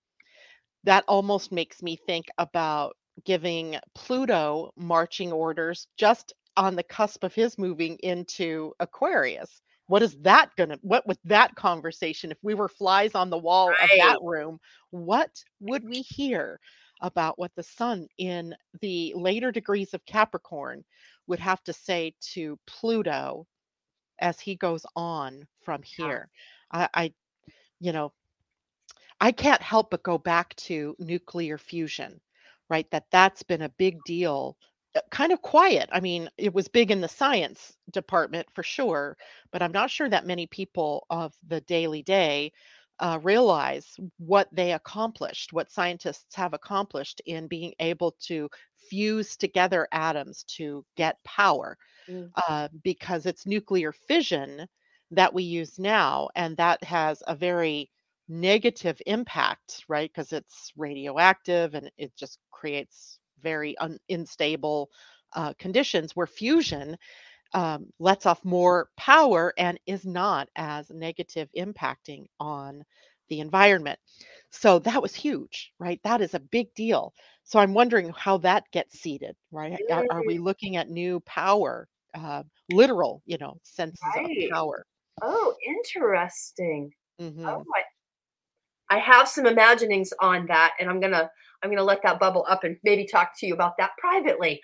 That 0.84 1.06
almost 1.08 1.52
makes 1.52 1.82
me 1.82 1.98
think 2.06 2.28
about 2.38 2.96
giving 3.26 3.78
Pluto 3.96 4.72
marching 4.78 5.32
orders 5.32 5.88
just 5.98 6.34
on 6.56 6.76
the 6.76 6.84
cusp 6.84 7.24
of 7.24 7.34
his 7.34 7.58
moving 7.58 7.98
into 8.04 8.74
Aquarius. 8.80 9.62
What 9.90 10.04
is 10.04 10.18
that 10.22 10.56
gonna 10.58 10.80
what 10.84 11.08
would 11.08 11.20
that 11.26 11.56
conversation 11.56 12.32
if 12.32 12.40
we 12.44 12.56
were 12.56 12.70
flies 12.70 13.16
on 13.16 13.30
the 13.30 13.38
wall 13.40 13.78
of 13.82 13.92
that 13.98 14.18
room, 14.22 14.60
what 14.92 15.44
would 15.60 15.84
we 15.86 16.02
hear 16.04 16.62
about 17.02 17.40
what 17.40 17.52
the 17.56 17.64
sun 17.64 18.08
in 18.18 18.56
the 18.82 19.14
later 19.18 19.52
degrees 19.52 19.94
of 19.94 20.06
Capricorn 20.06 20.86
would 21.28 21.40
have 21.42 21.64
to 21.66 21.74
say 21.74 22.16
to 22.34 22.60
Pluto 22.68 23.48
as 24.20 24.40
he 24.40 24.56
goes 24.56 24.86
on 24.96 25.48
from 25.62 25.84
Yeah. 25.98 26.14
here? 26.14 26.30
I, 26.72 26.90
I 26.96 27.14
you 27.80 27.94
know, 27.94 28.14
I 29.22 29.32
can't 29.32 29.62
help 29.62 29.92
but 29.92 30.04
go 30.04 30.18
back 30.18 30.56
to 30.68 30.96
nuclear 31.00 31.58
fusion, 31.58 32.22
right? 32.70 32.90
That 32.92 33.06
that's 33.12 33.44
been 33.44 33.62
a 33.62 33.70
big 33.70 34.04
deal. 34.04 34.58
Uh, 35.00 35.02
Kind 35.12 35.32
of 35.34 35.42
quiet. 35.42 35.90
I 35.92 36.00
mean, 36.02 36.30
it 36.38 36.54
was 36.54 36.68
big 36.68 36.92
in 36.92 37.02
the 37.02 37.08
science 37.08 37.76
department 37.92 38.48
for 38.54 38.64
sure, 38.64 39.18
but 39.52 39.62
I'm 39.62 39.72
not 39.72 39.92
sure 39.92 40.10
that 40.10 40.26
many 40.26 40.48
people 40.48 41.06
of 41.10 41.34
the 41.48 41.62
daily 41.62 42.04
day 42.04 42.54
uh, 43.00 43.20
realize 43.24 43.98
what 44.18 44.50
they 44.52 44.74
accomplished, 44.74 45.54
what 45.54 45.72
scientists 45.72 46.36
have 46.36 46.54
accomplished 46.54 47.22
in 47.26 47.48
being 47.48 47.74
able 47.80 48.12
to 48.28 48.50
fuse 48.90 49.38
together 49.38 49.88
atoms 49.92 50.44
to 50.58 50.86
get 50.98 51.24
power 51.24 51.78
Mm. 52.08 52.34
uh, 52.48 52.70
because 52.84 53.26
it's 53.26 53.46
nuclear 53.48 53.92
fission 53.94 54.68
that 55.12 55.34
we 55.34 55.44
use 55.44 55.80
now, 55.80 56.30
and 56.36 56.58
that 56.58 56.84
has 56.84 57.24
a 57.28 57.36
very 57.36 57.92
negative 58.28 59.02
impact, 59.08 59.84
right? 59.90 60.12
Because 60.14 60.34
it's 60.34 60.72
radioactive 60.78 61.74
and 61.76 61.92
it 61.98 62.16
just 62.18 62.40
creates 62.52 63.19
very 63.42 63.78
un- 63.78 64.00
unstable 64.10 64.90
uh, 65.34 65.54
conditions 65.60 66.16
where 66.16 66.28
fusion 66.28 66.98
um, 67.54 67.88
lets 68.00 68.26
off 68.26 68.44
more 68.46 68.90
power 68.98 69.54
and 69.58 69.80
is 69.86 70.06
not 70.06 70.50
as 70.56 70.90
negative 70.90 71.50
impacting 71.58 72.26
on 72.40 72.84
the 73.30 73.40
environment. 73.40 74.00
So 74.52 74.80
that 74.80 75.02
was 75.02 75.16
huge, 75.16 75.72
right? 75.80 76.00
That 76.04 76.22
is 76.22 76.34
a 76.34 76.40
big 76.40 76.74
deal. 76.74 77.14
So 77.44 77.60
I'm 77.60 77.74
wondering 77.74 78.12
how 78.16 78.38
that 78.40 78.64
gets 78.72 79.00
seeded, 79.00 79.36
right? 79.52 79.80
Are, 79.92 80.06
are 80.12 80.24
we 80.24 80.38
looking 80.38 80.76
at 80.78 80.90
new 80.90 81.20
power, 81.22 81.88
uh, 82.14 82.44
literal, 82.72 83.22
you 83.26 83.38
know, 83.38 83.58
senses 83.64 84.00
right. 84.16 84.26
of 84.26 84.52
power? 84.52 84.86
Oh, 85.22 85.56
interesting. 85.66 86.92
hmm 87.20 87.46
Oh, 87.46 87.64
I, 87.76 87.82
I 88.90 88.98
have 88.98 89.28
some 89.28 89.46
imaginings 89.46 90.12
on 90.20 90.46
that, 90.48 90.74
and 90.80 90.90
I'm 90.90 91.00
gonna 91.00 91.30
I'm 91.64 91.70
gonna 91.70 91.84
let 91.84 92.02
that 92.04 92.20
bubble 92.20 92.46
up 92.50 92.64
and 92.64 92.78
maybe 92.84 93.06
talk 93.06 93.32
to 93.40 93.46
you 93.48 93.54
about 93.54 93.78
that 93.78 93.92
privately. 93.98 94.62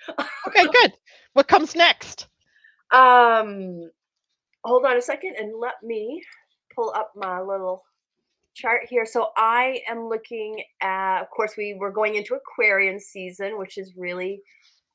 Okay, 0.48 0.68
good. 0.82 0.94
What 1.34 1.48
comes 1.48 1.76
next? 1.76 2.28
Um, 2.92 3.90
hold 4.64 4.86
on 4.86 4.98
a 4.98 5.02
second 5.02 5.36
and 5.38 5.60
let 5.60 5.76
me 5.84 6.22
pull 6.74 6.94
up 6.96 7.12
my 7.16 7.42
little 7.42 7.84
chart 8.54 8.82
here. 8.90 9.06
So 9.06 9.30
I 9.36 9.82
am 9.90 10.08
looking 10.08 10.64
at, 10.82 11.22
of 11.22 11.30
course, 11.30 11.56
we 11.58 11.76
were 11.80 11.92
going 11.92 12.16
into 12.16 12.36
Aquarian 12.36 13.00
season, 13.00 13.58
which 13.58 13.78
is 13.78 13.94
really 13.98 14.42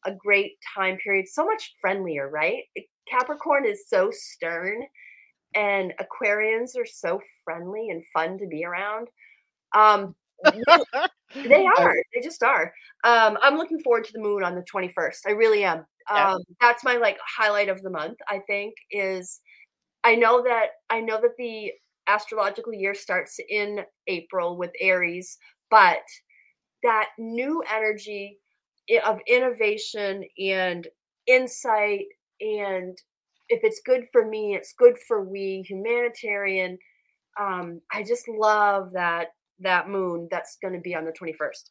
a 0.06 0.12
great 0.12 0.52
time 0.74 0.96
period. 0.96 1.26
So 1.28 1.44
much 1.44 1.74
friendlier, 1.80 2.28
right? 2.30 2.62
Capricorn 3.08 3.66
is 3.66 3.88
so 3.88 4.10
stern, 4.12 4.82
and 5.54 5.92
Aquarians 6.00 6.76
are 6.76 6.86
so 6.86 7.20
friendly 7.44 7.90
and 7.90 8.02
fun 8.14 8.38
to 8.38 8.46
be 8.46 8.64
around. 8.64 9.08
Um, 9.74 10.14
they 11.34 11.66
are. 11.78 11.96
They 12.14 12.20
just 12.22 12.42
are. 12.42 12.72
Um, 13.04 13.38
I'm 13.42 13.56
looking 13.56 13.80
forward 13.80 14.04
to 14.04 14.12
the 14.12 14.20
moon 14.20 14.42
on 14.42 14.54
the 14.54 14.64
21st. 14.72 15.20
I 15.26 15.32
really 15.32 15.64
am. 15.64 15.84
Yeah. 16.10 16.32
Um, 16.32 16.42
that's 16.60 16.84
my 16.84 16.96
like 16.96 17.18
highlight 17.36 17.68
of 17.68 17.82
the 17.82 17.90
month. 17.90 18.18
I 18.28 18.40
think 18.46 18.74
is 18.90 19.40
I 20.02 20.16
know 20.16 20.42
that 20.42 20.68
I 20.88 21.00
know 21.00 21.20
that 21.20 21.36
the 21.38 21.72
astrological 22.08 22.74
year 22.74 22.94
starts 22.94 23.38
in 23.48 23.80
April 24.08 24.56
with 24.56 24.70
Aries, 24.80 25.38
but 25.70 26.02
that 26.82 27.10
new 27.18 27.62
energy 27.72 28.38
of 29.04 29.20
innovation 29.28 30.24
and 30.38 30.88
insight 31.26 32.06
and 32.40 32.98
if 33.50 33.60
it's 33.64 33.80
good 33.84 34.04
for 34.12 34.26
me, 34.26 34.54
it's 34.54 34.74
good 34.78 34.96
for 35.08 35.24
we 35.24 35.64
humanitarian. 35.68 36.78
Um, 37.38 37.80
I 37.92 38.02
just 38.04 38.28
love 38.28 38.92
that 38.94 39.28
that 39.60 39.88
moon 39.88 40.28
that's 40.30 40.56
going 40.62 40.74
to 40.74 40.80
be 40.80 40.94
on 40.94 41.04
the 41.04 41.12
21st. 41.12 41.70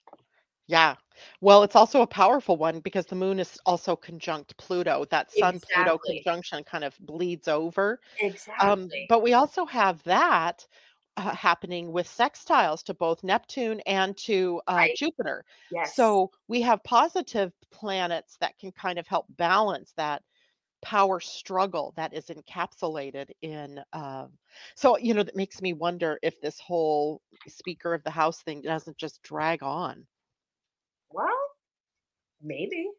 Yeah. 0.68 0.96
Well, 1.42 1.64
it's 1.64 1.76
also 1.76 2.02
a 2.02 2.08
powerful 2.08 2.56
one 2.56 2.80
because 2.80 3.08
the 3.08 3.16
moon 3.16 3.40
is 3.40 3.60
also 3.66 3.96
conjunct 3.96 4.56
Pluto. 4.58 5.06
That 5.10 5.32
Sun 5.32 5.60
Pluto 5.62 5.98
Exactly. 5.98 6.24
conjunction 6.24 6.64
kind 6.64 6.84
of 6.84 6.96
bleeds 7.00 7.48
over. 7.48 8.00
Um, 8.62 8.82
Exactly. 8.84 9.06
but 9.10 9.24
we 9.24 9.34
also 9.34 9.66
have 9.66 10.04
that 10.04 10.68
uh, 11.18 11.34
happening 11.36 11.92
with 11.92 12.08
sextiles 12.08 12.84
to 12.86 12.94
both 12.94 13.24
Neptune 13.24 13.82
and 13.88 14.16
to 14.18 14.62
uh, 14.68 14.76
Right. 14.76 14.96
Jupiter. 14.96 15.44
Yes. 15.72 15.96
So 15.96 16.32
we 16.48 16.62
have 16.62 16.84
positive 16.84 17.52
planets 17.72 18.38
that 18.42 18.58
can 18.60 18.72
kind 18.72 19.00
of 19.00 19.08
help 19.08 19.26
balance 19.38 19.94
that 19.98 20.24
power 20.82 21.20
struggle 21.20 21.94
that 21.98 22.14
is 22.14 22.26
encapsulated 22.28 23.30
in. 23.42 23.80
Um, 23.94 24.30
so, 24.76 24.98
you 24.98 25.14
know, 25.14 25.24
that 25.24 25.36
makes 25.36 25.62
me 25.62 25.74
wonder 25.74 26.20
if 26.22 26.40
this 26.42 26.60
whole 26.60 27.22
Speaker 27.48 27.94
of 27.94 28.04
the 28.04 28.12
House 28.12 28.42
thing 28.42 28.62
doesn't 28.62 28.98
just 28.98 29.22
drag 29.24 29.64
on. 29.64 30.06
well, 31.12 31.28
maybe. 32.42 32.90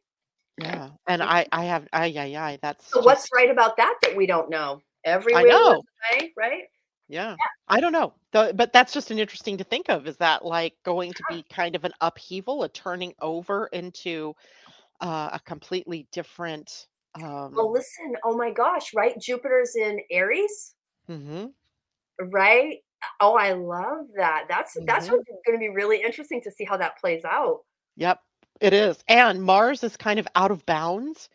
Yeah. 0.60 0.90
And 1.08 1.22
I, 1.22 1.46
I 1.52 1.64
have, 1.64 1.88
ay, 1.92 2.06
yeah 2.06 2.44
ay, 2.44 2.58
that's 2.60 2.90
So 2.90 3.00
what's 3.00 3.28
right 3.34 3.50
about 3.50 3.76
that 3.78 3.96
that 4.02 4.16
we 4.16 4.26
don't 4.26 4.50
know? 4.50 4.82
Every 5.04 5.34
I 5.34 5.44
know. 5.44 5.82
way, 6.12 6.32
right? 6.36 6.64
Yeah. 7.08 7.36
I 7.68 7.80
don't 7.80 7.92
know. 7.92 8.12
But 8.32 8.72
that's 8.72 8.92
just 8.92 9.10
an 9.10 9.18
interesting 9.18 9.56
to 9.58 9.64
think 9.64 9.88
of. 9.88 10.06
Is 10.06 10.16
that 10.18 10.44
like 10.44 10.74
going 10.84 11.12
to 11.12 11.22
be 11.30 11.44
kind 11.50 11.74
of 11.74 11.84
an 11.84 11.92
upheaval, 12.00 12.62
a 12.62 12.68
turning 12.68 13.14
over 13.20 13.68
into 13.72 14.34
uh, 15.00 15.30
a 15.32 15.40
completely 15.46 16.06
different 16.12 16.86
um 17.14 17.56
Well, 17.56 17.72
listen. 17.72 18.14
Oh 18.24 18.36
my 18.36 18.50
gosh, 18.50 18.92
right? 18.94 19.18
Jupiter's 19.20 19.76
in 19.76 20.00
Aries, 20.10 20.74
mhm, 21.08 21.52
right? 22.20 22.78
Oh, 23.20 23.34
I 23.36 23.52
love 23.52 24.06
that. 24.16 24.46
That's 24.48 24.76
that's 24.86 25.08
Mhm. 25.08 25.10
what's 25.10 25.24
going 25.46 25.58
to 25.58 25.60
be 25.60 25.68
really 25.70 26.02
interesting 26.02 26.40
to 26.42 26.50
see 26.50 26.64
how 26.64 26.76
that 26.76 26.98
plays 26.98 27.24
out. 27.24 27.60
Yep, 27.96 28.20
it 28.60 28.72
is. 28.72 29.02
And 29.08 29.42
Mars 29.42 29.82
is 29.84 29.96
kind 29.96 30.18
of 30.18 30.28
out 30.34 30.50
of 30.50 30.64
bounds. 30.66 31.28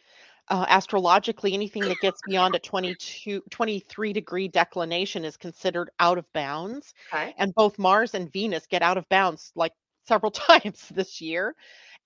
Uh, 0.50 0.66
astrologically, 0.70 1.54
anything 1.54 1.88
that 1.90 2.00
gets 2.02 2.22
beyond 2.24 2.56
a 2.56 2.60
22, 2.60 3.42
23 3.52 4.14
degree 4.14 4.48
declination 4.48 5.26
is 5.26 5.38
considered 5.38 5.92
out 6.00 6.18
of 6.18 6.32
bounds. 6.34 6.94
Okay. 7.14 7.36
And 7.38 7.54
both 7.56 7.80
Mars 7.80 8.16
and 8.16 8.32
Venus 8.34 8.66
get 8.68 8.82
out 8.82 8.98
of 8.98 9.10
bounds 9.10 9.52
like 9.56 9.74
several 10.08 10.32
times 10.32 10.90
this 10.90 11.22
year. 11.22 11.56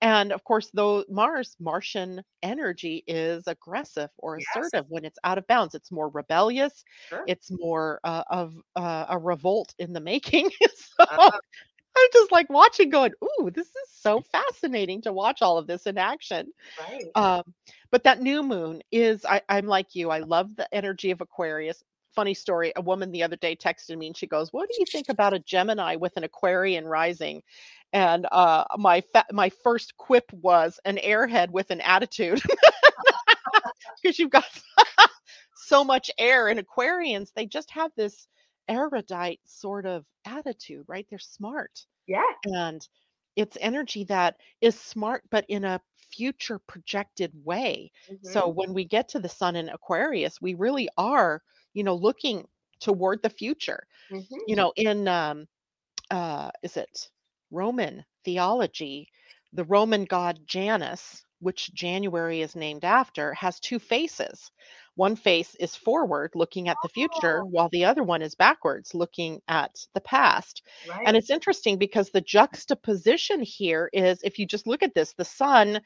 And 0.02 0.32
of 0.32 0.44
course, 0.44 0.70
though 0.72 1.04
Mars, 1.08 1.56
Martian 1.60 2.22
energy 2.42 3.04
is 3.06 3.46
aggressive 3.46 4.10
or 4.18 4.36
Yes. 4.36 4.36
assertive 4.36 4.86
when 4.88 5.04
it's 5.04 5.18
out 5.24 5.38
of 5.38 5.46
bounds. 5.46 5.74
It's 5.74 5.90
more 5.92 6.08
rebellious. 6.08 6.84
Sure. 7.08 7.26
It's 7.26 7.50
more 7.50 8.00
uh, 8.04 8.24
of 8.30 8.54
uh, 8.76 9.06
a 9.10 9.18
revolt 9.18 9.74
in 9.78 9.92
the 9.92 10.00
making. 10.00 10.50
so 10.74 11.04
Uh, 11.16 11.30
I'm 11.96 12.08
just 12.12 12.32
like 12.32 12.48
watching, 12.50 12.90
going, 12.90 13.12
"Ooh, 13.24 13.50
this 13.50 13.68
is 13.68 13.88
so 13.90 14.20
fascinating 14.32 15.02
to 15.02 15.12
watch 15.12 15.42
all 15.42 15.58
of 15.58 15.66
this 15.66 15.86
in 15.86 15.98
action." 15.98 16.52
right. 16.78 17.14
Um, 17.14 17.42
but 17.90 18.04
that 18.04 18.20
new 18.20 18.42
moon 18.42 18.82
is, 18.92 19.24
I, 19.24 19.42
I'm 19.48 19.66
like 19.66 19.94
you. 19.94 20.10
I 20.10 20.20
love 20.20 20.56
the 20.56 20.72
energy 20.74 21.10
of 21.10 21.20
Aquarius. 21.20 21.82
Funny 22.14 22.34
story. 22.34 22.72
A 22.76 22.82
woman 22.82 23.12
the 23.12 23.22
other 23.22 23.36
day 23.36 23.54
texted 23.56 23.96
me 23.96 24.08
and 24.08 24.16
she 24.16 24.26
goes, 24.26 24.52
"What 24.52 24.68
do 24.68 24.74
you 24.78 24.86
think 24.86 25.08
about 25.08 25.34
a 25.34 25.38
Gemini 25.38 25.96
with 25.96 26.16
an 26.16 26.24
Aquarian 26.24 26.86
rising?" 26.86 27.42
And 27.92 28.26
uh, 28.30 28.64
my 28.78 29.02
fa- 29.12 29.26
my 29.32 29.48
first 29.48 29.96
quip 29.96 30.32
was 30.32 30.78
an 30.84 30.96
airhead 30.96 31.50
with 31.50 31.70
an 31.70 31.80
attitude, 31.80 32.40
because 34.02 34.18
you've 34.18 34.30
got 34.30 34.44
so 35.54 35.84
much 35.84 36.10
air. 36.18 36.48
And 36.48 36.60
Aquarians, 36.60 37.32
they 37.34 37.46
just 37.46 37.70
have 37.70 37.90
this 37.96 38.26
erudite 38.68 39.40
sort 39.44 39.86
of 39.86 40.04
attitude, 40.26 40.84
right? 40.88 41.06
They're 41.10 41.18
smart 41.18 41.86
yeah. 42.10 42.22
and 42.44 42.86
it's 43.36 43.56
energy 43.60 44.04
that 44.04 44.36
is 44.60 44.78
smart 44.78 45.22
but 45.30 45.44
in 45.48 45.64
a 45.64 45.80
future 46.12 46.58
projected 46.66 47.32
way 47.44 47.90
so 48.22 48.42
mhm, 48.42 48.54
when 48.56 48.74
we 48.74 48.84
get 48.84 49.08
to 49.08 49.20
the 49.20 49.28
sun 49.28 49.54
in 49.54 49.68
aquarius 49.68 50.40
we 50.40 50.54
really 50.54 50.88
are 50.98 51.40
you 51.74 51.84
know 51.84 51.94
looking 51.94 52.46
toward 52.80 53.22
the 53.22 53.30
future 53.30 53.86
mhm. 54.10 54.38
you 54.46 54.56
know 54.56 54.72
in 54.76 55.06
um 55.08 55.46
uh 56.10 56.50
is 56.62 56.76
it 56.76 57.08
roman 57.50 58.04
theology 58.24 59.08
the 59.52 59.64
roman 59.64 60.04
god 60.04 60.38
janus 60.46 61.24
which 61.40 61.72
january 61.74 62.40
is 62.42 62.54
named 62.56 62.84
after 62.84 63.32
has 63.34 63.60
two 63.60 63.78
faces 63.78 64.50
one 64.96 65.16
face 65.16 65.54
is 65.60 65.76
forward 65.76 66.30
looking 66.34 66.68
at 66.68 66.80
the 66.82 66.88
future 66.88 67.42
Oh. 67.42 67.46
while 67.50 67.68
the 67.70 67.84
other 67.84 68.02
one 68.02 68.22
is 68.22 68.34
backwards 68.34 68.94
looking 68.94 69.40
at 69.48 69.74
the 69.94 70.00
past 70.00 70.62
Right. 70.84 71.06
and 71.06 71.16
it's 71.16 71.30
interesting 71.30 71.78
because 71.78 72.10
the 72.10 72.20
juxtaposition 72.20 73.40
here 73.42 73.88
is 73.92 74.20
if 74.22 74.38
you 74.38 74.46
just 74.46 74.66
look 74.66 74.82
at 74.82 74.94
this, 74.94 75.14
the 75.14 75.24
sun 75.24 75.80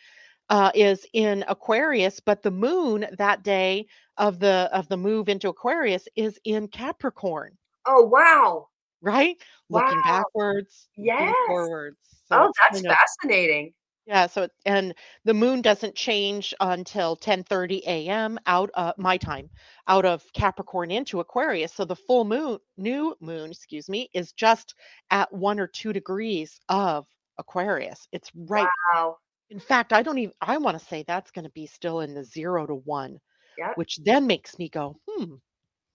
uh, 0.51 0.71
is 0.75 1.07
in 1.13 1.45
Aquarius, 1.49 2.21
but 2.21 2.43
the 2.43 2.51
moon 2.51 3.07
that 3.19 3.43
day 3.43 3.87
of 4.19 4.39
the 4.39 4.69
of 4.73 4.89
the 4.89 4.97
move 4.97 5.29
into 5.29 5.49
Aquarius 5.49 6.07
is 6.17 6.39
in 6.45 6.69
Capricorn, 6.69 7.57
oh, 7.87 8.03
wow. 8.07 8.69
right? 9.01 9.37
Looking 9.71 9.99
Wow. 9.99 10.03
backwards, 10.03 10.89
looking 10.97 11.35
forwards. 11.47 11.99
So 12.29 12.37
Oh, 12.37 12.53
that's 12.59 12.83
fascinating. 12.87 13.75
yeah. 14.07 14.27
So 14.27 14.43
it, 14.43 14.51
and 14.67 14.95
the 15.25 15.33
moon 15.35 15.63
doesn't 15.63 15.95
change 15.95 16.53
until 16.61 17.17
10:30 17.17 17.83
a.m. 17.87 18.39
out 18.47 18.71
uh, 18.75 18.93
my 18.99 19.17
time, 19.17 19.49
out 19.89 20.05
of 20.05 20.25
Capricorn 20.35 20.91
into 20.91 21.21
Aquarius. 21.21 21.73
So 21.73 21.85
the 21.85 21.97
full 21.97 22.25
moon, 22.25 22.59
new 22.77 23.17
moon, 23.21 23.51
excuse 23.51 23.89
me, 23.89 24.11
is 24.15 24.33
just 24.33 24.75
at 25.11 25.33
one 25.33 25.59
or 25.59 25.67
two 25.67 25.93
degrees 25.93 26.61
of 26.69 27.07
Aquarius. 27.39 28.07
It's 28.13 28.31
right. 28.35 28.73
Wow. 28.93 29.19
In 29.49 29.59
fact, 29.61 29.93
I 29.95 30.03
don't 30.03 30.19
even. 30.19 30.35
I 30.43 30.59
want 30.59 30.79
to 30.79 30.85
say 30.85 31.03
that's 31.03 31.31
going 31.31 31.45
to 31.45 31.51
be 31.53 31.67
still 31.67 32.01
in 32.01 32.13
the 32.15 32.25
zero 32.25 32.67
to 32.67 32.75
one, 32.75 33.21
Yep. 33.57 33.77
which 33.77 33.99
then 34.05 34.27
makes 34.27 34.59
me 34.59 34.69
go, 34.69 35.01
hmm. 35.09 35.35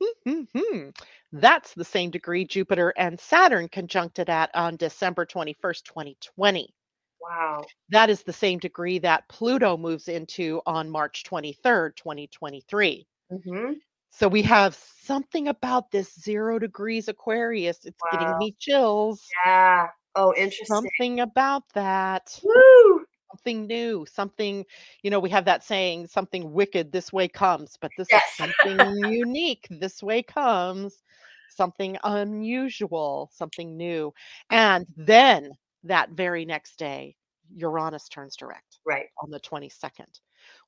Hmm, 0.04 0.30
hmm, 0.54 0.60
hmm. 0.60 0.90
That's 1.34 1.74
the 1.74 1.86
same 1.86 2.12
degree 2.12 2.46
Jupiter 2.46 2.92
and 2.98 3.20
Saturn 3.20 3.70
conjuncted 3.70 4.30
at 4.30 4.54
on 4.56 4.78
December 4.78 5.26
21st, 5.26 5.86
2020 5.86 6.74
Wow. 7.22 7.72
that 7.90 8.10
is 8.10 8.24
the 8.24 8.34
same 8.34 8.60
degree 8.60 9.00
that 9.00 9.28
Pluto 9.30 9.78
moves 9.78 10.08
into 10.08 10.62
on 10.66 10.90
March 10.90 11.24
23rd, 11.24 11.96
2023. 11.98 13.08
hmm 13.30 13.82
So 14.12 14.28
we 14.28 14.44
have 14.44 14.76
something 14.76 15.48
about 15.48 15.90
this 15.92 16.14
zero 16.14 16.60
degrees 16.60 17.08
Aquarius. 17.08 17.86
It's 17.86 18.04
getting 18.12 18.38
Wow. 18.38 18.38
me 18.38 18.56
chills. 18.60 19.36
Yeah. 19.46 19.88
Oh, 20.16 20.34
interesting. 20.36 20.92
Something 20.92 21.20
about 21.22 21.64
that. 21.74 22.42
Woo. 22.42 23.06
Something 23.32 23.68
new. 23.68 24.06
Something, 24.12 24.66
you 25.04 25.12
know, 25.12 25.20
we 25.20 25.30
have 25.30 25.46
that 25.46 25.64
saying, 25.64 26.08
something 26.08 26.52
wicked 26.52 26.92
this 26.92 27.14
way 27.14 27.28
comes, 27.28 27.78
but 27.80 27.92
this 27.96 28.08
Yes. 28.12 28.24
is 28.32 28.36
something 28.38 28.80
unique 29.12 29.68
this 29.70 30.02
way 30.02 30.24
comes. 30.24 31.04
Something 31.50 31.98
unusual, 32.04 33.30
something 33.34 33.76
new. 33.78 34.14
And 34.50 34.86
then 34.96 35.52
that 35.84 36.12
very 36.12 36.46
next 36.46 36.78
day, 36.78 37.16
Uranus 37.56 38.08
turns 38.10 38.36
direct 38.36 38.80
Right. 38.86 39.08
on 39.22 39.30
the 39.30 39.40
22nd, 39.40 40.20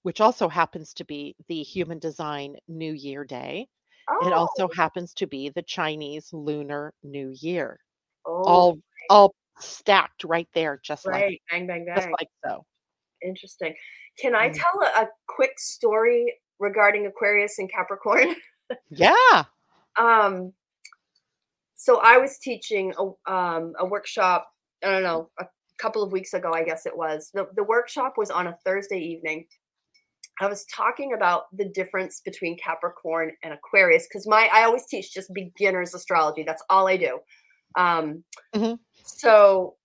which 0.04 0.22
also 0.22 0.48
happens 0.50 0.94
to 0.96 1.06
be 1.06 1.36
the 1.48 1.64
Human 1.64 2.00
Design 2.00 2.56
New 2.68 2.94
Year 2.94 3.24
Day. 3.24 3.68
It 4.24 4.34
oh. 4.34 4.34
also 4.34 4.68
Oh. 4.68 4.74
happens 4.76 5.14
to 5.16 5.28
be 5.28 5.50
the 5.50 5.62
Chinese 5.64 6.32
Lunar 6.34 6.94
New 7.04 7.30
Year. 7.40 7.80
Oh. 8.26 8.44
All 8.46 8.80
all 9.10 9.36
stacked 9.60 10.24
right 10.24 10.48
there, 10.54 10.80
just 10.84 11.06
like 11.06 11.14
right. 11.16 11.42
Bang, 11.50 11.68
bang, 11.68 11.86
just 11.96 12.10
like 12.10 12.30
so. 12.46 12.66
Interesting. 13.24 13.76
Can 14.20 14.36
I 14.36 14.50
Mm. 14.50 14.54
tell 14.56 14.82
a, 14.82 15.02
a 15.04 15.10
quick 15.28 15.60
story 15.60 16.34
regarding 16.60 17.06
Aquarius 17.08 17.60
and 17.60 17.72
Capricorn? 17.72 18.36
Yeah. 18.90 19.44
um, 20.00 20.54
so 21.76 22.00
I 22.02 22.18
was 22.18 22.38
teaching 22.38 22.94
a, 22.98 23.32
um, 23.32 23.74
a 23.80 23.86
workshop. 23.86 24.48
I 24.82 24.90
don't 24.92 25.04
know, 25.04 25.30
a 25.40 25.46
couple 25.78 26.02
of 26.04 26.12
weeks 26.14 26.34
ago, 26.34 26.54
I 26.54 26.64
guess 26.64 26.86
it 26.86 26.96
was. 26.96 27.32
The, 27.34 27.48
the 27.56 27.64
workshop 27.66 28.14
was 28.18 28.32
on 28.32 28.48
a 28.48 28.58
Thursday 28.64 29.00
evening. 29.00 29.46
I 30.40 30.48
was 30.48 30.66
talking 30.74 31.14
about 31.14 31.56
the 31.56 31.66
difference 31.66 32.22
between 32.24 32.58
Capricorn 32.58 33.32
and 33.44 33.54
Aquarius 33.54 34.08
because 34.08 34.26
my 34.26 34.50
I 34.54 34.64
always 34.64 34.86
teach 34.86 35.14
just 35.14 35.34
beginners 35.34 35.94
astrology. 35.94 36.44
That's 36.44 36.64
all 36.70 36.88
I 36.88 36.96
do. 36.98 37.20
Um, 37.76 38.24
Mhm. 38.54 38.80
So 39.04 39.78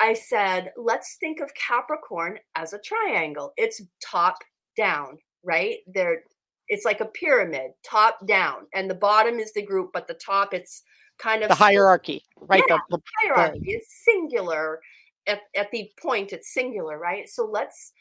I 0.00 0.12
said, 0.12 0.72
let's 0.76 1.16
think 1.16 1.40
of 1.40 1.52
Capricorn 1.54 2.38
as 2.54 2.72
a 2.72 2.78
triangle. 2.78 3.52
It's 3.56 3.82
top 4.04 4.38
down, 4.76 5.18
right? 5.42 5.78
There, 5.86 6.22
it's 6.68 6.84
like 6.84 7.00
a 7.00 7.06
pyramid, 7.06 7.72
top 7.82 8.26
down, 8.26 8.66
and 8.74 8.90
the 8.90 8.94
bottom 8.94 9.38
is 9.38 9.52
the 9.52 9.62
group, 9.62 9.90
but 9.92 10.06
the 10.06 10.14
top 10.14 10.52
it's 10.52 10.82
kind 11.18 11.42
of 11.42 11.48
The 11.48 11.54
hierarchy, 11.54 12.24
right? 12.40 12.62
Yeah. 12.68 12.78
The, 12.90 12.98
the, 12.98 13.02
hierarchy. 13.22 13.62
It's 13.64 14.04
singular. 14.04 14.80
At, 15.26 15.40
at 15.56 15.70
the 15.70 15.90
point, 16.00 16.32
it's 16.32 16.52
singular, 16.52 16.98
right? 16.98 17.28
So 17.28 17.46
let's 17.46 17.92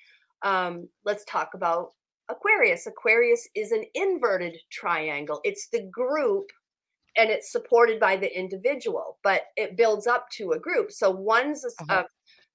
um, 0.44 0.88
let's 1.06 1.24
talk 1.26 1.54
about 1.54 1.92
Aquarius. 2.30 2.88
Aquarius 2.88 3.48
is 3.56 3.72
an 3.72 3.84
inverted 3.96 4.58
triangle. 4.72 5.42
It's 5.44 5.68
the 5.70 5.84
group, 5.92 6.46
and 7.18 7.30
it's 7.30 7.52
supported 7.52 8.00
by 8.00 8.18
the 8.18 8.38
individual, 8.38 9.18
but 9.24 9.44
it 9.56 9.78
builds 9.78 10.08
up 10.08 10.28
to 10.38 10.52
a 10.52 10.60
group. 10.60 10.92
So 10.92 11.10
one's 11.12 11.64
a, 11.64 11.70
Uh-huh. 11.84 12.04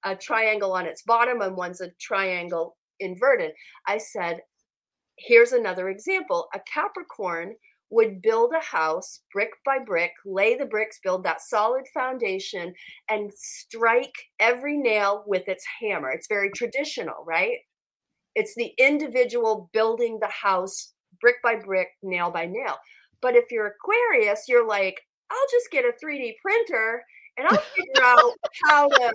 a, 0.05 0.11
a 0.11 0.15
triangle 0.15 0.71
on 0.73 0.85
its 0.85 1.03
bottom, 1.03 1.41
and 1.41 1.55
one's 1.55 1.81
a 1.81 1.91
triangle 1.99 2.77
inverted. 2.99 3.51
I 3.87 3.97
said, 3.97 4.41
here's 5.17 5.51
another 5.51 5.89
example: 5.89 6.47
a 6.53 6.59
Capricorn 6.73 7.55
would 7.93 8.21
build 8.21 8.53
a 8.53 8.63
house 8.63 9.19
brick 9.33 9.49
by 9.65 9.77
brick, 9.77 10.11
lay 10.25 10.57
the 10.57 10.65
bricks, 10.65 10.99
build 11.03 11.23
that 11.25 11.41
solid 11.41 11.85
foundation, 11.93 12.73
and 13.09 13.31
strike 13.35 14.13
every 14.39 14.77
nail 14.77 15.23
with 15.27 15.47
its 15.47 15.65
hammer. 15.79 16.09
It's 16.09 16.27
very 16.27 16.51
traditional, 16.55 17.23
right? 17.27 17.57
It's 18.33 18.55
the 18.55 18.73
individual 18.77 19.69
building 19.73 20.19
the 20.21 20.29
house 20.29 20.93
brick 21.19 21.35
by 21.43 21.57
brick, 21.57 21.89
nail 22.01 22.31
by 22.31 22.45
nail. 22.45 22.77
But 23.21 23.35
if 23.35 23.51
you're 23.51 23.67
Aquarius, 23.67 24.45
you're 24.47 24.67
like, 24.67 24.99
I'll 25.29 25.47
just 25.51 25.71
get 25.71 25.85
a 25.85 25.93
3D 26.03 26.33
printer 26.41 27.03
and 27.37 27.47
I'll 27.47 27.57
figure 27.75 27.93
out 28.03 28.33
how 28.65 28.87
to 28.89 29.13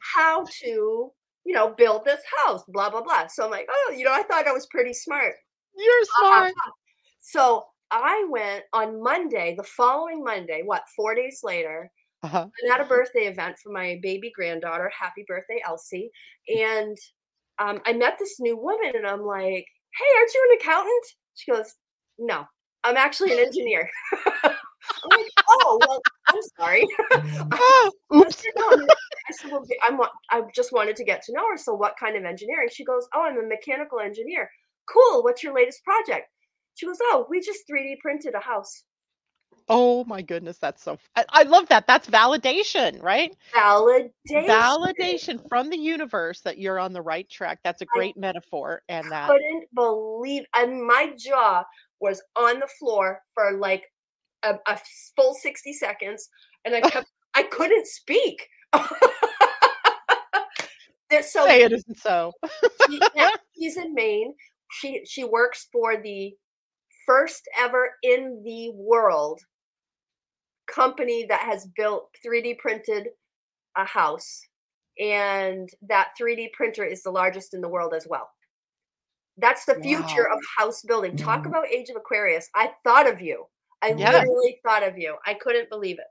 how 0.00 0.44
to 0.62 1.12
you 1.46 1.54
know 1.54 1.74
build 1.76 2.04
this 2.04 2.20
house 2.38 2.62
blah 2.68 2.90
blah 2.90 3.02
blah 3.02 3.26
so 3.26 3.44
i'm 3.44 3.50
like 3.50 3.66
oh 3.70 3.94
you 3.96 4.04
know 4.04 4.12
i 4.12 4.22
thought 4.22 4.46
i 4.46 4.52
was 4.52 4.66
pretty 4.66 4.92
smart 4.92 5.34
you're 5.76 6.04
smart. 6.18 6.52
so 7.20 7.64
I 7.90 8.26
went 8.28 8.64
on 8.72 9.00
Monday, 9.02 9.54
the 9.56 9.62
following 9.62 10.24
Monday, 10.24 10.62
what, 10.64 10.82
four 10.96 11.14
days 11.14 11.40
later, 11.44 11.90
Uh-huh. 12.24 12.48
and 12.62 12.72
had 12.72 12.80
a 12.80 12.84
birthday 12.88 13.26
event 13.26 13.56
for 13.62 13.70
my 13.70 13.98
baby 14.02 14.32
granddaughter. 14.34 14.90
Happy 14.98 15.24
birthday, 15.28 15.62
Elsie. 15.64 16.10
And 16.48 16.96
um, 17.58 17.80
I 17.86 17.92
met 17.92 18.18
this 18.18 18.40
new 18.40 18.56
woman, 18.56 18.92
and 18.96 19.06
I'm 19.06 19.22
like, 19.24 19.66
hey, 19.96 20.18
aren't 20.18 20.34
you 20.34 20.48
an 20.50 20.58
accountant? 20.60 21.04
She 21.34 21.52
goes, 21.52 21.74
no, 22.18 22.46
I'm 22.84 22.96
actually 22.96 23.32
an 23.32 23.38
engineer. 23.38 23.88
I'm 24.44 25.10
like, 25.10 25.26
oh, 25.48 25.78
well, 25.80 26.00
I'm 26.28 26.40
sorry. 26.58 26.86
Oh, 27.52 27.90
I 28.12 28.16
oops. 28.16 28.44
I'm- 28.58 28.86
said, 29.32 29.50
well, 29.50 29.64
I'm, 29.88 30.00
I 30.30 30.42
just 30.54 30.72
wanted 30.72 30.96
to 30.96 31.04
get 31.04 31.22
to 31.22 31.32
know 31.32 31.48
her. 31.50 31.56
So, 31.56 31.74
what 31.74 31.94
kind 31.98 32.16
of 32.16 32.24
engineering? 32.24 32.68
She 32.70 32.84
goes, 32.84 33.08
oh, 33.14 33.22
I'm 33.22 33.38
a 33.38 33.46
mechanical 33.46 34.00
engineer. 34.00 34.50
Cool. 34.88 35.22
What's 35.22 35.42
your 35.42 35.54
latest 35.54 35.82
project? 35.82 36.28
She 36.74 36.86
goes, 36.86 36.98
oh, 37.00 37.26
we 37.30 37.40
just 37.40 37.60
3D 37.70 37.98
printed 38.00 38.34
a 38.34 38.40
house. 38.40 38.84
Oh 39.68 40.04
my 40.04 40.20
goodness, 40.20 40.58
that's 40.58 40.82
so. 40.82 40.98
I, 41.16 41.24
I 41.30 41.42
love 41.44 41.68
that. 41.68 41.86
That's 41.86 42.08
validation, 42.08 43.02
right? 43.02 43.34
Validation. 43.54 44.10
Validation 44.46 45.48
from 45.48 45.70
the 45.70 45.78
universe 45.78 46.40
that 46.42 46.58
you're 46.58 46.78
on 46.78 46.92
the 46.92 47.00
right 47.00 47.28
track. 47.30 47.60
That's 47.64 47.80
a 47.80 47.86
great 47.86 48.16
metaphor, 48.16 48.82
and 48.88 49.10
that 49.10 49.30
couldn't 49.30 49.64
believe 49.74 50.44
and 50.54 50.86
my 50.86 51.14
jaw 51.16 51.64
was 52.00 52.22
on 52.36 52.60
the 52.60 52.68
floor 52.78 53.20
for 53.34 53.52
like 53.52 53.84
a, 54.42 54.54
a 54.66 54.78
full 55.16 55.34
60 55.34 55.72
seconds 55.72 56.28
and 56.64 56.74
i 56.74 56.80
kept 56.80 57.06
i 57.34 57.42
couldn't 57.42 57.86
speak. 57.86 58.46
So 61.22 61.46
say 61.46 61.62
it 61.62 61.72
isn't 61.72 61.98
so. 61.98 62.32
she, 62.90 63.00
she's 63.58 63.76
in 63.76 63.94
maine. 63.94 64.34
She 64.70 65.02
she 65.04 65.24
works 65.24 65.68
for 65.72 65.96
the 65.96 66.34
first 67.06 67.48
ever 67.58 67.90
in 68.02 68.42
the 68.44 68.70
world 68.74 69.40
company 70.66 71.26
that 71.28 71.40
has 71.40 71.66
built 71.76 72.08
3d 72.26 72.58
printed 72.58 73.08
a 73.76 73.84
house 73.84 74.40
and 74.98 75.68
that 75.82 76.08
3d 76.20 76.52
printer 76.52 76.84
is 76.84 77.02
the 77.02 77.10
largest 77.10 77.52
in 77.52 77.60
the 77.60 77.68
world 77.68 77.92
as 77.94 78.06
well 78.08 78.30
that's 79.38 79.64
the 79.64 79.76
future 79.82 80.26
Wow. 80.26 80.32
of 80.32 80.38
house 80.58 80.82
building 80.82 81.14
talk 81.16 81.46
about 81.46 81.68
age 81.68 81.88
of 81.90 81.96
aquarius 81.96 82.48
i 82.54 82.72
thought 82.84 83.08
of 83.10 83.20
you 83.20 83.46
i 83.82 83.92
Yes. 83.96 84.28
literally 84.32 84.60
thought 84.64 84.82
of 84.82 84.98
you 84.98 85.16
i 85.26 85.34
couldn't 85.34 85.68
believe 85.70 85.98
it 85.98 86.06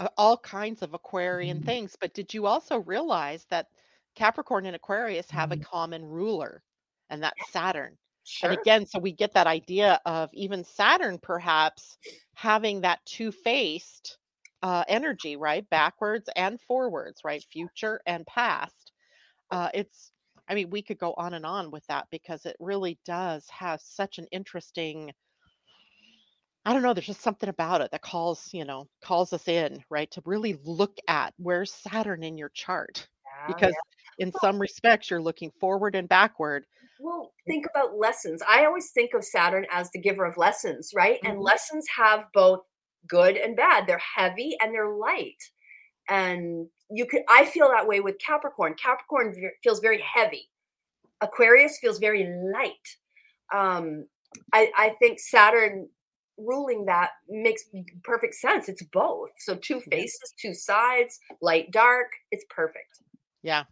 Uh, 0.00 0.08
all 0.16 0.36
kinds 0.38 0.82
of 0.82 0.94
Aquarian 0.94 1.60
things. 1.60 1.96
But 2.00 2.14
did 2.14 2.34
you 2.34 2.46
also 2.46 2.78
realize 2.80 3.44
that 3.46 3.68
Capricorn 4.14 4.66
and 4.66 4.76
Aquarius 4.76 5.30
have 5.30 5.52
a 5.52 5.56
common 5.56 6.04
ruler, 6.04 6.62
and 7.10 7.22
that's 7.22 7.46
Saturn? 7.46 7.96
sure 8.24 8.50
And 8.50 8.52
again, 8.52 8.86
so 8.86 8.98
we 8.98 9.12
get 9.12 9.32
that 9.34 9.46
idea 9.46 10.00
of 10.06 10.30
even 10.34 10.64
Saturn 10.64 11.18
perhaps 11.18 11.98
having 12.34 12.80
that 12.82 13.04
two 13.06 13.32
faced 13.32 14.18
uh, 14.62 14.84
energy, 14.88 15.36
right? 15.36 15.68
Backwards 15.70 16.28
and 16.36 16.60
forwards, 16.60 17.22
right? 17.24 17.44
Future 17.44 18.00
and 18.06 18.26
past. 18.26 18.92
Uh, 19.50 19.70
it's, 19.74 20.12
I 20.48 20.54
mean, 20.54 20.70
we 20.70 20.82
could 20.82 20.98
go 20.98 21.14
on 21.14 21.34
and 21.34 21.46
on 21.46 21.70
with 21.70 21.86
that 21.86 22.08
because 22.10 22.46
it 22.46 22.56
really 22.60 22.98
does 23.04 23.48
have 23.50 23.80
such 23.80 24.18
an 24.18 24.26
interesting. 24.32 25.12
I 26.66 26.72
don't 26.72 26.82
know, 26.82 26.94
there's 26.94 27.06
just 27.06 27.20
something 27.20 27.48
about 27.48 27.80
it 27.82 27.90
that 27.90 28.02
calls, 28.02 28.52
you 28.54 28.64
know, 28.64 28.88
calls 29.02 29.32
us 29.32 29.48
in, 29.48 29.84
right? 29.90 30.10
To 30.12 30.22
really 30.24 30.54
look 30.64 30.96
at 31.08 31.34
where's 31.36 31.72
Saturn 31.72 32.22
in 32.22 32.38
your 32.38 32.48
chart. 32.50 33.08
Yeah, 33.24 33.46
Because 33.46 33.76
in 34.18 34.32
some 34.32 34.58
respects, 34.60 35.10
you're 35.10 35.22
looking 35.22 35.50
forward 35.60 35.94
and 35.94 36.08
backward. 36.08 36.66
Well, 36.98 37.34
think 37.46 37.66
about 37.66 37.96
lessons. 37.96 38.42
I 38.46 38.64
always 38.64 38.90
think 38.92 39.14
of 39.14 39.24
Saturn 39.24 39.66
as 39.70 39.90
the 39.90 40.00
giver 40.00 40.24
of 40.24 40.36
lessons, 40.36 40.90
right? 40.94 41.20
And 41.24 41.38
Mhm. 41.38 41.40
lessons 41.40 41.86
have 41.96 42.26
both 42.32 42.60
good 43.08 43.36
and 43.36 43.56
bad. 43.56 43.86
They're 43.86 44.00
heavy 44.16 44.56
and 44.60 44.72
they're 44.74 44.94
light. 44.94 45.36
And 46.08 46.68
you 46.90 47.06
could 47.06 47.22
I 47.28 47.44
feel 47.46 47.68
that 47.68 47.86
way 47.86 48.00
with 48.00 48.18
Capricorn. 48.18 48.74
Capricorn 48.74 49.34
feels 49.62 49.80
very 49.80 50.02
heavy. 50.02 50.48
Aquarius 51.20 51.78
feels 51.80 51.98
very 51.98 52.24
light. 52.52 52.72
Um 53.54 54.06
I 54.52 54.70
I 54.76 54.94
think 55.00 55.18
Saturn 55.18 55.88
ruling 56.36 56.84
that 56.86 57.10
makes 57.28 57.64
perfect 58.02 58.34
sense. 58.34 58.68
It's 58.68 58.82
both. 58.82 59.30
So 59.38 59.56
two 59.56 59.80
faces, 59.80 60.34
two 60.40 60.54
sides, 60.54 61.18
light 61.40 61.70
dark. 61.70 62.08
It's 62.30 62.44
perfect. 62.50 63.00
Yeah. 63.42 63.64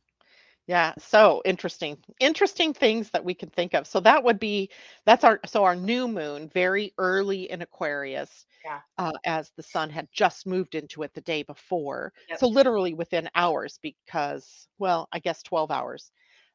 Yeah. 0.66 0.94
So 0.98 1.42
interesting. 1.44 1.98
Interesting 2.20 2.72
things 2.72 3.10
that 3.10 3.24
we 3.24 3.34
can 3.34 3.50
think 3.50 3.74
of. 3.74 3.86
So 3.86 4.00
that 4.00 4.22
would 4.24 4.38
be 4.38 4.70
that's 5.04 5.24
our 5.24 5.40
so 5.46 5.64
our 5.64 5.74
new 5.76 6.06
moon 6.08 6.48
very 6.48 6.92
early 6.98 7.50
in 7.50 7.62
Aquarius. 7.62 8.46
Yeah. 8.64 8.82
Uh, 8.98 9.12
as 9.24 9.50
the 9.56 9.62
sun 9.62 9.90
had 9.90 10.06
just 10.12 10.46
moved 10.46 10.74
into 10.74 11.02
it 11.02 11.14
the 11.14 11.20
day 11.22 11.42
before. 11.42 12.12
Yep. 12.28 12.40
So 12.40 12.46
literally 12.48 12.94
within 12.94 13.28
hours 13.34 13.78
because 13.82 14.68
well, 14.78 15.08
I 15.12 15.18
guess 15.18 15.42
12 15.42 15.70
hours 15.70 16.12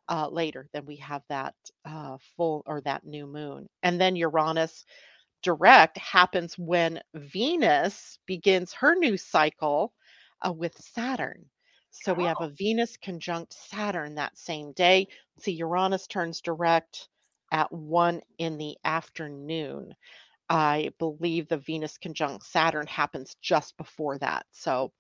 uh 0.10 0.30
later 0.30 0.70
then 0.74 0.86
we 0.86 0.96
have 0.98 1.24
that 1.30 1.56
uh 1.86 2.18
full 2.38 2.64
or 2.66 2.82
that 2.82 3.06
new 3.06 3.28
moon. 3.28 3.68
And 3.84 4.00
then 4.00 4.16
Uranus 4.16 4.86
direct 5.44 5.98
happens 5.98 6.58
when 6.58 7.02
Venus 7.16 8.20
begins 8.28 8.74
her 8.74 8.96
new 8.96 9.18
cycle 9.18 9.94
uh, 10.46 10.54
with 10.54 10.78
Saturn. 10.80 11.46
So 12.02 12.14
we 12.14 12.26
have 12.26 12.40
Oh. 12.40 12.42
a 12.42 12.50
Venus 12.50 12.98
conjunct 12.98 13.54
Saturn 13.54 14.16
that 14.16 14.38
same 14.38 14.72
day. 14.74 15.08
See, 15.40 15.54
Uranus 15.54 16.08
turns 16.08 16.42
direct 16.42 17.10
at 17.52 17.72
one 17.72 18.22
in 18.38 18.58
the 18.58 18.78
afternoon. 18.84 19.96
I 20.50 20.92
believe 21.00 21.48
the 21.48 21.58
Venus 21.58 21.98
conjunct 21.98 22.46
Saturn 22.46 22.88
happens 22.88 23.36
just 23.42 23.78
before 23.78 24.18
that. 24.20 24.46
So 24.52 24.92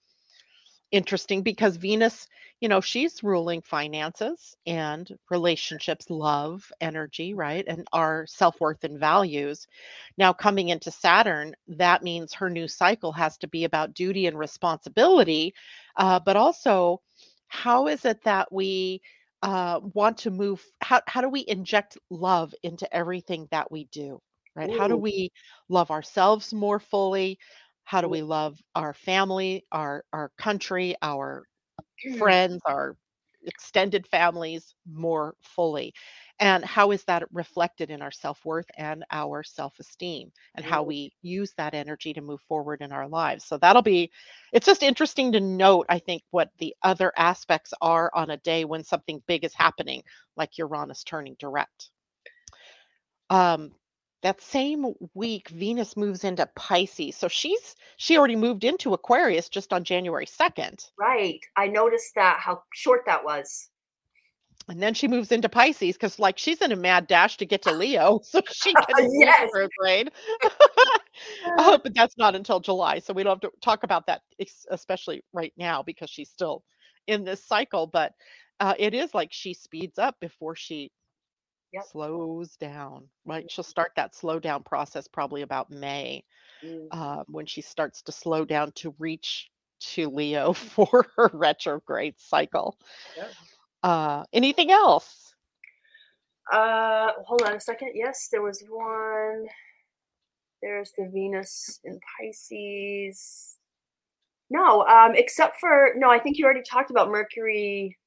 interesting 0.91 1.41
because 1.43 1.75
Venus, 1.75 2.27
you 2.61 2.69
know, 2.69 2.79
she's 2.81 3.23
ruling 3.23 3.61
finances 3.61 4.55
and 4.65 5.09
relationships, 5.29 6.09
love, 6.09 6.71
energy, 6.79 7.33
right? 7.33 7.65
And 7.67 7.87
our 7.93 8.25
self 8.27 8.59
worth 8.61 8.83
and 8.83 8.99
values. 8.99 9.67
Now, 10.17 10.33
coming 10.33 10.69
into 10.69 10.91
Saturn, 10.91 11.55
that 11.67 12.03
means 12.03 12.33
her 12.33 12.49
new 12.49 12.67
cycle 12.67 13.11
has 13.13 13.37
to 13.39 13.47
be 13.47 13.65
about 13.65 13.93
duty 13.93 14.27
and 14.27 14.37
responsibility, 14.37 15.53
uh, 15.97 16.19
but 16.19 16.37
also 16.37 17.01
how 17.47 17.87
is 17.87 18.05
it 18.05 18.23
that 18.23 18.51
we 18.51 19.01
uh, 19.43 19.79
want 19.93 20.17
to 20.19 20.31
move? 20.31 20.63
How, 20.81 21.01
how 21.07 21.21
do 21.21 21.29
we 21.29 21.45
inject 21.47 21.97
love 22.09 22.53
into 22.63 22.93
everything 22.95 23.47
that 23.51 23.71
we 23.71 23.85
do? 23.91 24.21
Right? 24.55 24.71
How 24.71 24.87
do 24.87 24.97
we 24.97 25.31
love 25.69 25.91
ourselves 25.91 26.53
more 26.53 26.79
fully? 26.79 27.39
How 27.83 28.01
do 28.01 28.09
we 28.09 28.21
love 28.23 28.57
our 28.75 28.93
family, 28.93 29.65
our 29.71 30.03
our 30.13 30.31
country, 30.37 30.95
our 31.01 31.45
Mm. 32.05 32.17
friends, 32.17 32.61
our 32.65 32.95
extended 33.45 34.07
families 34.07 34.75
more 34.85 35.35
fully? 35.41 35.93
And 36.39 36.63
how 36.63 36.91
is 36.91 37.03
that 37.05 37.23
reflected 37.31 37.89
in 37.89 38.01
our 38.01 38.11
self-worth 38.11 38.69
and 38.77 39.03
our 39.09 39.43
self-esteem 39.43 40.31
and 40.53 40.63
how 40.63 40.83
we 40.83 41.11
use 41.23 41.53
that 41.57 41.73
energy 41.73 42.13
to 42.13 42.21
move 42.21 42.41
forward 42.47 42.81
in 42.81 42.91
our 42.91 43.07
lives? 43.07 43.43
So 43.43 43.57
that'll 43.57 43.81
be 43.81 44.11
it's 44.53 44.67
just 44.67 44.83
interesting 44.83 45.31
to 45.31 45.39
note, 45.39 45.87
I 45.89 45.99
think, 45.99 46.21
what 46.29 46.51
the 46.59 46.75
other 46.83 47.11
aspects 47.17 47.73
are 47.81 48.11
on 48.13 48.29
a 48.29 48.37
day 48.37 48.65
when 48.65 48.83
something 48.83 49.23
big 49.27 49.43
is 49.43 49.53
happening, 49.55 50.03
like 50.35 50.57
Uranus 50.59 51.03
turning 51.03 51.35
direct. 51.39 51.89
Um, 53.29 53.71
that 54.23 54.41
same 54.41 54.93
week, 55.13 55.49
Venus 55.49 55.95
moves 55.95 56.23
into 56.23 56.45
Pisces. 56.55 57.15
So 57.15 57.27
she's 57.27 57.75
she 57.97 58.17
already 58.17 58.35
moved 58.35 58.63
into 58.63 58.93
Aquarius 58.93 59.49
just 59.49 59.73
on 59.73 59.83
January 59.83 60.25
2nd. 60.25 60.89
Right. 60.99 61.39
I 61.55 61.67
noticed 61.67 62.15
that 62.15 62.39
how 62.39 62.63
short 62.73 63.03
that 63.05 63.23
was. 63.23 63.69
And 64.69 64.81
then 64.81 64.93
she 64.93 65.07
moves 65.07 65.31
into 65.31 65.49
Pisces 65.49 65.95
because 65.95 66.19
like 66.19 66.37
she's 66.37 66.61
in 66.61 66.71
a 66.71 66.75
mad 66.75 67.07
dash 67.07 67.37
to 67.37 67.45
get 67.45 67.63
to 67.63 67.71
Leo 67.73 68.19
so 68.23 68.41
she 68.51 68.75
can 68.87 68.95
Yes. 69.19 69.51
retrograde. 69.53 70.11
oh, 71.57 71.79
but 71.83 71.93
that's 71.95 72.17
not 72.17 72.35
until 72.35 72.59
July. 72.59 72.99
So 72.99 73.13
we 73.13 73.23
don't 73.23 73.41
have 73.41 73.51
to 73.51 73.57
talk 73.61 73.83
about 73.83 74.07
that, 74.07 74.21
especially 74.69 75.23
right 75.33 75.53
now 75.57 75.83
because 75.83 76.09
she's 76.09 76.29
still 76.29 76.63
in 77.07 77.23
this 77.23 77.43
cycle. 77.45 77.87
But 77.87 78.13
uh, 78.59 78.73
it 78.77 78.93
is 78.93 79.13
like 79.13 79.29
she 79.31 79.53
speeds 79.53 79.97
up 79.97 80.15
before 80.19 80.55
she 80.55 80.91
Yep. 81.73 81.87
slows 81.91 82.55
down. 82.57 83.09
Right? 83.25 83.49
She'll 83.49 83.63
start 83.63 83.91
that 83.95 84.15
slow 84.15 84.39
down 84.39 84.63
process 84.63 85.07
probably 85.07 85.41
about 85.41 85.69
May 85.71 86.23
Mm. 86.63 86.89
uh, 86.91 87.23
when 87.27 87.45
she 87.45 87.61
starts 87.61 88.01
to 88.03 88.11
slow 88.11 88.45
down 88.45 88.71
to 88.73 88.95
reach 88.99 89.49
to 89.79 90.09
Leo 90.09 90.53
for 90.53 91.05
her 91.15 91.29
retrograde 91.33 92.15
cycle. 92.19 92.77
Yep. 93.15 93.35
Uh, 93.83 94.23
anything 94.33 94.71
else? 94.71 95.33
Uh, 96.51 97.11
hold 97.25 97.41
on 97.43 97.55
a 97.55 97.59
second. 97.59 97.91
Yes, 97.93 98.29
there 98.31 98.41
was 98.41 98.63
one. 98.69 99.45
There's 100.61 100.91
the 100.97 101.09
Venus 101.13 101.79
in 101.83 101.99
Pisces. 102.19 103.57
No, 104.49 104.85
um, 104.87 105.11
except 105.15 105.59
for 105.59 105.89
no, 105.97 106.09
I 106.09 106.19
think 106.19 106.37
you 106.37 106.45
already 106.45 106.63
talked 106.63 106.89
about 106.89 107.09
Mercury 107.09 107.97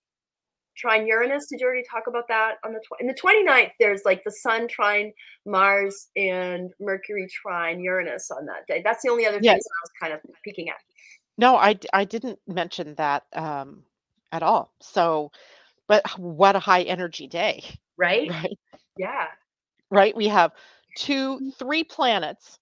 trine 0.77 1.07
Uranus. 1.07 1.47
Did 1.49 1.61
you 1.61 1.67
already 1.67 1.85
talk 1.89 2.05
about 2.07 2.27
that 2.29 2.55
on 2.65 2.73
the 2.73 2.81
tw- 2.81 3.01
in 3.01 3.07
the 3.07 3.15
29th? 3.15 3.73
There's 3.79 4.03
like 4.07 4.25
the 4.25 4.31
Sun 4.31 4.69
trine 4.69 5.13
Mars 5.45 6.09
and 6.17 6.71
Mercury 6.81 7.29
trine 7.31 7.81
Uranus 7.81 8.31
on 8.31 8.47
that 8.47 8.67
day. 8.67 8.81
That's 8.83 9.03
the 9.03 9.11
only 9.11 9.27
other 9.27 9.37
thing 9.37 9.45
Yes. 9.45 9.63
that 9.63 9.71
I 9.71 9.83
was 9.83 9.91
kind 10.01 10.13
of 10.15 10.21
peeking 10.43 10.71
at. 10.71 10.77
No, 11.37 11.57
I 11.57 11.79
I 11.93 12.05
didn't 12.05 12.39
mention 12.47 12.95
that 12.95 13.25
um, 13.35 13.83
at 14.33 14.43
all. 14.43 14.73
So, 14.81 15.31
but 15.91 16.19
what 16.19 16.57
a 16.57 16.61
high 16.61 16.85
energy 16.85 17.29
day, 17.29 17.65
Right? 17.99 18.31
right? 18.31 18.59
Yeah. 18.97 19.29
Right? 19.91 20.17
We 20.17 20.29
have 20.29 20.53
two, 20.97 21.43
three 21.59 21.85
planets 21.85 22.59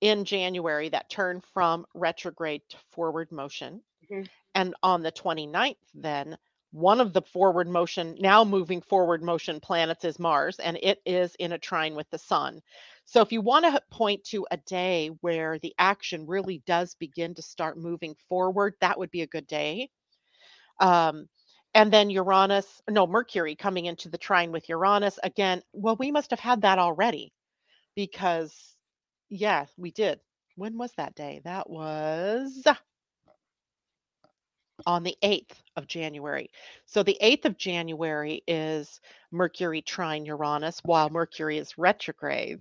in 0.00 0.24
January 0.24 0.88
that 0.90 1.10
turn 1.10 1.40
from 1.40 1.86
retrograde 1.94 2.62
to 2.70 2.78
forward 2.92 3.32
motion. 3.32 3.82
Mhm. 4.10 4.28
And 4.54 4.74
on 4.82 5.02
the 5.02 5.12
29th, 5.12 5.78
then 5.94 6.38
one 6.72 7.00
of 7.00 7.12
the 7.12 7.22
forward 7.22 7.68
motion, 7.68 8.16
now 8.20 8.44
moving 8.44 8.82
forward 8.82 9.22
motion 9.22 9.60
planets 9.60 10.04
is 10.04 10.18
Mars, 10.18 10.58
and 10.60 10.78
it 10.82 11.00
is 11.06 11.34
in 11.36 11.52
a 11.52 11.58
trine 11.58 11.94
with 11.96 12.10
the 12.10 12.18
sun. 12.18 12.62
So 13.06 13.22
if 13.22 13.32
you 13.32 13.42
want 13.42 13.66
to 13.66 13.82
point 13.90 14.24
to 14.26 14.46
a 14.50 14.56
day 14.58 15.08
where 15.20 15.58
the 15.58 15.74
action 15.78 16.26
really 16.26 16.58
does 16.66 16.94
begin 16.96 17.34
to 17.36 17.42
start 17.42 17.78
moving 17.78 18.16
forward, 18.28 18.74
that 18.80 18.98
would 18.98 19.10
be 19.10 19.22
a 19.22 19.26
good 19.28 19.46
day. 19.46 19.90
Um, 20.80 21.28
and 21.74 21.92
then 21.92 22.10
Uranus, 22.10 22.82
no, 22.88 23.06
Mercury 23.06 23.54
coming 23.56 23.86
into 23.86 24.08
the 24.08 24.18
trine 24.18 24.52
with 24.52 24.68
Uranus 24.68 25.18
again. 25.22 25.62
Well, 25.72 25.96
we 25.96 26.10
must 26.10 26.30
have 26.30 26.40
had 26.40 26.62
that 26.62 26.78
already 26.78 27.32
because, 27.96 28.54
yeah, 29.30 29.66
we 29.76 29.90
did. 29.90 30.20
When 30.56 30.76
was 30.76 30.92
that 30.96 31.14
day? 31.14 31.40
That 31.44 31.70
was 31.70 32.66
on 34.86 35.02
the 35.02 35.16
8th 35.22 35.52
of 35.76 35.86
January. 35.86 36.50
So 36.86 37.02
the 37.02 37.16
8th 37.22 37.46
of 37.46 37.56
January 37.58 38.42
is 38.46 39.00
Mercury 39.30 39.82
trine 39.82 40.26
Uranus 40.26 40.80
while 40.84 41.08
Mercury 41.08 41.58
is 41.58 41.78
retrograde. 41.78 42.60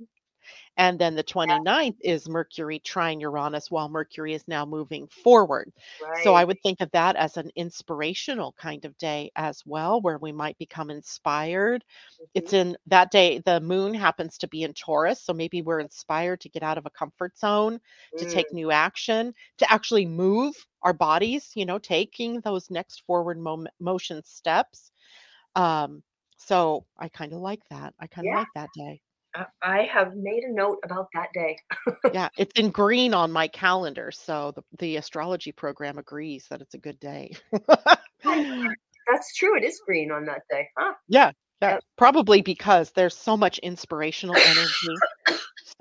And 0.77 0.97
then 0.99 1.15
the 1.15 1.23
29th 1.23 1.97
is 2.01 2.27
Mercury 2.29 2.79
trine 2.79 3.19
Uranus 3.19 3.69
while 3.71 3.89
Mercury 3.89 4.33
is 4.33 4.47
now 4.47 4.65
moving 4.65 5.07
forward. 5.07 5.71
So 6.13 6.33
I 6.33 6.43
would 6.43 6.61
think 6.61 6.81
of 6.81 6.91
that 6.91 7.15
as 7.15 7.37
an 7.37 7.51
inspirational 7.55 8.53
kind 8.53 8.85
of 8.85 8.97
day 8.97 9.31
as 9.35 9.63
well, 9.65 10.01
where 10.01 10.17
we 10.17 10.31
might 10.31 10.57
become 10.57 10.89
inspired. 10.89 11.83
It's 12.33 12.53
Mhm. 12.53 12.53
in 12.53 12.77
that 12.87 13.11
day, 13.11 13.39
the 13.39 13.59
moon 13.59 13.93
happens 13.93 14.37
to 14.39 14.47
be 14.47 14.63
in 14.63 14.73
Taurus. 14.73 15.21
So 15.21 15.33
maybe 15.33 15.61
we're 15.61 15.79
inspired 15.81 16.41
to 16.41 16.49
get 16.49 16.63
out 16.63 16.77
of 16.77 16.85
a 16.85 16.89
comfort 16.91 17.37
zone, 17.37 17.79
to 18.17 18.25
Mm, 18.25 18.25
take 18.25 18.51
new 18.53 18.71
action, 18.71 19.33
to 19.57 19.71
actually 19.71 20.05
move 20.05 20.55
our 20.83 20.93
bodies, 20.93 21.51
you 21.55 21.65
know, 21.65 21.77
taking 21.79 22.39
those 22.41 22.69
next 22.69 23.01
forward 23.05 23.37
mom- 23.37 23.67
motion 23.79 24.23
steps. 24.23 24.91
Um, 25.55 26.03
so 26.37 26.85
I 26.97 27.09
kind 27.09 27.33
of 27.33 27.39
like 27.41 27.61
that. 27.69 27.93
I 27.99 28.07
kind 28.07 28.27
of 28.27 28.33
Yeah. 28.33 28.35
like 28.35 28.49
that 28.55 28.71
day. 28.73 29.01
I 29.61 29.83
have 29.83 30.15
made 30.15 30.43
a 30.43 30.53
note 30.53 30.79
about 30.83 31.07
that 31.13 31.29
day. 31.33 31.57
Yeah, 32.11 32.29
it's 32.37 32.51
in 32.59 32.71
green 32.71 33.13
on 33.13 33.31
my 33.31 33.47
calendar. 33.47 34.11
So 34.11 34.51
the, 34.51 34.63
the 34.79 34.97
astrology 34.97 35.51
program 35.53 35.97
agrees 35.97 36.47
that 36.49 36.61
it's 36.61 36.73
a 36.73 36.77
good 36.77 36.99
day. 36.99 37.31
That's 39.07 39.35
true. 39.35 39.57
It 39.57 39.63
is 39.63 39.81
green 39.85 40.11
on 40.11 40.25
that 40.25 40.41
day. 40.49 40.67
Huh. 40.77 40.93
Yeah, 41.07 41.31
yeah, 41.61 41.73
Yep. 41.73 41.83
probably 41.97 42.41
because 42.41 42.91
there's 42.91 43.15
so 43.15 43.35
much 43.37 43.59
inspirational 43.59 44.41
energy, 44.43 45.03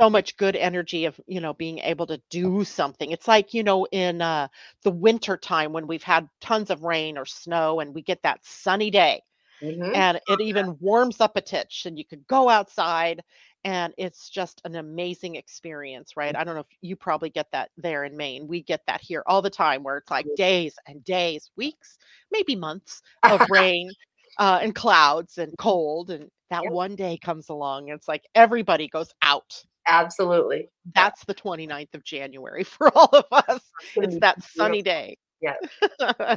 so 0.01 0.11
much 0.11 0.37
good 0.37 0.57
energy 0.57 1.05
of, 1.07 1.21
you 1.27 1.41
know, 1.41 1.55
being 1.55 1.79
able 1.81 2.07
to 2.09 2.21
do 2.31 2.65
something. 2.65 3.11
It's 3.13 3.29
like, 3.29 3.55
you 3.55 3.63
know, 3.65 3.87
in 3.93 4.23
uh 4.23 4.49
the 4.85 4.91
winter 4.91 5.37
time 5.37 5.73
when 5.73 5.87
we've 5.87 6.03
had 6.03 6.29
tons 6.41 6.71
of 6.71 6.83
rain 6.85 7.19
or 7.19 7.27
snow 7.27 7.81
and 7.81 7.95
we 7.95 8.03
get 8.03 8.23
that 8.23 8.41
sunny 8.45 8.91
day 8.91 9.23
Mhm. 9.63 9.95
and 9.95 10.21
it 10.27 10.41
even 10.41 10.79
warms 10.81 11.21
up 11.21 11.37
a 11.37 11.41
titch 11.41 11.85
and 11.87 11.99
you 11.99 12.05
could 12.05 12.27
go 12.27 12.49
outside 12.49 13.23
and 13.65 13.93
it's 13.99 14.31
just 14.31 14.61
an 14.65 14.77
amazing 14.77 15.37
experience, 15.37 16.17
right? 16.17 16.35
I 16.37 16.45
don't 16.45 16.55
know 16.55 16.61
if 16.63 16.67
you 16.81 16.97
probably 16.97 17.31
get 17.31 17.49
that 17.53 17.71
there 17.77 18.05
in 18.05 18.17
Maine. 18.17 18.47
We 18.49 18.63
get 18.63 18.83
that 18.87 19.01
here 19.03 19.23
all 19.27 19.43
the 19.43 19.51
time 19.51 19.83
where 19.83 19.99
it's 19.99 20.11
like 20.11 20.29
days 20.37 20.79
and 20.87 21.05
days, 21.05 21.51
weeks, 21.57 21.99
maybe 22.31 22.57
months 22.57 23.03
of 23.29 23.45
rain 23.49 23.95
uh, 24.39 24.61
and 24.63 24.75
clouds 24.75 25.39
and 25.39 25.57
cold. 25.59 26.11
And 26.11 26.31
that 26.51 26.67
Yep. 26.67 26.71
one 26.71 26.97
day 26.97 27.19
comes 27.19 27.49
along 27.51 27.91
and 27.91 27.99
it's 27.99 28.09
like 28.09 28.25
everybody 28.35 28.89
goes 28.89 29.13
out. 29.23 29.65
Absolutely. 29.87 30.71
That's 30.95 31.25
the 31.25 31.35
29th 31.35 31.95
of 31.95 32.05
January 32.05 32.65
for 32.65 32.91
all 32.97 33.11
of 33.13 33.25
us. 33.33 33.73
It's 33.81 33.91
gonna 33.95 34.09
It's 34.09 34.17
be 34.17 34.21
that 34.21 34.43
sunny 34.43 34.83
day. 34.83 35.17
Yeah. 35.41 35.55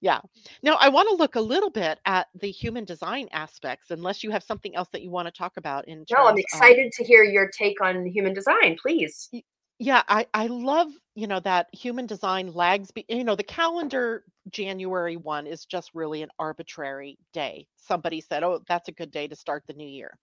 yeah. 0.00 0.20
Now, 0.62 0.76
I 0.80 0.88
want 0.88 1.08
to 1.08 1.14
look 1.14 1.36
a 1.36 1.40
little 1.40 1.70
bit 1.70 1.98
at 2.04 2.28
the 2.40 2.50
human 2.50 2.84
design 2.84 3.28
aspects, 3.32 3.90
unless 3.90 4.24
you 4.24 4.30
have 4.30 4.42
something 4.42 4.74
else 4.74 4.88
that 4.92 5.02
you 5.02 5.10
want 5.10 5.26
to 5.28 5.32
talk 5.32 5.56
about 5.56 5.86
in 5.88 6.04
No, 6.10 6.16
I'm 6.18 6.26
terms 6.28 6.30
of- 6.30 6.38
excited 6.40 6.92
to 6.92 7.04
hear 7.04 7.22
your 7.24 7.48
take 7.56 7.80
on 7.80 8.04
human 8.06 8.32
design, 8.34 8.76
please. 8.80 9.30
yeah, 9.78 10.02
I 10.08 10.26
I 10.34 10.46
love 10.48 10.88
you 11.14 11.26
know 11.26 11.40
that 11.40 11.68
human 11.72 12.06
design 12.06 12.52
lags. 12.52 12.90
Be, 12.90 13.04
you 13.08 13.24
know, 13.24 13.36
the 13.36 13.42
calendar 13.44 14.24
January 14.50 15.16
one 15.16 15.46
is 15.46 15.64
just 15.66 15.90
really 15.94 16.22
an 16.22 16.30
arbitrary 16.38 17.18
day. 17.32 17.66
Somebody 17.76 18.20
said, 18.20 18.42
"Oh, 18.42 18.60
that's 18.68 18.88
a 18.88 18.92
good 18.92 19.10
day 19.10 19.28
to 19.28 19.36
start 19.36 19.64
the 19.66 19.74
new 19.74 19.86
year." 19.88 20.18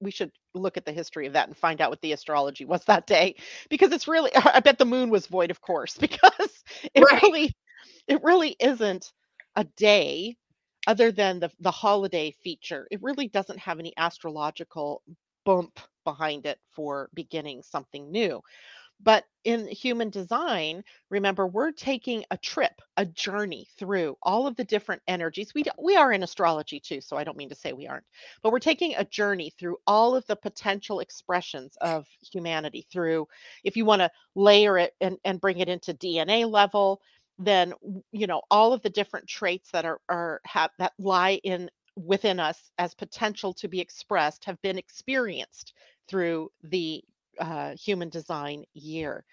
We 0.00 0.10
should 0.10 0.30
look 0.54 0.76
at 0.76 0.84
the 0.84 0.92
history 0.92 1.26
of 1.26 1.32
that 1.34 1.48
and 1.48 1.56
find 1.56 1.80
out 1.80 1.90
what 1.90 2.00
the 2.02 2.12
astrology 2.12 2.64
was 2.64 2.84
that 2.84 3.06
day, 3.06 3.36
because 3.70 3.92
it's 3.92 4.08
really. 4.08 4.30
I 4.36 4.60
bet 4.60 4.78
the 4.78 4.84
moon 4.84 5.10
was 5.10 5.26
void 5.26 5.50
of 5.50 5.60
course, 5.60 5.96
because 5.98 6.64
it 6.94 7.10
Right. 7.10 7.22
really, 7.22 7.54
it 8.08 8.22
really 8.22 8.56
isn't 8.60 9.12
a 9.56 9.64
day 9.76 10.36
other 10.86 11.12
than 11.12 11.40
the 11.40 11.50
the 11.60 11.70
holiday 11.70 12.30
feature. 12.32 12.86
It 12.90 13.02
really 13.02 13.28
doesn't 13.28 13.58
have 13.60 13.78
any 13.80 13.92
astrological 13.96 15.02
bump 15.44 15.78
behind 16.04 16.46
it 16.46 16.58
for 16.72 17.10
beginning 17.14 17.62
something 17.62 18.10
new. 18.10 18.40
But 19.02 19.24
in 19.44 19.66
human 19.66 20.10
design, 20.10 20.84
remember, 21.10 21.46
we're 21.46 21.72
taking 21.72 22.24
a 22.30 22.36
trip, 22.38 22.80
a 22.96 23.04
journey 23.04 23.66
through 23.76 24.16
all 24.22 24.46
of 24.46 24.54
the 24.56 24.64
different 24.64 25.02
energies. 25.08 25.52
We, 25.54 25.64
we 25.78 25.96
are 25.96 26.12
in 26.12 26.22
astrology 26.22 26.78
too, 26.78 27.00
so 27.00 27.16
I 27.16 27.24
don't 27.24 27.36
mean 27.36 27.48
to 27.48 27.54
say 27.54 27.72
we 27.72 27.88
aren't, 27.88 28.04
but 28.42 28.52
we're 28.52 28.60
taking 28.60 28.94
a 28.96 29.04
journey 29.04 29.50
through 29.58 29.78
all 29.86 30.14
of 30.14 30.24
the 30.26 30.36
potential 30.36 31.00
expressions 31.00 31.76
of 31.80 32.06
humanity 32.32 32.86
through, 32.92 33.26
if 33.64 33.76
you 33.76 33.84
want 33.84 34.00
to 34.00 34.10
layer 34.36 34.78
it 34.78 34.94
and, 35.00 35.18
and 35.24 35.40
bring 35.40 35.58
it 35.58 35.68
into 35.68 35.94
DNA 35.94 36.48
level, 36.48 37.00
then, 37.38 37.72
you 38.12 38.26
know, 38.28 38.42
all 38.50 38.72
of 38.72 38.82
the 38.82 38.90
different 38.90 39.26
traits 39.28 39.70
that 39.72 39.84
are, 39.84 40.00
are 40.08 40.40
have 40.44 40.70
that 40.78 40.92
lie 40.98 41.40
in 41.42 41.68
within 41.96 42.38
us 42.38 42.70
as 42.78 42.94
potential 42.94 43.52
to 43.54 43.68
be 43.68 43.80
expressed 43.80 44.44
have 44.44 44.60
been 44.62 44.78
experienced 44.78 45.74
through 46.08 46.50
the 46.62 47.02
uh, 47.38 47.74
human 47.76 48.08
design 48.08 48.64
year. 48.74 49.24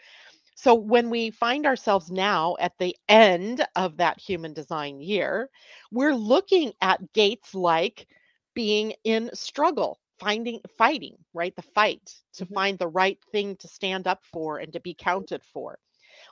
So 0.56 0.76
when 0.76 1.10
we 1.10 1.32
find 1.32 1.66
ourselves 1.66 2.12
now 2.12 2.56
at 2.60 2.78
the 2.80 2.96
end 3.08 3.66
of 3.76 3.98
that 3.98 4.20
human 4.20 4.54
design 4.54 5.00
year, 5.02 5.50
we're 5.92 6.16
looking 6.16 6.74
at 6.82 7.14
gates 7.14 7.56
like 7.56 8.08
being 8.54 8.94
in 9.04 9.30
struggle, 9.34 10.00
finding 10.20 10.60
fighting, 10.78 11.16
right? 11.34 11.56
The 11.56 11.62
fight 11.62 12.14
to 12.34 12.46
Mhm. 12.46 12.54
find 12.54 12.78
the 12.80 12.88
right 12.90 13.20
thing 13.32 13.56
to 13.58 13.68
stand 13.68 14.08
up 14.08 14.26
for 14.26 14.60
and 14.60 14.74
to 14.74 14.80
be 14.82 14.94
counted 14.94 15.44
for. 15.46 15.80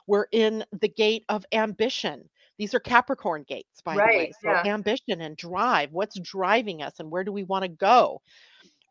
We're 0.06 0.28
in 0.32 0.64
the 0.80 0.88
gate 0.88 1.24
of 1.28 1.44
ambition. 1.52 2.28
These 2.58 2.74
are 2.74 2.80
Capricorn 2.80 3.44
gates, 3.48 3.80
by 3.82 4.00
the 4.00 4.10
way. 4.10 4.32
So 4.42 4.50
yeah. 4.50 4.62
ambition 4.64 5.20
and 5.22 5.36
drive. 5.36 5.92
What's 5.92 6.18
driving 6.20 6.82
us 6.82 7.00
and 7.00 7.10
where 7.10 7.24
do 7.24 7.32
we 7.32 7.44
want 7.44 7.62
to 7.64 7.68
go? 7.68 8.20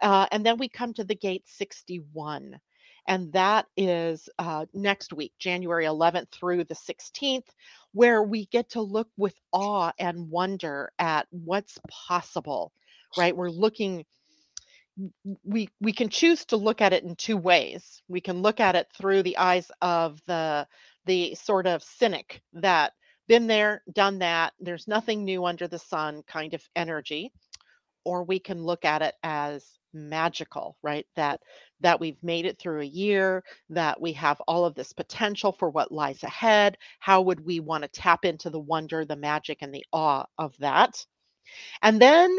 Uh, 0.02 0.28
and 0.32 0.46
then 0.46 0.58
we 0.58 0.70
come 0.70 0.94
to 0.94 1.04
the 1.04 1.16
gate 1.16 1.48
61. 1.48 2.60
And 3.08 3.32
that 3.34 3.68
is 3.78 4.30
uh, 4.38 4.66
next 4.74 5.14
week, 5.14 5.34
January 5.40 5.86
11th 5.86 6.30
through 6.32 6.66
the 6.66 6.76
16th, 6.76 7.48
where 7.94 8.22
we 8.22 8.46
get 8.48 8.70
to 8.72 8.82
look 8.82 9.08
with 9.18 9.36
awe 9.52 9.92
and 9.98 10.30
wonder 10.30 10.92
at 11.00 11.28
what's 11.32 11.78
possible, 11.90 12.74
right? 13.18 13.36
We're 13.36 13.50
looking, 13.50 14.06
we, 15.44 15.70
we 15.80 15.94
can 15.94 16.10
choose 16.10 16.46
to 16.46 16.58
look 16.58 16.82
at 16.82 16.94
it 16.94 17.04
in 17.04 17.16
two 17.16 17.38
ways. 17.38 18.02
We 18.08 18.22
can 18.22 18.42
look 18.42 18.60
at 18.60 18.76
it 18.76 18.88
through 18.98 19.24
the 19.24 19.38
eyes 19.38 19.72
of 19.82 20.20
the, 20.28 20.68
the 21.06 21.36
sort 21.36 21.68
of 21.68 21.84
cynic 21.84 22.42
that 22.54 22.94
been 23.28 23.48
there, 23.48 23.84
done 23.92 24.20
that, 24.20 24.54
there's 24.60 24.88
nothing 24.88 25.24
new 25.26 25.46
under 25.46 25.68
the 25.68 25.80
sun 25.80 26.24
kind 26.28 26.54
of 26.54 26.64
energy 26.76 27.32
or 28.08 28.24
we 28.24 28.40
can 28.40 28.64
look 28.64 28.86
at 28.86 29.02
it 29.02 29.16
as 29.22 29.66
magical 29.98 30.78
right? 30.84 31.06
That 31.16 31.42
that 31.82 32.00
we've 32.00 32.22
made 32.24 32.46
it 32.46 32.60
through 32.60 32.82
a 32.82 32.86
year 32.86 33.44
that 33.70 34.00
we 34.02 34.14
have 34.14 34.42
all 34.48 34.66
of 34.66 34.76
this 34.76 34.94
potential 34.94 35.52
for 35.52 35.70
what 35.70 35.92
lies 35.92 36.24
ahead. 36.24 36.78
How 37.00 37.22
would 37.22 37.46
we 37.46 37.60
want 37.60 37.84
to 37.84 37.90
tap 37.90 38.26
into 38.26 38.50
the 38.50 38.60
wonder 38.60 39.06
the 39.06 39.16
magic 39.16 39.60
and 39.62 39.74
the 39.74 39.86
awe 39.94 40.26
of 40.38 40.58
that? 40.60 41.06
And 41.82 42.02
then 42.02 42.38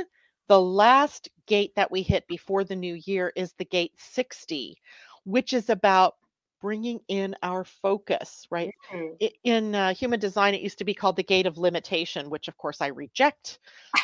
the 0.49 0.61
last 0.61 1.29
gate 1.47 1.73
that 1.77 1.91
we 1.91 2.03
hit 2.03 2.27
before 2.29 2.65
the 2.65 2.77
new 2.77 2.95
year 3.07 3.33
is 3.37 3.53
the 3.55 3.65
gate 3.65 3.93
60 3.99 4.79
which 5.25 5.53
is 5.53 5.69
about 5.69 6.15
bringing 6.61 7.01
in 7.09 7.35
our 7.43 7.65
focus 7.65 8.47
right 8.51 8.73
Mm. 8.93 9.19
i- 9.23 9.33
in 9.45 9.75
uh, 9.75 9.95
human 9.95 10.21
design, 10.21 10.55
it 10.55 10.61
used 10.63 10.79
to 10.79 10.85
be 10.85 10.95
called 10.95 11.17
the 11.17 11.23
gate 11.23 11.47
of 11.47 11.59
limitation, 11.59 12.31
which 12.31 12.49
of 12.49 12.57
course 12.57 12.81
I 12.81 12.89
reject. 12.89 13.59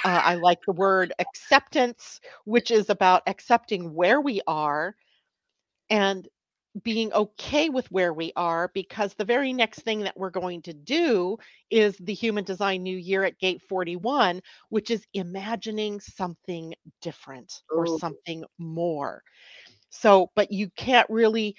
Uh, 0.04 0.20
I 0.24 0.34
like 0.34 0.58
the 0.66 0.72
word 0.72 1.12
acceptance, 1.20 2.20
which 2.44 2.70
is 2.70 2.90
about 2.90 3.22
accepting 3.26 3.94
where 3.94 4.20
we 4.20 4.40
are 4.46 4.94
and 5.90 6.28
being 6.82 7.12
okay 7.12 7.68
with 7.68 7.90
where 7.90 8.12
we 8.12 8.32
are 8.36 8.70
because 8.74 9.14
the 9.14 9.24
very 9.24 9.52
next 9.52 9.80
thing 9.80 10.00
that 10.00 10.16
we're 10.16 10.30
going 10.30 10.60
to 10.62 10.72
do 10.72 11.36
is 11.70 11.96
the 11.98 12.14
human 12.14 12.44
design 12.44 12.82
new 12.82 12.96
year 12.96 13.24
at 13.24 13.38
gate 13.38 13.62
41 13.62 14.40
which 14.70 14.90
is 14.90 15.06
imagining 15.14 16.00
something 16.00 16.74
different 17.00 17.62
or 17.76 17.86
Ooh. 17.86 17.98
something 17.98 18.44
more 18.58 19.22
so 19.90 20.30
but 20.34 20.50
you 20.52 20.68
can't 20.76 21.08
really 21.10 21.54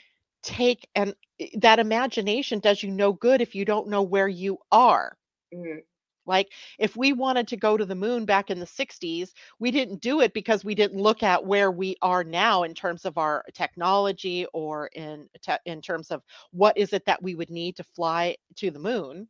take 0.46 0.88
and 0.96 1.16
that 1.56 1.80
imagination 1.80 2.60
does 2.60 2.84
you 2.84 2.92
no 2.92 3.14
good 3.14 3.42
if 3.42 3.56
you 3.56 3.66
don't 3.66 3.90
know 3.90 4.04
where 4.04 4.30
you 4.30 4.60
are. 4.72 5.18
Mhm. 5.54 5.86
Like 6.28 6.52
if 6.80 6.96
we 6.96 7.14
wanted 7.14 7.48
to 7.50 7.58
go 7.58 7.78
to 7.78 7.86
the 7.86 7.96
moon 7.96 8.26
back 8.26 8.50
in 8.50 8.60
the 8.60 8.66
60s, 8.66 9.34
we 9.60 9.70
didn't 9.72 10.02
do 10.02 10.22
it 10.22 10.34
because 10.34 10.66
we 10.66 10.74
didn't 10.76 11.00
look 11.02 11.22
at 11.24 11.46
where 11.46 11.72
we 11.72 11.98
are 12.02 12.24
now 12.24 12.64
in 12.64 12.74
terms 12.74 13.06
of 13.06 13.18
our 13.20 13.46
technology 13.54 14.48
or 14.54 14.88
in 14.88 15.30
te- 15.42 15.54
in 15.66 15.82
terms 15.82 16.10
of 16.12 16.24
what 16.52 16.78
is 16.78 16.94
it 16.94 17.06
that 17.06 17.22
we 17.22 17.36
would 17.36 17.52
need 17.52 17.76
to 17.78 17.84
fly 17.84 18.38
to 18.56 18.72
the 18.72 18.80
moon. 18.80 19.28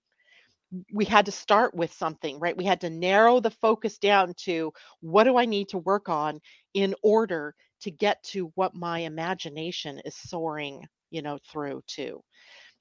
We 0.94 1.06
had 1.06 1.26
to 1.28 1.32
start 1.32 1.76
with 1.76 1.94
something, 1.94 2.40
right? 2.40 2.58
We 2.58 2.66
had 2.66 2.82
to 2.82 2.90
narrow 2.90 3.40
the 3.40 3.52
focus 3.52 3.98
down 4.00 4.34
to 4.46 4.74
what 5.02 5.26
do 5.26 5.38
I 5.38 5.46
need 5.46 5.70
to 5.70 5.78
work 5.80 6.10
on 6.10 6.42
in 6.74 6.96
order 7.04 7.56
to 7.82 7.92
get 7.92 8.24
to 8.26 8.52
what 8.56 8.76
my 8.76 9.00
imagination 9.00 10.00
is 10.06 10.16
soaring, 10.16 10.86
you 11.16 11.22
know, 11.22 11.40
through 11.52 11.82
to 11.88 12.22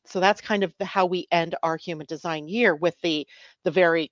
so 0.07 0.20
that's 0.20 0.41
kind 0.41 0.62
of 0.62 0.72
how 0.82 1.07
we 1.07 1.26
end 1.30 1.55
our 1.62 1.76
human 1.76 2.07
design 2.07 2.49
year 2.49 2.74
with 2.74 2.95
the 3.03 3.26
the 3.64 3.70
very 3.70 4.11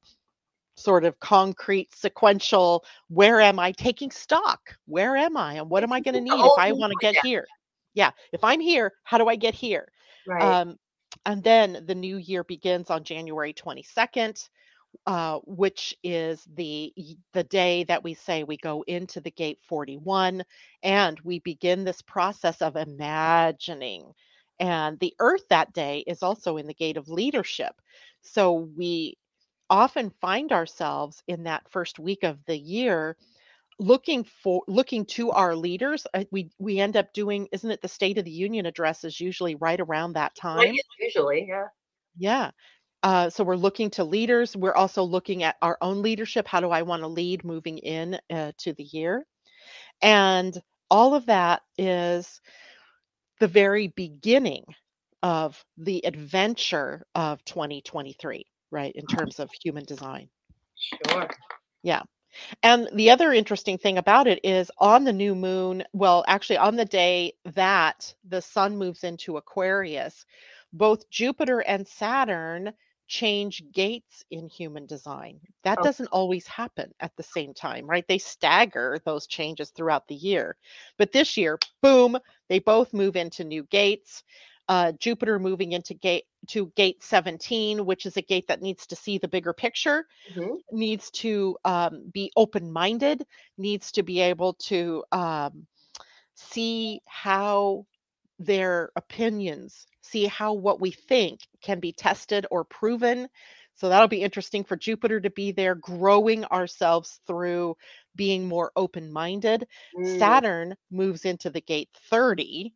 sort 0.76 1.04
of 1.04 1.18
concrete 1.20 1.94
sequential 1.94 2.84
where 3.08 3.40
am 3.40 3.58
i 3.58 3.72
taking 3.72 4.10
stock? 4.10 4.60
Where 4.86 5.16
am 5.16 5.36
i? 5.36 5.54
And 5.54 5.68
what 5.68 5.82
am 5.82 5.92
i 5.92 6.00
going 6.00 6.14
to 6.14 6.20
need 6.20 6.32
if 6.32 6.58
i 6.58 6.72
want 6.72 6.92
to 6.92 6.98
get 7.00 7.14
yeah. 7.14 7.20
here? 7.22 7.46
Yeah 7.94 8.10
if 8.32 8.42
i'm 8.42 8.60
here 8.60 8.92
how 9.04 9.18
do 9.18 9.28
i 9.28 9.36
get 9.36 9.54
here? 9.54 9.86
Right. 10.26 10.42
um, 10.42 10.76
and 11.26 11.42
then 11.42 11.84
the 11.86 11.94
new 11.94 12.16
year 12.16 12.44
begins 12.44 12.90
on 12.90 13.04
january 13.04 13.52
22nd 13.52 14.48
uh, 15.07 15.38
which 15.45 15.97
is 16.03 16.47
the 16.55 16.93
the 17.32 17.45
day 17.45 17.84
that 17.84 18.05
we 18.05 18.14
say 18.14 18.45
we 18.45 18.57
go 18.57 18.82
into 18.86 19.20
the 19.20 19.30
gate 19.30 19.59
41 19.68 20.43
and 20.82 21.18
we 21.20 21.40
begin 21.40 21.84
this 21.84 22.03
process 22.03 22.62
of 22.62 22.76
imagining 22.76 24.12
and 24.61 24.99
the 25.01 25.14
earth 25.18 25.43
that 25.49 25.72
day 25.72 26.05
is 26.07 26.22
also 26.22 26.57
in 26.57 26.66
the 26.66 26.74
gate 26.74 26.97
of 26.97 27.09
leadership 27.09 27.74
so 28.22 28.53
we 28.76 29.16
often 29.70 30.11
find 30.20 30.53
ourselves 30.53 31.22
in 31.26 31.45
that 31.45 31.68
first 31.70 31.99
week 31.99 32.22
of 32.22 32.38
the 32.47 32.59
year 32.59 33.16
looking 33.78 34.22
for 34.43 34.62
looking 34.68 35.05
to 35.07 35.30
our 35.30 35.57
leaders 35.57 36.07
Uh, 36.14 36.24
we 36.30 36.51
we 36.59 36.78
end 36.78 36.97
up 36.97 37.12
doing 37.12 37.49
isn't 37.53 37.70
it 37.70 37.80
the 37.82 37.88
state 37.88 38.18
of 38.18 38.24
the 38.24 38.30
union 38.30 38.66
address 38.66 39.03
is 39.03 39.18
usually 39.18 39.55
right 39.57 39.80
around 39.80 40.12
that 40.12 40.34
time 40.36 40.74
usually, 41.01 41.47
yeah. 41.49 41.66
yeah. 42.16 42.51
Uh, 43.03 43.30
so 43.30 43.44
we're 43.44 43.57
looking 43.57 43.90
to 43.90 44.05
leaders. 44.05 44.57
We're 44.57 44.74
also 44.74 45.03
looking 45.03 45.42
at 45.42 45.57
our 45.62 45.76
own 45.80 46.03
leadership. 46.03 46.46
How 46.46 46.61
do 46.61 46.70
I 46.70 46.82
want 46.82 47.03
to 47.03 47.09
lead 47.09 47.44
moving 47.44 47.78
in 47.78 48.18
uh, 48.30 48.53
to 48.59 48.72
the 48.72 48.84
year? 48.84 49.26
And 50.00 50.61
all 50.90 51.14
of 51.14 51.26
that 51.26 51.62
is 51.78 52.40
the 53.40 53.48
very 53.48 53.88
beginning 53.88 54.64
of 55.22 55.64
the 55.78 56.05
adventure 56.07 57.05
of 57.14 57.44
2023, 57.44 58.46
right? 58.70 58.92
In 58.94 59.07
terms 59.07 59.40
of 59.40 59.50
human 59.62 59.84
design. 59.84 60.28
Sure. 60.76 61.28
Yeah. 61.82 62.03
And 62.62 62.88
the 62.94 63.11
other 63.11 63.32
interesting 63.32 63.78
thing 63.78 63.98
about 63.98 64.26
it 64.26 64.40
is 64.44 64.70
on 64.78 65.05
the 65.05 65.12
new 65.12 65.34
moon, 65.34 65.84
well, 65.92 66.24
actually, 66.26 66.59
on 66.59 66.76
the 66.76 66.84
day 66.84 67.34
that 67.55 68.14
the 68.28 68.40
sun 68.40 68.76
moves 68.76 69.05
into 69.05 69.36
Aquarius, 69.36 70.24
both 70.72 71.09
Jupiter 71.11 71.61
and 71.61 71.86
Saturn 71.86 72.72
change 73.12 73.64
gates 73.72 74.24
in 74.30 74.48
human 74.48 74.86
design. 74.86 75.40
That 75.64 75.82
Oh. 75.82 75.88
doesn't 75.88 76.08
always 76.12 76.46
happen 76.48 76.92
at 77.00 77.16
the 77.16 77.22
same 77.22 77.54
time, 77.54 77.86
right? 77.86 78.06
They 78.08 78.18
stagger 78.18 79.00
those 79.04 79.26
changes 79.26 79.70
throughout 79.70 80.08
the 80.08 80.16
year. 80.16 80.56
But 80.98 81.12
this 81.12 81.36
year, 81.36 81.58
boom, 81.82 82.18
they 82.48 82.58
both 82.60 82.94
move 82.94 83.16
into 83.16 83.44
new 83.44 83.64
gates. 83.64 84.24
Uh, 84.68 84.92
Jupiter 84.92 85.38
moving 85.38 85.72
into 85.72 85.94
gate 85.94 86.24
to 86.48 86.72
gate 86.76 87.02
17, 87.02 87.84
which 87.86 88.06
is 88.06 88.16
a 88.16 88.22
gate 88.22 88.48
that 88.48 88.62
needs 88.62 88.86
to 88.88 88.96
see 88.96 89.18
the 89.18 89.28
bigger 89.28 89.52
picture 89.54 90.06
Mhm. 90.28 90.58
needs 90.72 91.10
to 91.10 91.56
um, 91.64 92.10
be 92.12 92.32
open 92.36 92.72
minded, 92.72 93.24
needs 93.58 93.92
to 93.92 94.02
be 94.02 94.20
able 94.20 94.54
to 94.54 95.04
um, 95.12 95.66
see 96.34 97.00
how 97.06 97.86
their 98.38 98.90
opinions, 98.96 99.86
see 100.03 100.26
how 100.26 100.53
what 100.53 100.80
we 100.80 100.90
think 100.90 101.40
can 101.62 101.80
be 101.80 101.92
tested 101.92 102.46
or 102.50 102.64
proven. 102.64 103.28
So 103.74 103.88
that'll 103.88 104.09
be 104.09 104.22
interesting 104.22 104.64
for 104.64 104.76
Jupiter 104.76 105.20
to 105.20 105.30
be 105.30 105.53
there, 105.53 105.74
growing 105.74 106.44
ourselves 106.46 107.20
through 107.26 107.76
being 108.14 108.46
more 108.46 108.70
open 108.76 109.11
minded. 109.11 109.66
Mm. 109.98 110.18
Saturn 110.18 110.76
moves 110.90 111.24
into 111.24 111.50
the 111.50 111.61
gate 111.62 111.88
30. 112.11 112.74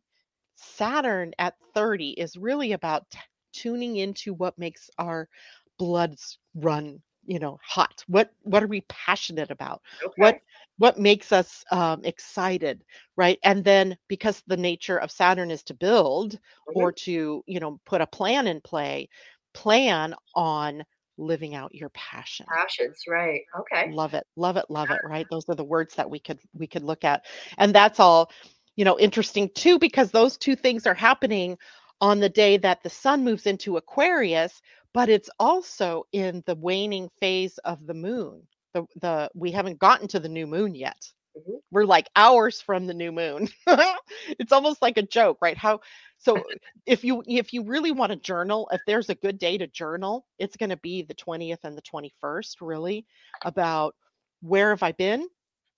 Saturn 0.55 1.33
at 1.37 1.53
30 1.75 2.11
is 2.11 2.35
really 2.35 2.71
about 2.71 3.09
t- 3.11 3.19
tuning 3.53 3.97
into 3.97 4.33
what 4.33 4.57
makes 4.57 4.89
our 4.97 5.29
bloods 5.77 6.39
run, 6.55 6.99
you 7.25 7.37
know, 7.37 7.59
hot. 7.63 8.03
What 8.07 8.31
what 8.41 8.63
are 8.63 8.67
we 8.67 8.81
passionate 8.89 9.51
about? 9.51 9.81
Okay. 10.03 10.13
What 10.17 10.39
what 10.77 10.97
makes 10.99 11.31
us 11.31 11.63
um, 11.71 12.03
excited, 12.05 12.83
right? 13.15 13.39
And 13.43 13.63
then 13.63 13.97
because 14.07 14.43
the 14.47 14.57
nature 14.57 14.97
of 14.97 15.11
Saturn 15.11 15.51
is 15.51 15.63
to 15.63 15.73
build 15.73 16.39
Mhm. 16.67 16.75
or 16.75 16.91
to, 16.91 17.43
you 17.45 17.59
know, 17.59 17.79
put 17.85 18.01
a 18.01 18.07
plan 18.07 18.47
in 18.47 18.61
play, 18.61 19.09
plan 19.53 20.15
on 20.35 20.83
living 21.17 21.55
out 21.55 21.73
your 21.75 21.89
passion 21.89 22.47
Passions, 22.47 23.03
right. 23.07 23.43
Okay. 23.59 23.85
love 23.85 24.13
it 24.13 24.25
love 24.35 24.57
it 24.57 24.65
love 24.69 24.91
it 24.91 24.99
right 25.03 25.27
those 25.29 25.45
are 25.49 25.55
the 25.55 25.63
words 25.63 25.95
that 25.95 26.09
we 26.09 26.19
could 26.19 26.39
we 26.53 26.67
could 26.67 26.83
look 26.83 27.03
at 27.03 27.25
and 27.57 27.73
that's 27.73 27.99
all 27.99 28.29
you 28.75 28.83
know 28.83 28.99
interesting 28.99 29.49
too 29.55 29.79
because 29.79 30.11
those 30.11 30.37
two 30.37 30.55
things 30.55 30.85
are 30.85 30.93
happening 30.93 31.57
on 32.01 32.19
the 32.19 32.29
day 32.29 32.57
that 32.57 32.83
the 32.83 32.89
sun 32.89 33.23
moves 33.23 33.45
into 33.45 33.77
aquarius 33.77 34.61
but 34.93 35.09
it's 35.09 35.29
also 35.39 36.03
in 36.11 36.43
the 36.47 36.55
waning 36.55 37.09
phase 37.19 37.57
of 37.59 37.85
the 37.85 37.93
moon 37.93 38.41
the 38.77 38.85
the 39.01 39.31
we 39.35 39.51
haven't 39.51 39.79
gotten 39.79 40.07
to 40.09 40.19
the 40.19 40.29
new 40.29 40.47
moon 40.47 40.75
yet. 40.75 41.13
Mhm. 41.35 41.61
we're 41.71 41.85
like 41.85 42.07
hours 42.15 42.61
from 42.61 42.87
the 42.87 42.93
new 42.93 43.11
moon. 43.11 43.47
It's 44.39 44.51
almost 44.53 44.81
like 44.81 44.97
a 44.97 45.03
joke 45.03 45.37
right? 45.41 45.57
How 45.57 45.79
so 46.17 46.43
if 46.85 47.03
you 47.03 47.23
if 47.27 47.53
you 47.53 47.63
really 47.63 47.91
want 47.91 48.11
to 48.11 48.17
journal 48.17 48.69
if 48.73 48.81
there's 48.85 49.09
a 49.09 49.15
good 49.15 49.37
day 49.39 49.57
to 49.57 49.67
journal 49.67 50.25
it's 50.39 50.57
going 50.57 50.69
to 50.71 50.77
be 50.77 51.03
the 51.03 51.13
20th 51.13 51.63
and 51.63 51.77
the 51.77 51.81
21st 51.81 52.61
really 52.61 53.05
about 53.43 53.95
where 54.41 54.69
have 54.71 54.83
i 54.83 54.91
been? 54.93 55.27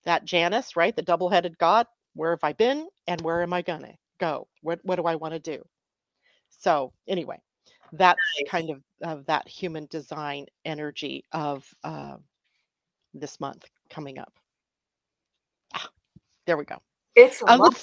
That 0.05 0.25
Janus 0.25 0.75
right? 0.75 0.95
The 0.95 1.01
double-headed 1.03 1.57
god 1.57 1.87
where 2.15 2.31
have 2.31 2.43
i 2.43 2.53
been? 2.53 2.87
And 3.07 3.21
where 3.21 3.41
am 3.41 3.53
i 3.53 3.61
going 3.61 3.81
to 3.83 3.95
go? 4.19 4.47
What 4.61 4.79
what 4.83 4.95
do 4.97 5.03
i 5.05 5.15
want 5.15 5.33
to 5.33 5.39
do? 5.39 5.63
So 6.49 6.93
anyway 7.07 7.41
that's 7.93 8.39
Nice. 8.39 8.45
kind 8.45 8.69
of 8.71 8.83
of 9.03 9.25
that 9.27 9.47
human 9.47 9.87
design 9.87 10.47
energy 10.65 11.25
of 11.33 11.73
uh, 11.83 12.17
this 13.13 13.39
month 13.39 13.65
coming 13.89 14.19
up 14.19 14.33
Ah, 15.75 15.89
there 16.47 16.57
we 16.57 16.65
go 16.65 16.77
It's 17.15 17.41
a 17.41 17.47
Uh, 17.47 17.57
lot. 17.57 17.73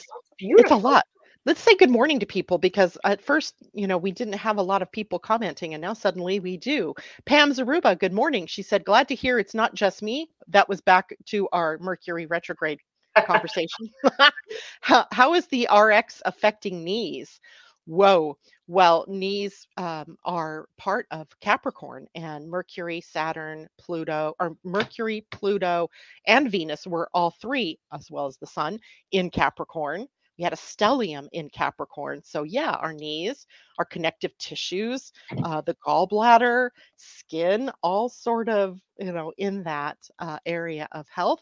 it's 0.56 0.72
a 0.72 0.76
lot. 0.76 1.04
Let's 1.46 1.60
say 1.62 1.76
good 1.76 1.90
morning 1.90 2.20
to 2.20 2.26
people 2.26 2.58
because 2.58 2.98
at 3.04 3.22
first, 3.24 3.54
you 3.74 3.88
know, 3.88 3.98
we 3.98 4.12
didn't 4.12 4.34
have 4.34 4.58
a 4.58 4.62
lot 4.62 4.82
of 4.82 4.92
people 4.92 5.18
commenting 5.18 5.74
and 5.74 5.82
now 5.82 5.94
suddenly 5.94 6.40
we 6.40 6.56
do. 6.58 6.94
Pam 7.26 7.52
Zaruba, 7.52 7.98
good 7.98 8.12
morning. 8.14 8.46
She 8.46 8.62
said, 8.62 8.84
glad 8.84 9.08
to 9.08 9.16
hear 9.16 9.38
it's 9.40 9.54
not 9.54 9.74
just 9.74 10.02
me. 10.02 10.30
That 10.48 10.68
was 10.68 10.80
back 10.82 11.16
to 11.28 11.48
our 11.52 11.78
Mercury 11.80 12.26
retrograde 12.26 12.80
conversation. 13.24 13.90
how, 14.82 15.06
how 15.12 15.34
is 15.34 15.46
the 15.48 15.68
RX 15.74 16.22
affecting 16.26 16.84
knees? 16.84 17.40
Whoa. 17.86 18.38
Well, 18.68 19.04
knees 19.06 19.66
um, 19.76 20.18
are 20.24 20.68
part 20.76 21.06
of 21.12 21.28
Capricorn 21.40 22.06
and 22.16 22.48
Mercury, 22.48 23.00
Saturn, 23.00 23.68
Pluto, 23.78 24.34
or 24.40 24.56
Mercury, 24.64 25.24
Pluto, 25.30 25.88
and 26.26 26.50
Venus 26.50 26.84
were 26.86 27.08
all 27.14 27.30
three, 27.40 27.78
as 27.92 28.10
well 28.10 28.26
as 28.26 28.38
the 28.38 28.46
sun, 28.46 28.80
in 29.12 29.30
Capricorn. 29.30 30.08
We 30.36 30.44
had 30.44 30.52
a 30.52 30.56
stellium 30.56 31.28
in 31.32 31.48
Capricorn. 31.48 32.22
So, 32.24 32.42
yeah, 32.42 32.72
our 32.72 32.92
knees, 32.92 33.46
our 33.78 33.84
connective 33.84 34.36
tissues, 34.38 35.12
uh, 35.44 35.60
the 35.62 35.76
gallbladder, 35.86 36.70
skin, 36.96 37.70
all 37.82 38.08
sort 38.08 38.48
of, 38.48 38.80
you 38.98 39.12
know, 39.12 39.32
in 39.38 39.62
that 39.62 39.96
uh, 40.18 40.38
area 40.44 40.88
of 40.92 41.06
health. 41.08 41.40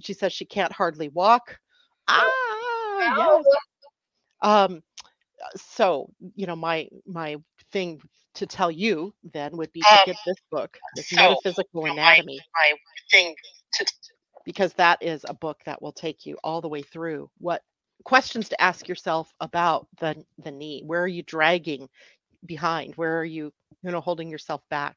She 0.00 0.14
says 0.14 0.32
she 0.32 0.44
can't 0.44 0.72
hardly 0.72 1.08
walk. 1.08 1.58
Ah, 2.08 2.30
yes. 3.16 3.44
Um, 4.40 4.82
so, 5.56 6.10
you 6.36 6.46
know, 6.46 6.56
my 6.56 6.88
my 7.06 7.36
thing 7.72 8.00
to 8.34 8.46
tell 8.46 8.70
you 8.70 9.14
then 9.32 9.56
would 9.58 9.72
be 9.72 9.84
to 9.86 9.98
Um, 9.98 9.98
get 9.98 10.18
this 10.24 10.36
book, 10.50 10.78
this 10.94 11.12
so, 11.12 11.12
metaphysical 11.12 11.86
anatomy. 11.86 12.44
My 12.54 12.72
thing 13.10 13.34
to 13.74 13.86
because 14.44 14.72
that 14.74 15.02
is 15.02 15.24
a 15.28 15.34
book 15.34 15.60
that 15.66 15.82
will 15.82 15.92
take 15.92 16.26
you 16.26 16.38
all 16.44 16.60
the 16.60 16.68
way 16.68 16.82
through 16.82 17.30
what 17.38 17.62
questions 18.04 18.48
to 18.50 18.60
ask 18.62 18.88
yourself 18.88 19.32
about 19.40 19.86
the 20.00 20.24
the 20.38 20.50
knee. 20.50 20.82
Where 20.84 21.02
are 21.02 21.08
you 21.08 21.22
dragging 21.22 21.88
behind? 22.44 22.94
Where 22.96 23.18
are 23.18 23.24
you, 23.24 23.52
you 23.82 23.90
know, 23.90 24.00
holding 24.00 24.30
yourself 24.30 24.62
back? 24.70 24.96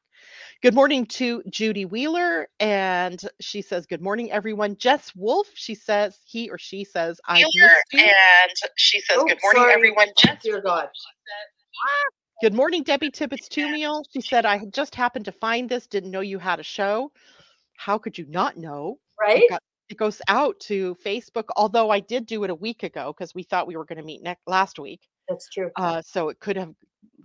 Good 0.62 0.74
morning 0.74 1.06
to 1.06 1.42
Judy 1.50 1.84
Wheeler. 1.84 2.48
And 2.60 3.20
she 3.40 3.62
says, 3.62 3.86
Good 3.86 4.02
morning, 4.02 4.30
everyone. 4.32 4.76
Jess 4.76 5.12
Wolf, 5.14 5.48
she 5.54 5.74
says, 5.74 6.18
he 6.24 6.50
or 6.50 6.58
she 6.58 6.84
says, 6.84 7.20
I 7.26 7.40
missed 7.40 7.54
you. 7.92 8.00
and 8.00 8.50
she 8.76 9.00
says, 9.00 9.18
Oh, 9.20 9.26
"Good 9.26 9.38
morning, 9.42 9.62
sorry. 9.62 9.74
everyone." 9.74 10.08
Jess, 10.16 10.42
Dear 10.42 10.60
God. 10.60 10.88
Good 12.42 12.54
morning, 12.54 12.82
Debbie 12.82 13.10
Tippett 13.10 13.48
Tumiel. 13.48 14.04
She 14.12 14.20
said, 14.20 14.44
I 14.44 14.60
just 14.66 14.94
happened 14.94 15.24
to 15.24 15.32
find 15.32 15.68
this, 15.68 15.86
didn't 15.86 16.10
know 16.10 16.20
you 16.20 16.38
had 16.38 16.60
a 16.60 16.62
show. 16.62 17.10
How 17.76 17.96
could 17.96 18.18
you 18.18 18.26
not 18.28 18.56
know? 18.56 18.98
Right? 19.18 19.44
It, 19.44 19.50
got, 19.50 19.62
it 19.88 19.96
goes 19.96 20.20
out 20.28 20.58
to 20.60 20.96
Facebook, 21.04 21.44
although 21.56 21.90
I 21.90 22.00
did 22.00 22.26
do 22.26 22.44
it 22.44 22.50
a 22.50 22.54
week 22.54 22.82
ago 22.82 23.14
because 23.16 23.34
we 23.34 23.42
thought 23.42 23.66
we 23.66 23.76
were 23.76 23.86
going 23.86 23.98
to 23.98 24.04
meet 24.04 24.22
next 24.22 24.42
last 24.46 24.78
week. 24.78 25.00
That's 25.28 25.48
true. 25.48 25.70
Uh, 25.76 26.02
so 26.02 26.28
it 26.28 26.38
could 26.40 26.56
have 26.56 26.74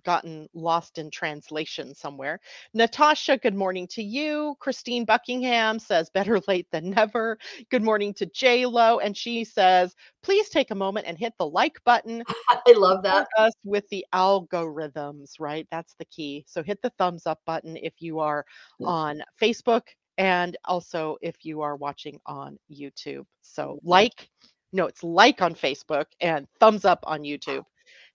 gotten 0.04 0.48
lost 0.54 0.98
in 0.98 1.10
translation 1.10 1.94
somewhere. 1.94 2.40
Natasha, 2.74 3.38
good 3.38 3.56
morning 3.56 3.88
to 3.88 4.04
you. 4.04 4.56
Christine 4.60 5.06
Buckingham 5.06 5.80
says, 5.80 6.10
better 6.10 6.40
late 6.48 6.68
than 6.72 6.90
never. 6.92 7.38
Good 7.70 7.84
morning 7.84 8.14
to 8.16 8.26
J 8.28 8.66
Lo. 8.66 9.00
And 9.00 9.16
she 9.16 9.44
says, 9.44 9.96
please 10.24 10.50
take 10.50 10.72
a 10.72 10.76
moment 10.76 11.08
and 11.08 11.18
hit 11.18 11.34
the 11.38 11.48
like 11.48 11.84
button. 11.84 12.24
I 12.50 12.74
love 12.74 13.04
that. 13.04 13.28
Us 13.38 13.54
with 13.64 13.88
the 13.90 14.06
algorithms, 14.14 15.34
right? 15.40 15.68
That's 15.72 15.96
the 16.00 16.06
key. 16.06 16.46
So 16.48 16.64
hit 16.64 16.82
the 16.82 16.92
thumbs 16.98 17.26
up 17.26 17.40
button 17.46 17.78
if 17.78 17.94
you 18.00 18.20
are 18.20 18.46
on 18.82 19.24
Facebook 19.42 19.84
and 20.18 20.58
also 20.66 21.18
if 21.22 21.44
you 21.44 21.62
are 21.62 21.76
watching 21.76 22.20
on 22.26 22.58
YouTube. 22.72 23.26
So 23.42 23.80
like, 23.84 24.30
no, 24.74 24.86
it's 24.86 25.04
like 25.04 25.42
on 25.42 25.56
Facebook 25.56 26.06
and 26.20 26.48
thumbs 26.60 26.86
up 26.86 27.00
on 27.04 27.22
YouTube. 27.22 27.64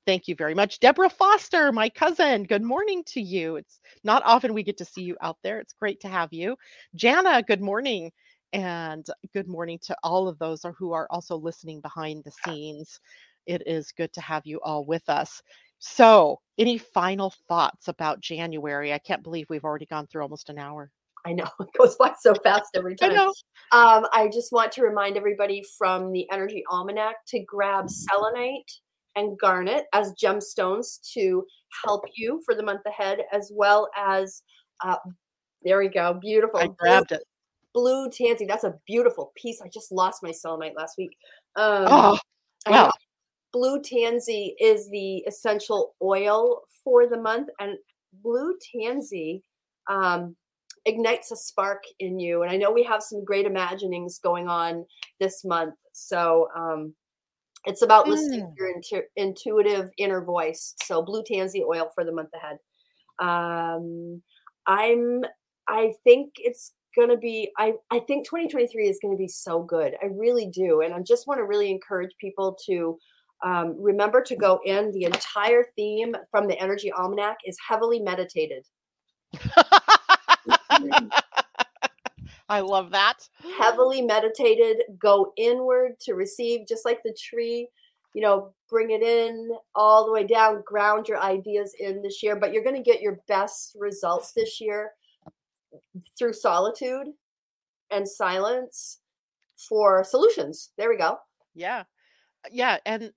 Thank 0.07 0.29
you 0.29 0.37
very 0.37 0.55
much. 0.55 0.79
Deborah 0.79 1.11
Foster, 1.11 1.73
my 1.73 1.89
cousin, 1.89 2.45
good 2.45 2.63
morning 2.63 3.03
to 3.09 3.21
you. 3.21 3.57
It's 3.57 3.81
not 4.05 4.23
often 4.25 4.55
we 4.55 4.63
get 4.63 4.77
to 4.79 4.85
see 4.85 5.03
you 5.03 5.17
out 5.21 5.37
there. 5.43 5.59
It's 5.59 5.73
great 5.73 6.01
to 6.03 6.09
have 6.09 6.33
you. 6.33 6.57
Jana, 6.95 7.43
good 7.43 7.61
morning. 7.61 8.13
And 8.53 9.05
good 9.35 9.49
morning 9.49 9.81
to 9.83 9.97
all 10.05 10.29
of 10.29 10.39
those 10.39 10.65
who 10.79 10.93
are 10.93 11.09
also 11.11 11.37
listening 11.37 11.81
behind 11.81 12.23
the 12.23 12.31
scenes. 12.31 13.01
It 13.47 13.65
is 13.67 13.91
good 13.91 14.13
to 14.13 14.21
have 14.21 14.47
you 14.47 14.61
all 14.63 14.85
with 14.85 15.03
us. 15.09 15.43
So, 15.81 16.39
any 16.57 16.79
final 16.79 17.35
thoughts 17.49 17.89
about 17.89 18.21
January? 18.21 18.93
I 18.93 18.99
can't 18.99 19.25
believe 19.25 19.47
we've 19.51 19.65
already 19.65 19.87
gone 19.87 20.07
through 20.07 20.23
almost 20.23 20.51
an 20.51 20.59
hour. 20.59 20.93
I 21.27 21.33
know 21.33 21.49
it 21.61 21.69
goes 21.77 21.97
by 21.97 22.13
so 22.21 22.33
fast 22.33 22.71
every 22.77 22.95
time. 22.95 23.11
I 23.11 23.15
know. 23.15 23.35
Um, 23.73 24.07
I 24.13 24.29
just 24.33 24.53
want 24.53 24.71
to 24.73 24.83
remind 24.83 25.17
everybody 25.17 25.65
from 25.77 26.13
the 26.13 26.31
Energy 26.31 26.63
Almanac 26.71 27.17
to 27.29 27.41
grab 27.41 27.91
selenite 27.91 28.71
and 29.17 29.39
garnet 29.39 29.85
as 29.93 30.13
gemstones 30.15 31.01
to 31.15 31.45
help 31.85 32.05
you 32.15 32.41
for 32.45 32.55
the 32.55 32.63
month 32.63 32.83
ahead, 32.87 33.21
as 33.33 33.51
well 33.55 33.89
as 33.97 34.43
uh, 34.85 34.97
there 35.63 35.79
we 35.79 35.89
go, 35.89 36.15
beautiful. 36.21 36.61
I 36.61 36.67
blue- 36.67 36.77
grabbed 36.79 37.13
it. 37.13 37.23
blue 37.75 38.09
tansy. 38.11 38.47
That's 38.47 38.65
a 38.65 38.75
beautiful 38.87 39.33
piece. 39.35 39.61
I 39.61 39.69
just 39.69 39.91
lost 39.91 40.23
my 40.23 40.31
selenite 40.33 40.77
last 40.77 40.97
week. 40.99 41.17
Um, 41.57 41.87
Oh, 41.89 42.19
wow. 42.69 42.91
Blue 43.53 43.81
tansy 43.81 44.55
is 44.61 44.89
the 44.91 45.19
essential 45.27 45.95
oil 46.03 46.63
for 46.85 47.07
the 47.07 47.17
month, 47.17 47.49
and 47.59 47.79
blue 48.23 48.55
tansy 48.75 49.43
um, 49.89 50.37
ignites 50.85 51.33
a 51.33 51.37
spark 51.37 51.83
in 52.01 52.19
you. 52.19 52.43
And 52.43 52.51
I 52.51 52.57
know 52.57 52.71
we 52.71 52.83
have 52.85 53.03
some 53.03 53.25
great 53.25 53.47
imaginings 53.47 54.19
going 54.19 54.47
on 54.49 54.85
this 55.21 55.45
month, 55.45 55.75
so 55.93 56.49
um, 56.55 56.95
it's 57.67 57.83
about 57.83 58.09
listening 58.09 58.43
Mm. 58.43 58.55
to 58.55 58.57
your 58.59 58.71
intu- 58.71 59.09
intuitive 59.17 59.91
inner 59.99 60.23
voice. 60.25 60.75
So 60.85 61.03
blue 61.03 61.23
tansy 61.25 61.63
oil 61.63 61.91
for 61.95 62.05
the 62.05 62.13
month 62.13 62.31
ahead. 62.35 62.59
Um, 63.19 64.23
I'm. 64.67 65.25
I 65.69 65.95
think 66.05 66.33
it's 66.37 66.73
gonna 66.97 67.17
be. 67.17 67.51
I 67.59 67.75
I 67.91 67.99
think 68.01 68.27
2023 68.27 68.89
is 68.89 68.99
gonna 69.03 69.17
be 69.17 69.29
so 69.29 69.63
good. 69.63 69.97
I 70.03 70.07
really 70.07 70.47
do, 70.47 70.81
and 70.83 70.95
I 70.95 71.01
just 71.01 71.27
want 71.27 71.39
to 71.39 71.45
really 71.45 71.71
encourage 71.71 72.13
people 72.21 72.57
to 72.67 72.99
um, 73.45 73.77
remember 73.79 74.23
to 74.23 74.37
go 74.37 74.61
in. 74.65 74.93
The 74.93 75.05
entire 75.05 75.65
theme 75.77 76.15
from 76.31 76.47
the 76.49 76.59
Energy 76.59 76.93
Almanac 76.93 77.39
is 77.45 77.57
heavily 77.69 78.01
meditated. 78.01 78.65
I 82.49 82.61
love 82.61 82.91
that. 82.91 83.29
Heavily 83.59 84.03
meditated. 84.03 84.83
Go 84.99 85.33
inward 85.37 85.99
to 86.01 86.15
receive, 86.15 86.67
just 86.67 86.85
like 86.85 87.03
the 87.03 87.17
tree. 87.19 87.69
You 88.15 88.23
know, 88.23 88.55
bring 88.71 88.91
it 88.91 89.03
in 89.03 89.51
all 89.75 90.07
the 90.07 90.13
way 90.13 90.27
down. 90.27 90.63
Ground 90.65 91.09
your 91.09 91.21
ideas 91.21 91.75
in 91.79 92.03
this 92.03 92.23
year, 92.23 92.37
but 92.37 92.53
you're 92.53 92.65
going 92.65 92.77
to 92.77 92.83
get 92.83 93.03
your 93.03 93.21
best 93.29 93.77
results 93.79 94.33
this 94.33 94.61
year 94.61 94.93
through 96.19 96.33
solitude 96.33 97.09
and 97.91 98.09
silence 98.09 99.01
for 99.69 100.05
solutions. 100.05 100.71
There 100.79 100.89
we 100.89 100.97
go. 100.97 101.19
Yeah. 101.55 101.85
Uh, 102.45 102.49
yeah. 102.53 102.79
And 102.87 103.13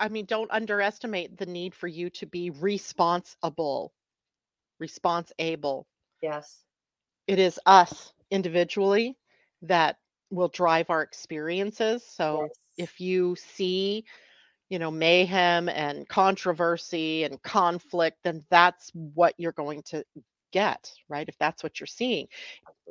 I 0.00 0.08
mean, 0.08 0.24
don't 0.24 0.50
underestimate 0.50 1.36
the 1.36 1.46
need 1.46 1.74
for 1.74 1.86
you 1.86 2.10
to 2.10 2.26
be 2.26 2.50
responsible, 2.50 3.92
response 4.80 5.32
able. 5.38 5.86
Yes. 6.22 6.64
It 7.26 7.38
is 7.38 7.60
us 7.66 8.13
individually 8.30 9.16
that 9.62 9.96
will 10.30 10.48
drive 10.48 10.90
our 10.90 11.02
experiences. 11.02 12.04
So 12.04 12.44
yes. 12.44 12.50
if 12.76 13.00
you 13.00 13.36
see, 13.36 14.04
you 14.68 14.78
know, 14.78 14.90
mayhem 14.90 15.68
and 15.68 16.08
controversy 16.08 17.24
and 17.24 17.42
conflict, 17.42 18.18
then 18.24 18.44
that's 18.50 18.90
what 18.94 19.34
you're 19.38 19.52
going 19.52 19.82
to 19.84 20.04
get, 20.52 20.90
right? 21.08 21.28
If 21.28 21.38
that's 21.38 21.62
what 21.62 21.80
you're 21.80 21.86
seeing. 21.86 22.28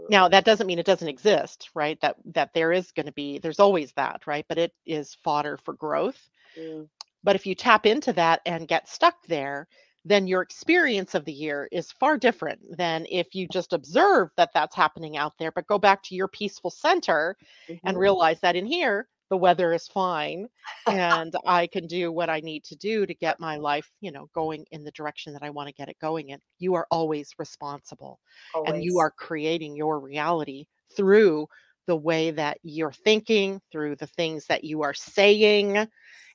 Now, 0.09 0.27
that 0.29 0.45
doesn't 0.45 0.67
mean 0.67 0.79
it 0.79 0.85
doesn't 0.85 1.07
exist, 1.07 1.69
right? 1.75 1.99
That 2.01 2.17
that 2.33 2.53
there 2.53 2.71
is 2.71 2.91
going 2.91 3.05
to 3.07 3.13
be 3.13 3.39
there's 3.39 3.59
always 3.59 3.91
that, 3.93 4.27
right? 4.27 4.45
But 4.47 4.57
it 4.57 4.73
is 4.85 5.15
fodder 5.23 5.57
for 5.57 5.73
growth. 5.73 6.29
Mm, 6.57 6.87
But 7.23 7.35
if 7.35 7.45
you 7.47 7.55
tap 7.55 7.85
into 7.85 8.13
that 8.13 8.41
and 8.45 8.67
get 8.67 8.87
stuck 8.89 9.25
there, 9.27 9.67
then 10.05 10.27
your 10.27 10.41
experience 10.41 11.15
of 11.15 11.25
the 11.25 11.33
year 11.33 11.67
is 11.71 11.91
far 11.91 12.17
different 12.17 12.59
than 12.77 13.05
if 13.09 13.33
you 13.33 13.47
just 13.47 13.73
observe 13.73 14.29
that 14.37 14.51
that's 14.53 14.75
happening 14.75 15.17
out 15.17 15.33
there, 15.39 15.51
but 15.51 15.67
go 15.67 15.79
back 15.79 16.03
to 16.03 16.15
your 16.15 16.27
peaceful 16.27 16.69
center 16.69 17.37
and 17.85 17.95
mhm. 17.95 17.99
realize 17.99 18.39
that 18.41 18.55
in 18.55 18.65
here, 18.65 19.07
the 19.29 19.37
weather 19.37 19.73
is 19.73 19.87
fine 19.87 20.47
and 20.87 21.35
I 21.45 21.67
can 21.67 21.87
do 21.87 22.11
what 22.11 22.29
I 22.29 22.39
need 22.41 22.63
to 22.65 22.75
do 22.75 23.05
to 23.05 23.13
get 23.15 23.39
my 23.39 23.55
life, 23.57 23.89
you 24.01 24.11
know, 24.11 24.29
going 24.35 24.65
in 24.71 24.83
the 24.83 24.91
direction 24.91 25.33
that 25.33 25.43
I 25.43 25.49
want 25.49 25.69
to 25.69 25.73
get 25.73 25.89
it 25.89 25.97
going 25.99 26.29
in. 26.29 26.39
You 26.59 26.75
are 26.75 26.87
always 26.91 27.31
responsible 27.39 28.19
and 28.67 28.83
you 28.83 28.99
are 28.99 29.11
creating 29.11 29.75
your 29.75 29.99
reality 29.99 30.65
through 30.95 31.47
the 31.87 31.95
way 31.95 32.31
that 32.31 32.59
you're 32.63 32.93
thinking, 32.93 33.59
through 33.71 33.95
the 33.95 34.07
things 34.07 34.45
that 34.47 34.63
you 34.63 34.83
are 34.83 34.93
saying, 34.93 35.87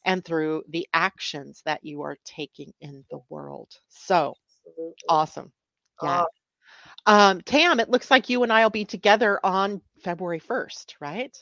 and 0.08 0.24
through 0.24 0.64
the 0.70 0.88
actions 0.94 1.62
that 1.66 1.84
you 1.84 2.02
are 2.02 2.18
taking 2.24 2.74
in 2.80 3.04
the 3.10 3.20
world. 3.30 3.70
So 3.90 4.38
Absolutely. 4.66 4.94
awesome. 5.08 5.52
Yeah. 6.02 6.24
Oh, 6.24 6.28
Um, 7.06 7.40
Tam, 7.42 7.80
it 7.80 7.90
looks 7.90 8.10
like 8.10 8.28
you 8.28 8.42
and 8.44 8.52
I 8.52 8.64
will 8.64 8.70
be 8.70 8.84
together 8.84 9.40
on 9.44 9.82
February 10.02 10.40
1st, 10.40 10.96
right? 11.00 11.36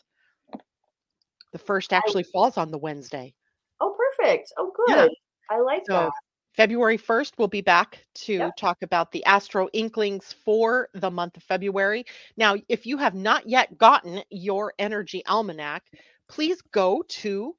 The 1.52 1.58
first 1.58 1.92
actually 1.92 2.24
falls 2.24 2.58
on 2.58 2.70
the 2.70 2.78
Wednesday. 2.78 3.34
oh, 3.80 3.96
perfect. 3.96 4.52
Oh, 4.58 4.72
Yeah. 4.86 5.06
good. 5.06 5.10
I 5.50 5.60
like 5.60 5.84
So 5.84 5.92
that. 5.92 6.12
February 6.56 6.96
1st, 6.98 7.34
we'll 7.38 7.48
be 7.48 7.60
back 7.62 8.06
to 8.14 8.50
Yep. 8.50 8.52
talk 8.52 8.82
about 8.82 9.12
the 9.12 9.24
AstroInklings 9.26 10.34
for 10.34 10.88
the 10.94 11.10
month 11.10 11.36
of 11.36 11.42
February. 11.44 12.04
Now, 12.36 12.56
if 12.68 12.86
you 12.86 12.98
have 12.98 13.14
not 13.14 13.48
yet 13.48 13.78
gotten 13.78 14.22
your 14.30 14.74
energy 14.78 15.24
almanac, 15.26 15.84
please 16.28 16.62
go 16.72 17.04
to 17.08 17.56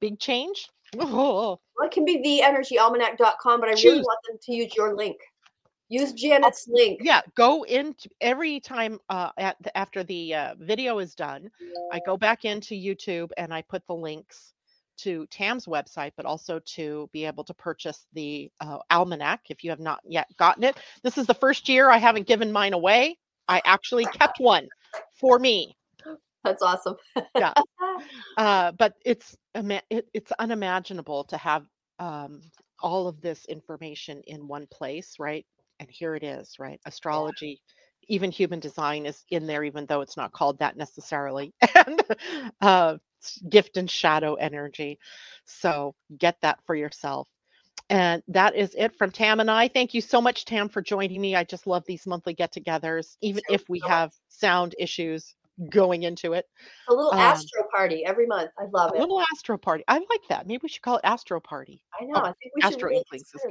Big 0.00 0.18
Change. 0.18 0.68
Oh, 0.98 1.60
Well, 1.76 1.86
it 1.86 1.92
can 1.92 2.04
be 2.04 2.18
theenergyalmanac.com, 2.18 3.60
but 3.60 3.68
I 3.68 3.72
really 3.72 4.02
want 4.02 4.18
them 4.28 4.38
to 4.42 4.52
use 4.52 4.74
your 4.76 4.94
link. 4.94 5.16
Use 5.88 6.12
Janet's 6.12 6.68
link. 6.68 7.00
yeah, 7.02 7.20
go 7.34 7.64
in 7.64 7.96
every 8.20 8.60
time 8.60 9.00
uh, 9.08 9.30
at 9.38 9.56
the, 9.60 9.76
after 9.76 10.04
the 10.04 10.34
uh, 10.34 10.54
video 10.58 10.98
is 10.98 11.14
done. 11.14 11.50
I 11.92 12.00
go 12.06 12.16
back 12.16 12.44
into 12.44 12.74
YouTube 12.74 13.30
and 13.36 13.52
I 13.52 13.62
put 13.62 13.84
the 13.86 13.94
links 13.94 14.52
to 14.98 15.26
Tam's 15.30 15.66
website, 15.66 16.12
but 16.16 16.26
also 16.26 16.60
to 16.60 17.08
be 17.12 17.24
able 17.24 17.42
to 17.44 17.54
purchase 17.54 18.06
the 18.12 18.50
uh, 18.60 18.78
almanac 18.90 19.40
if 19.48 19.64
you 19.64 19.70
have 19.70 19.80
not 19.80 20.00
yet 20.06 20.28
gotten 20.36 20.62
it. 20.62 20.76
This 21.02 21.18
is 21.18 21.26
the 21.26 21.34
first 21.34 21.68
year 21.68 21.90
I 21.90 21.96
haven't 21.96 22.26
given 22.26 22.52
mine 22.52 22.74
away. 22.74 23.16
I 23.48 23.60
actually 23.64 24.04
kept 24.04 24.38
one 24.38 24.68
for 25.18 25.38
me. 25.38 25.76
That's 26.44 26.62
awesome. 26.62 26.96
Yeah. 27.36 27.54
Uh, 28.36 28.72
but 28.72 28.94
it's 29.04 29.36
it, 29.90 30.08
it's 30.14 30.32
unimaginable 30.38 31.24
to 31.24 31.36
have 31.38 31.64
um, 32.00 32.42
all 32.80 33.08
of 33.08 33.20
this 33.20 33.44
information 33.46 34.22
in 34.26 34.48
one 34.48 34.66
place, 34.68 35.16
right? 35.20 35.46
And 35.80 35.88
here 35.90 36.16
it 36.16 36.24
is, 36.24 36.56
right? 36.58 36.80
Astrology, 36.86 37.60
even 38.08 38.30
human 38.32 38.60
design 38.60 39.06
is 39.06 39.24
in 39.30 39.46
there, 39.46 39.64
even 39.64 39.86
though 39.86 40.02
it's 40.02 40.16
not 40.16 40.32
called 40.32 40.58
that 40.60 40.76
necessarily. 40.76 41.54
And 41.86 42.02
uh, 42.60 42.98
gift 43.48 43.76
and 43.76 43.90
shadow 43.90 44.34
energy. 44.36 44.98
So 45.46 45.94
get 46.18 46.36
that 46.42 46.60
for 46.66 46.74
yourself. 46.76 47.28
And 47.90 48.22
that 48.28 48.56
is 48.56 48.74
it 48.76 48.96
from 48.96 49.10
Tam 49.12 49.40
and 49.40 49.50
I. 49.50 49.68
Thank 49.68 49.94
you 49.94 50.00
so 50.00 50.20
much, 50.20 50.44
Tam, 50.44 50.68
for 50.68 50.82
joining 50.82 51.20
me. 51.20 51.36
I 51.36 51.44
just 51.44 51.66
love 51.66 51.84
these 51.86 52.06
monthly 52.06 52.34
get 52.34 52.52
togethers, 52.54 53.16
even 53.22 53.42
So 53.48 53.54
if 53.54 53.68
we 53.68 53.80
have 53.80 54.12
sound 54.28 54.74
issues 54.78 55.34
going 55.68 56.04
into 56.04 56.32
it. 56.32 56.46
A 56.88 56.94
little 56.94 57.12
Um, 57.12 57.18
astro 57.18 57.62
party 57.74 58.04
every 58.04 58.26
month. 58.26 58.50
I 58.58 58.64
love 58.72 58.92
A 58.92 58.94
it. 58.94 58.98
A 58.98 59.00
little 59.00 59.22
Astro 59.32 59.58
Party. 59.58 59.84
I 59.88 59.94
like 59.98 60.26
that. 60.28 60.46
Maybe 60.46 60.60
we 60.62 60.68
should 60.68 60.82
call 60.82 60.96
it 60.96 61.02
Astro 61.04 61.40
Party. 61.40 61.82
I 62.00 62.04
know. 62.04 62.12
oh, 62.16 62.20
I 62.20 62.32
think 62.40 62.54
we 62.54 62.62
should 62.62 62.72
Astro 62.74 62.88
really 62.88 62.98
Inklings 62.98 63.32
is 63.34 63.42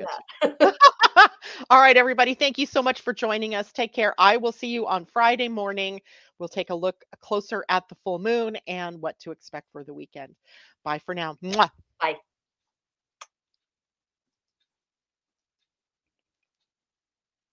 good 0.41 0.57
that. 0.59 0.75
All 1.69 1.79
right, 1.79 1.97
everybody. 1.97 2.33
Thank 2.33 2.57
you 2.57 2.65
so 2.65 2.81
much 2.81 3.01
for 3.01 3.13
joining 3.13 3.55
us. 3.55 3.71
Take 3.71 3.93
care. 3.93 4.13
I 4.17 4.37
will 4.37 4.51
see 4.51 4.67
you 4.67 4.87
on 4.87 5.05
Friday 5.05 5.49
morning. 5.49 6.01
We'll 6.39 6.49
take 6.49 6.69
a 6.69 6.75
look 6.75 7.03
closer 7.21 7.65
at 7.69 7.87
the 7.89 7.95
full 8.03 8.19
moon 8.19 8.57
and 8.67 9.01
what 9.01 9.19
to 9.19 9.31
expect 9.31 9.67
for 9.71 9.83
the 9.83 9.93
weekend. 9.93 10.35
Bye 10.83 10.99
for 10.99 11.13
now. 11.13 11.37
Mwah. 11.43 11.69
Bye. 11.99 12.15